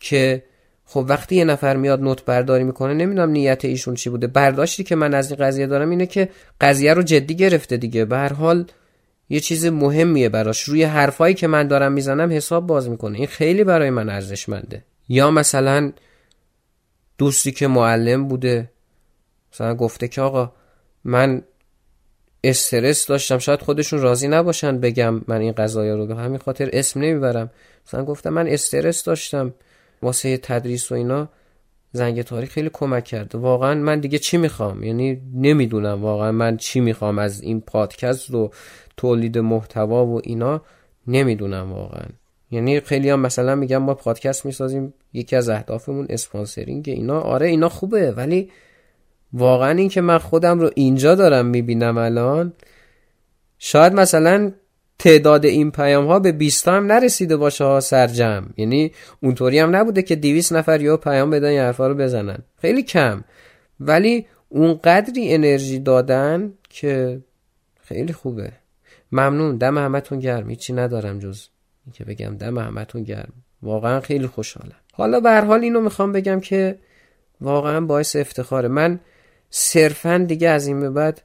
که 0.00 0.42
خب 0.84 1.04
وقتی 1.08 1.36
یه 1.36 1.44
نفر 1.44 1.76
میاد 1.76 2.00
نوت 2.00 2.24
برداری 2.24 2.64
می‌کنه 2.64 2.94
نمی‌دونم 2.94 3.30
نیت 3.30 3.64
ایشون 3.64 3.94
چی 3.94 4.10
بوده. 4.10 4.26
برداشتی 4.26 4.84
که 4.84 4.96
من 4.96 5.14
از 5.14 5.30
این 5.32 5.40
قضیه 5.46 5.66
دارم 5.66 5.90
اینه 5.90 6.06
که 6.06 6.28
قضیه 6.60 6.94
رو 6.94 7.02
جدی 7.02 7.34
گرفته 7.34 7.76
دیگه. 7.76 8.04
به 8.04 8.16
هر 8.16 8.32
حال 8.32 8.66
یه 9.28 9.40
چیز 9.40 9.66
مهمیه 9.66 10.28
براش. 10.28 10.62
روی 10.62 10.82
حرفایی 10.82 11.34
که 11.34 11.46
من 11.46 11.68
دارم 11.68 11.92
می‌زنم 11.92 12.32
حساب 12.32 12.66
باز 12.66 12.88
می‌کنه. 12.88 13.18
این 13.18 13.26
خیلی 13.26 13.64
برای 13.64 13.90
من 13.90 14.08
ارزشمنده. 14.08 14.84
یا 15.08 15.30
مثلا 15.30 15.92
دوستی 17.18 17.52
که 17.52 17.66
معلم 17.66 18.28
بوده 18.28 18.70
مثلا 19.52 19.74
گفته 19.74 20.08
که 20.08 20.20
آقا 20.20 20.52
من 21.04 21.42
استرس 22.44 23.06
داشتم 23.06 23.38
شاید 23.38 23.62
خودشون 23.62 24.00
راضی 24.00 24.28
نباشن 24.28 24.80
بگم 24.80 25.20
من 25.26 25.40
این 25.40 25.52
قضايا 25.52 25.96
رو. 25.96 26.06
به 26.06 26.16
همین 26.16 26.38
خاطر 26.38 26.70
اسم 26.72 27.00
نمی‌برم. 27.00 27.50
مثلا 27.86 28.04
گفتم 28.04 28.30
من 28.30 28.48
استرس 28.48 29.04
داشتم 29.04 29.54
واسه 30.02 30.36
تدریس 30.36 30.92
و 30.92 30.94
اینا. 30.94 31.28
زنگ 31.92 32.22
تاریخ 32.22 32.50
خیلی 32.50 32.70
کمک 32.72 33.04
کرده. 33.04 33.38
واقعا 33.38 33.74
من 33.74 34.00
دیگه 34.00 34.18
چی 34.18 34.36
می‌خوام؟ 34.36 34.82
یعنی 34.82 35.20
نمی‌دونم 35.34 36.02
واقعا 36.02 36.32
من 36.32 36.56
چی 36.56 36.80
می‌خوام 36.80 37.18
از 37.18 37.40
این 37.40 37.60
پادکست 37.60 38.34
و 38.34 38.50
تولید 38.96 39.38
محتوا 39.38 40.06
و 40.06 40.20
اینا 40.24 40.62
نمی‌دونم 41.06 41.72
واقعا. 41.72 42.06
یعنی 42.50 42.80
خیلی 42.80 43.10
هم 43.10 43.20
مثلا 43.20 43.54
میگم 43.54 43.78
ما 43.78 43.94
پادکست 43.94 44.46
می‌سازیم 44.46 44.94
یکی 45.12 45.36
از 45.36 45.48
اهدافمون 45.48 46.06
اسپانسرینگ 46.10 46.84
اینا. 46.88 47.20
آره 47.20 47.46
اینا 47.46 47.68
خوبه 47.68 48.12
ولی 48.12 48.50
واقعا 49.32 49.70
این 49.70 49.88
که 49.88 50.00
من 50.00 50.18
خودم 50.18 50.60
رو 50.60 50.70
اینجا 50.74 51.14
دارم 51.14 51.46
می‌بینم 51.46 51.98
الان 51.98 52.52
شاید 53.58 53.92
مثلا 53.92 54.52
تعداد 54.98 55.46
این 55.46 55.70
پیام 55.70 56.06
ها 56.06 56.18
به 56.18 56.32
20 56.32 56.68
هم 56.68 56.86
نرسیده 56.86 57.36
باشه 57.36 57.64
ها 57.64 57.80
سرجم. 57.80 58.46
یعنی 58.56 58.92
اونطوری 59.22 59.58
هم 59.58 59.76
نبوده 59.76 60.02
که 60.02 60.16
200 60.16 60.52
نفر 60.52 60.80
یا 60.80 60.96
پیام 60.96 61.30
بدن 61.30 61.48
این 61.48 61.60
حرفا 61.60 61.86
رو 61.86 61.94
بزنن. 61.94 62.38
خیلی 62.60 62.82
کم. 62.82 63.24
ولی 63.80 64.26
اون 64.48 64.80
قدری 64.84 65.34
انرژی 65.34 65.78
دادن 65.78 66.52
که 66.70 67.20
خیلی 67.84 68.12
خوبه. 68.12 68.52
ممنون. 69.12 69.56
دم 69.56 69.78
همتون 69.78 70.18
گرم. 70.18 70.50
هیچی 70.50 70.72
ندارم 70.72 71.18
جز 71.18 71.42
که 71.92 72.04
بگم 72.04 72.36
دم 72.36 72.58
همتون 72.58 73.02
گرم. 73.02 73.32
واقعا 73.62 74.00
خیلی 74.00 74.26
خوشحالم. 74.26 74.76
حالا 74.92 75.20
به 75.20 75.30
هر 75.30 75.44
حال 75.44 75.60
اینو 75.60 75.80
می‌خوام 75.80 76.12
بگم 76.12 76.40
که 76.40 76.78
واقعا 77.40 77.80
باعث 77.80 78.16
افتخاره. 78.16 78.68
من 78.68 79.00
صرفا 79.50 80.24
دیگه 80.28 80.48
از 80.48 80.66
این 80.66 80.80
به 80.80 80.90
بعد 80.90 81.22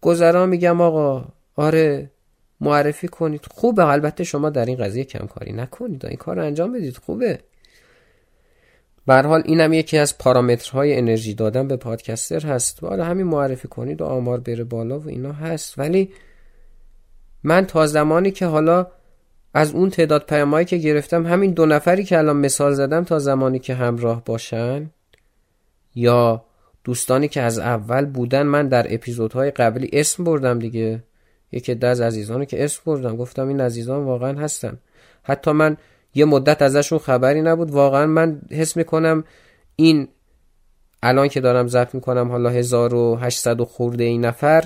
گذرا 0.00 0.46
میگم 0.46 0.80
آقا. 0.80 1.24
آره 1.56 2.10
معرفی 2.60 3.08
کنید. 3.08 3.46
خوبه 3.50 3.86
البته 3.86 4.24
شما 4.24 4.50
در 4.50 4.64
این 4.64 4.76
قضیه 4.76 5.04
کمکاری 5.04 5.52
نکنید. 5.52 6.06
این 6.06 6.16
کار 6.16 6.36
رو 6.36 6.42
انجام 6.42 6.72
بدید. 6.72 6.96
خوبه. 6.96 7.38
به 9.06 9.14
حال 9.14 9.42
اینم 9.44 9.72
یکی 9.72 9.98
از 9.98 10.18
پارامترهای 10.18 10.96
انرژی 10.96 11.34
دادن 11.34 11.68
به 11.68 11.76
پادکستر 11.76 12.46
هست. 12.46 12.84
حالا 12.84 13.04
همین 13.04 13.26
معرفی 13.26 13.68
کنید 13.68 14.00
و 14.00 14.04
آمار 14.04 14.40
بره 14.40 14.64
بالا 14.64 14.98
و 14.98 15.08
اینا 15.08 15.32
هست. 15.32 15.78
ولی 15.78 16.12
من 17.42 17.66
تا 17.66 17.86
زمانی 17.86 18.30
که 18.30 18.46
حالا 18.46 18.86
از 19.54 19.72
اون 19.72 19.90
تعداد 19.90 20.26
پیامایی 20.26 20.66
که 20.66 20.76
گرفتم 20.76 21.26
همین 21.26 21.50
دو 21.50 21.66
نفری 21.66 22.04
که 22.04 22.18
الان 22.18 22.36
مثال 22.36 22.72
زدم 22.72 23.04
تا 23.04 23.18
زمانی 23.18 23.58
که 23.58 23.74
همراه 23.74 24.24
باشن 24.24 24.90
یا 25.94 26.44
دوستانی 26.84 27.28
که 27.28 27.42
از 27.42 27.58
اول 27.58 28.04
بودن 28.04 28.42
من 28.42 28.68
در 28.68 28.94
اپیزودهای 28.94 29.50
قبلی 29.50 29.90
اسم 29.92 30.24
بردم 30.24 30.58
دیگه. 30.58 31.02
یکی 31.56 31.74
ده 31.74 31.86
از 31.86 32.00
عزیزانی 32.00 32.46
که 32.46 32.64
اسم 32.64 32.82
بردم 32.86 33.16
گفتم 33.16 33.48
این 33.48 33.60
عزیزان 33.60 34.04
واقعا 34.04 34.38
هستن. 34.38 34.78
حتی 35.22 35.52
من 35.52 35.76
یه 36.14 36.24
مدت 36.24 36.62
ازشون 36.62 36.98
خبری 36.98 37.42
نبود. 37.42 37.70
واقعا 37.70 38.06
من 38.06 38.40
حس 38.50 38.76
می‌کنم 38.76 39.24
این 39.76 40.08
الان 41.02 41.28
که 41.28 41.40
دارم 41.40 41.66
ضبط 41.68 41.94
می‌کنم 41.94 42.30
حالا 42.30 42.50
1800 42.50 43.62
خورده 43.62 44.04
این 44.04 44.24
نفر 44.24 44.64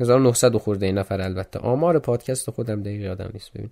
1900 0.00 0.56
خورده 0.56 0.86
این 0.86 0.98
نفر 0.98 1.20
البته. 1.20 1.58
آمار 1.58 1.98
پادکست 1.98 2.50
خودم 2.50 2.82
دقیق 2.82 3.00
یادم 3.00 3.30
نیست. 3.32 3.52
ببین. 3.52 3.70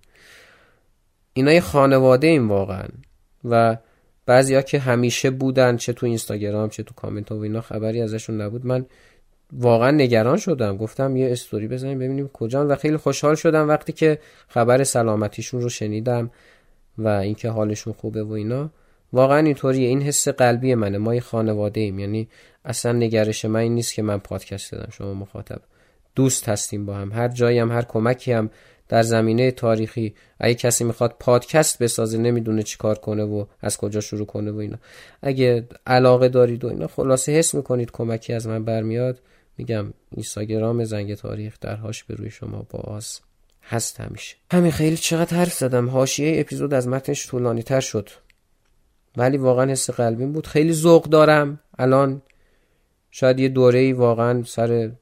اینا 1.33 1.53
یه 1.53 1.61
خانواده 1.61 2.27
این 2.27 2.49
واقعا. 2.49 2.85
و 3.45 3.77
بعضیا 4.27 4.63
که 4.63 4.79
همیشه 4.79 5.31
بودن 5.31 5.77
چه 5.77 5.93
تو 5.93 6.07
اینستاگرام 6.07 6.69
چه 6.69 6.83
تو 6.83 6.95
کامنت 6.95 7.29
ها 7.29 7.39
و 7.39 7.43
اینا 7.43 7.61
خبری 7.61 8.03
ازشون 8.03 8.41
نبود. 8.41 8.67
من 8.67 8.87
واقعا 9.53 9.91
نگران 9.91 10.37
شدم. 10.37 10.77
گفتم 10.77 11.17
یه 11.17 11.33
استوری 11.33 11.69
بزنیم 11.69 11.99
ببینیم 11.99 12.29
کجا 12.29 12.67
و 12.69 12.75
خیلی 12.77 12.97
خوشحال 12.97 13.35
شدم 13.35 13.69
وقتی 13.69 13.93
که 13.93 14.19
خبر 14.49 14.85
سلامتیشون 14.85 15.61
رو 15.61 15.69
شنیدم 15.69 16.31
و 16.99 17.09
اینکه 17.09 17.51
حالشون 17.51 17.93
خوبه 17.93 18.23
و 18.23 18.33
اینا. 18.33 18.71
واقعا 19.13 19.39
اینطوریه. 19.39 19.89
این 19.89 20.03
حس 20.03 20.29
قلبی 20.29 20.75
منه. 20.75 20.99
ما 20.99 21.15
یه 21.15 21.21
خانواده 21.21 21.81
ایم. 21.81 21.99
یعنی 21.99 22.29
اصلا 22.65 22.93
نگرش 22.93 23.45
من 23.45 23.61
این 23.61 23.75
نیست 23.75 23.95
که 23.95 24.03
من 24.03 24.19
پادکست 24.19 24.73
دادم 24.73 24.89
شما 24.91 25.15
مخاطب 25.15 25.61
دوست 26.15 26.49
هستیم 26.49 26.87
با 26.87 26.95
هم. 26.95 27.13
هر 27.13 27.29
جایی 27.29 27.59
هم 27.59 27.73
هر 27.73 27.83
کمکی 27.83 28.33
هم 28.33 28.51
در 28.89 29.03
زمینه 29.03 29.51
تاریخی. 29.51 30.15
اگه 30.41 30.55
کسی 30.55 30.85
می‌خواد 30.85 31.17
پادکست 31.21 31.83
بسازه 31.83 32.19
نمی‌دونه 32.19 32.63
چی 32.63 32.79
کار 32.79 32.99
کنه 32.99 33.25
و 33.25 33.45
از 33.61 33.77
کجا 33.77 34.01
شروع 34.01 34.27
کنه 34.27 34.51
و 34.51 34.57
اینا. 34.57 34.77
اگه 35.23 35.69
علاقه 35.87 36.29
دارید 36.29 36.65
و 36.65 36.69
اینا 36.69 36.87
خلاصه 36.87 37.33
حس 37.33 37.55
می‌کنید 37.55 37.91
کمکی 37.91 38.33
از 38.33 38.47
من 38.47 38.65
برمیاد. 38.65 39.21
میگم 39.61 39.93
اینستاگرام 40.11 40.85
زنگ 40.85 41.15
تاریخ 41.15 41.57
درهاش 41.61 42.05
به 42.05 42.15
روی 42.15 42.31
شما 42.31 42.67
باز 42.71 43.21
هست 43.63 44.01
همیشه. 44.01 44.37
همین 44.53 44.71
خیلی 44.73 44.97
چقدر 44.97 45.37
حرف 45.37 45.53
زدم. 45.53 45.89
حاشیه 45.89 46.41
اپیزود 46.41 46.75
از 46.75 46.89
متنش 46.89 47.27
طولانی 47.27 47.63
تر 47.63 47.81
شد. 47.81 48.09
ولی 49.17 49.37
واقعا 49.37 49.71
حس 49.71 49.91
قلبیم 49.91 50.33
بود. 50.33 50.47
خیلی 50.47 50.73
ذوق 50.73 51.05
دارم. 51.05 51.61
الان 51.79 52.23
شاید 53.11 53.41
یه 53.41 53.49
دوره 53.49 53.95
واقعا 53.95 54.43
سر 54.43 54.93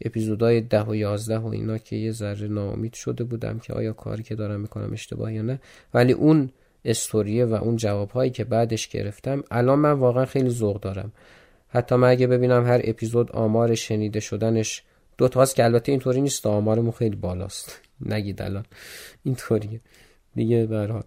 اپیزودهای 0.00 0.60
ده 0.60 0.82
و 0.82 0.94
یازده 0.94 1.38
و 1.38 1.46
اینا 1.46 1.78
که 1.78 1.96
یه 1.96 2.12
ذره 2.12 2.48
ناامید 2.48 2.94
شده 2.94 3.24
بودم 3.24 3.58
که 3.58 3.72
آیا 3.72 3.92
کاری 3.92 4.22
که 4.22 4.34
دارم 4.34 4.60
می‌کنم 4.60 4.92
اشتباه 4.92 5.32
یا 5.34 5.42
نه. 5.42 5.60
ولی 5.94 6.12
اون 6.12 6.50
استوریه 6.84 7.44
و 7.44 7.54
اون 7.54 7.76
جوابهایی 7.76 8.30
که 8.30 8.44
بعدش 8.44 8.88
گرفتم 8.88 9.44
الان 9.50 9.78
من 9.78 9.92
واقعا 9.92 10.24
خیلی 10.24 10.50
ذوق 10.50 10.80
دارم. 10.80 11.12
حتی 11.76 11.94
من 11.94 12.08
اگه 12.08 12.26
ببینم 12.26 12.66
هر 12.66 12.80
اپیزود 12.84 13.32
آمار 13.32 13.74
شنیده 13.74 14.20
شدنش 14.20 14.82
دو 15.18 15.28
تاست 15.28 15.56
که 15.56 15.64
البته 15.64 15.92
اینطوری 15.92 16.20
نیست 16.20 16.46
آمارمون 16.46 16.90
خیلی 16.90 17.16
بالاست. 17.16 17.80
نگید 18.12 18.42
الان. 18.42 18.64
اینطوریه. 19.24 19.80
دیگه 20.34 20.66
برحال 20.66 21.02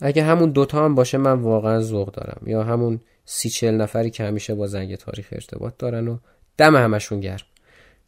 اگه 0.00 0.22
همون 0.22 0.50
دوتا 0.50 0.84
هم 0.84 0.94
باشه 0.94 1.18
من 1.18 1.40
واقعا 1.40 1.80
ذوق 1.80 2.12
دارم. 2.12 2.42
یا 2.46 2.62
همون 2.62 3.00
سی 3.24 3.48
چل 3.48 3.74
نفری 3.74 4.10
که 4.10 4.24
همیشه 4.24 4.54
با 4.54 4.66
زنگ 4.66 4.96
تاریخ 4.96 5.28
ارتباط 5.32 5.74
دارن 5.78 6.08
و 6.08 6.18
دم 6.56 6.76
همشون 6.76 7.20
گرم. 7.20 7.46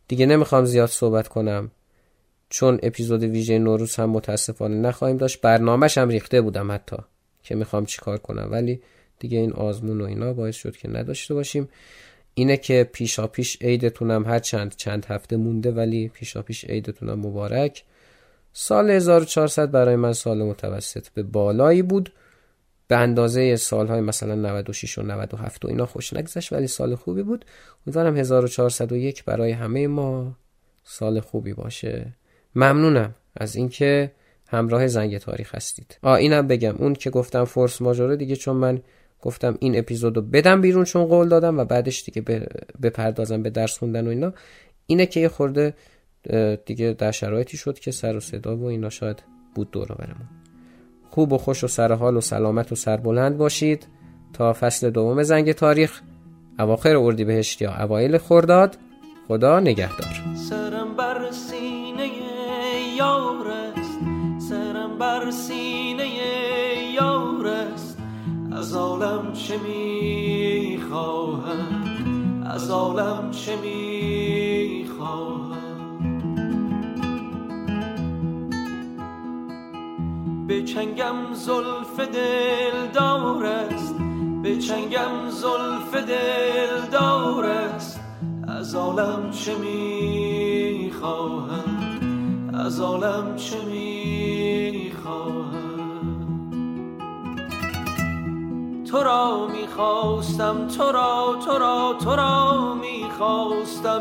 دیگه 0.09 0.27
نمی‌خوام 0.27 0.65
زیاد 0.65 0.89
صحبت 0.89 1.29
کنم. 1.29 1.71
چون 2.49 2.79
اپیزود 2.83 3.23
ویژه 3.23 3.59
نوروز 3.59 3.97
هم 3.97 4.11
متاسفانه 4.11 4.75
نخواهیم 4.75 5.17
داشت. 5.17 5.41
برنامهش 5.41 5.99
هم 5.99 6.09
ریخته 6.09 6.41
بودم 6.41 6.73
حتی 6.73 6.97
که 7.43 7.55
می‌خوام 7.55 7.85
چیکار 7.87 8.19
کنم. 8.19 8.49
ولی 8.51 8.81
دیگه 9.25 9.39
این 9.39 9.53
آزمون 9.53 10.01
و 10.01 10.05
اینا 10.05 10.33
باعث 10.33 10.57
شد 10.57 10.77
که 10.77 10.89
نداشته 10.89 11.35
باشیم. 11.35 11.69
اینه 12.35 12.57
که 12.57 12.91
پیشا 12.93 13.27
پیش 13.27 13.63
عیدتونم 13.63 14.27
هر 14.27 14.39
چند 14.39 14.77
چند 14.77 15.05
هفته 15.05 15.37
مونده 15.37 15.71
ولی 15.71 16.09
پیشا 16.09 16.43
پیش 16.43 16.65
عیدتونم 16.65 17.19
مبارک. 17.19 17.85
سال 18.53 18.91
1400 18.91 19.71
برای 19.71 19.97
من 19.97 20.13
سال 20.13 20.43
متوسط 20.43 21.09
به 21.09 21.23
بالایی 21.23 21.83
بود. 21.83 22.13
به 22.89 22.97
اندازه 22.97 23.57
سالهای 23.57 24.01
مثلا 24.01 24.35
96 24.35 24.99
و 24.99 25.03
97 25.03 25.65
و 25.65 25.69
اینا 25.69 25.87
خوش 25.87 26.13
نگذشت 26.13 26.53
ولی 26.53 26.67
سال 26.67 26.95
خوبی 26.95 27.23
بود. 27.23 27.45
امیدوارم 27.87 28.17
1401 28.17 29.25
برای 29.25 29.51
همه 29.51 29.87
ما 29.87 30.37
سال 30.85 31.21
خوبی 31.21 31.53
باشه. 31.53 32.07
ممنونم 32.55 33.15
از 33.37 33.57
اینکه 33.57 34.13
همراه 34.49 34.87
زنگ 34.87 35.19
تاریخ 35.19 35.55
هستید. 35.55 35.99
آ 36.03 36.15
اینم 36.15 36.47
بگم. 36.47 36.75
اون 36.79 36.95
که 36.95 37.11
گفتم 37.11 37.45
فورس 37.45 37.83
ماژوره 37.83 38.17
دیگه 38.17 38.37
چون 38.37 38.57
من 38.57 38.83
گفتم 39.25 39.57
این 39.61 39.79
اپیزودو 39.79 40.23
بدم 40.23 40.61
بیرون 40.61 40.85
چون 40.85 41.05
قول 41.05 41.29
دادم 41.29 41.59
و 41.59 41.65
بعدش 41.65 42.05
دیگه 42.05 42.47
بپردازم 42.83 43.43
به 43.43 43.51
درس 43.51 43.79
خوندن 43.79 44.07
و 44.07 44.11
اینا. 44.11 44.33
اینه 44.87 45.07
که 45.07 45.21
یه 45.21 45.29
خورده 45.29 45.75
دیگه 46.67 46.93
در 46.99 47.11
شرایطی 47.11 47.57
شد 47.57 47.79
که 47.79 47.91
سر 47.91 48.17
و 48.17 48.21
صدا 48.21 48.57
و 48.57 48.65
اینا 48.65 48.91
شاید 48.91 49.23
بود 49.55 49.71
دور 49.71 49.87
برمون. 49.87 50.29
خوب 51.11 51.33
و 51.33 51.39
خوش 51.39 51.65
و 51.65 51.69
سرحال 51.69 52.17
و 52.17 52.21
سلامت 52.21 52.73
و 52.73 52.75
سربلند 52.75 53.37
باشید 53.37 53.87
تا 54.33 54.53
فصل 54.53 54.91
دوم 54.91 55.23
زنگ 55.23 55.53
تاریخ 55.53 56.01
اواخر 56.59 56.97
اردیبهشت 56.97 57.63
یا 57.63 57.75
اوایل 57.83 58.19
خرداد. 58.19 58.77
خدا 59.29 59.61
نگهدار. 59.61 60.34
از 68.75 68.81
عالم 68.81 69.33
چه 69.33 69.59
می‌خواهم 69.59 70.73
از 72.47 72.71
عالم 72.71 73.31
چه 73.31 73.57
می‌خواهم 73.57 74.87
به 80.47 80.63
چنگم 80.63 81.15
زلف 81.33 82.01
دل 82.01 82.87
دار 82.95 83.47
است 83.47 83.95
به 84.43 84.59
چنگم 84.59 85.31
زلف 85.31 85.95
دل 85.95 86.81
دار 86.93 87.45
است. 87.45 88.01
از 88.49 88.75
عالم 88.75 89.31
چه 89.31 89.53
می‌خواهم 89.59 91.21
از 92.55 92.81
عالم 92.81 93.37
چه 93.37 93.57
می‌خواهم 93.65 95.54
تو 98.95 99.03
را 99.03 99.47
می‌خواستم 99.47 100.69
تو 100.69 100.83
را 100.83 101.37
تو 101.47 101.59
را 101.59 101.95
تو 102.05 102.17
را 102.17 102.75
می‌خواستم. 102.75 104.01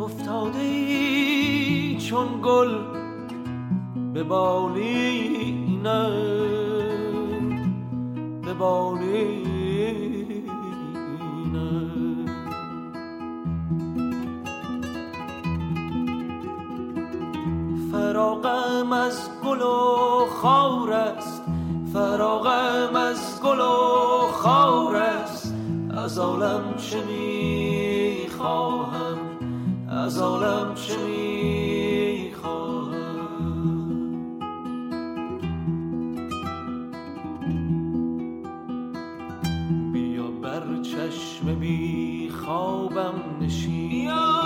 افتاده 0.00 0.58
ای 0.58 1.96
چون 1.98 2.26
گل 2.42 2.74
به 4.14 4.22
بالینم 4.22 5.90
به 8.44 8.54
بالینم 8.54 9.46
فراغم 17.92 18.92
از 18.92 19.30
گل 19.44 19.62
و 19.62 20.26
خار 20.42 20.92
فراغم 21.96 22.96
از 22.96 23.40
گل 23.42 23.60
و 23.60 24.28
خار 24.32 24.96
است. 24.96 25.54
از 25.90 26.18
عالم 26.18 26.74
چه 26.76 27.04
می‌خواهم؟ 27.04 28.58
از 29.88 30.18
عالم 30.18 30.74
چه 30.74 30.96
می‌خواهم؟ 30.96 31.52
بیا 39.92 40.26
بر 40.42 40.82
چشم 40.82 41.54
بی 41.60 42.30
خوابم 42.30 43.14
نشین. 43.40 44.45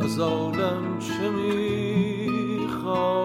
از 0.02 0.20
عالم 0.20 1.00
چه 1.00 1.30
می‌خواهم؟ 1.30 3.25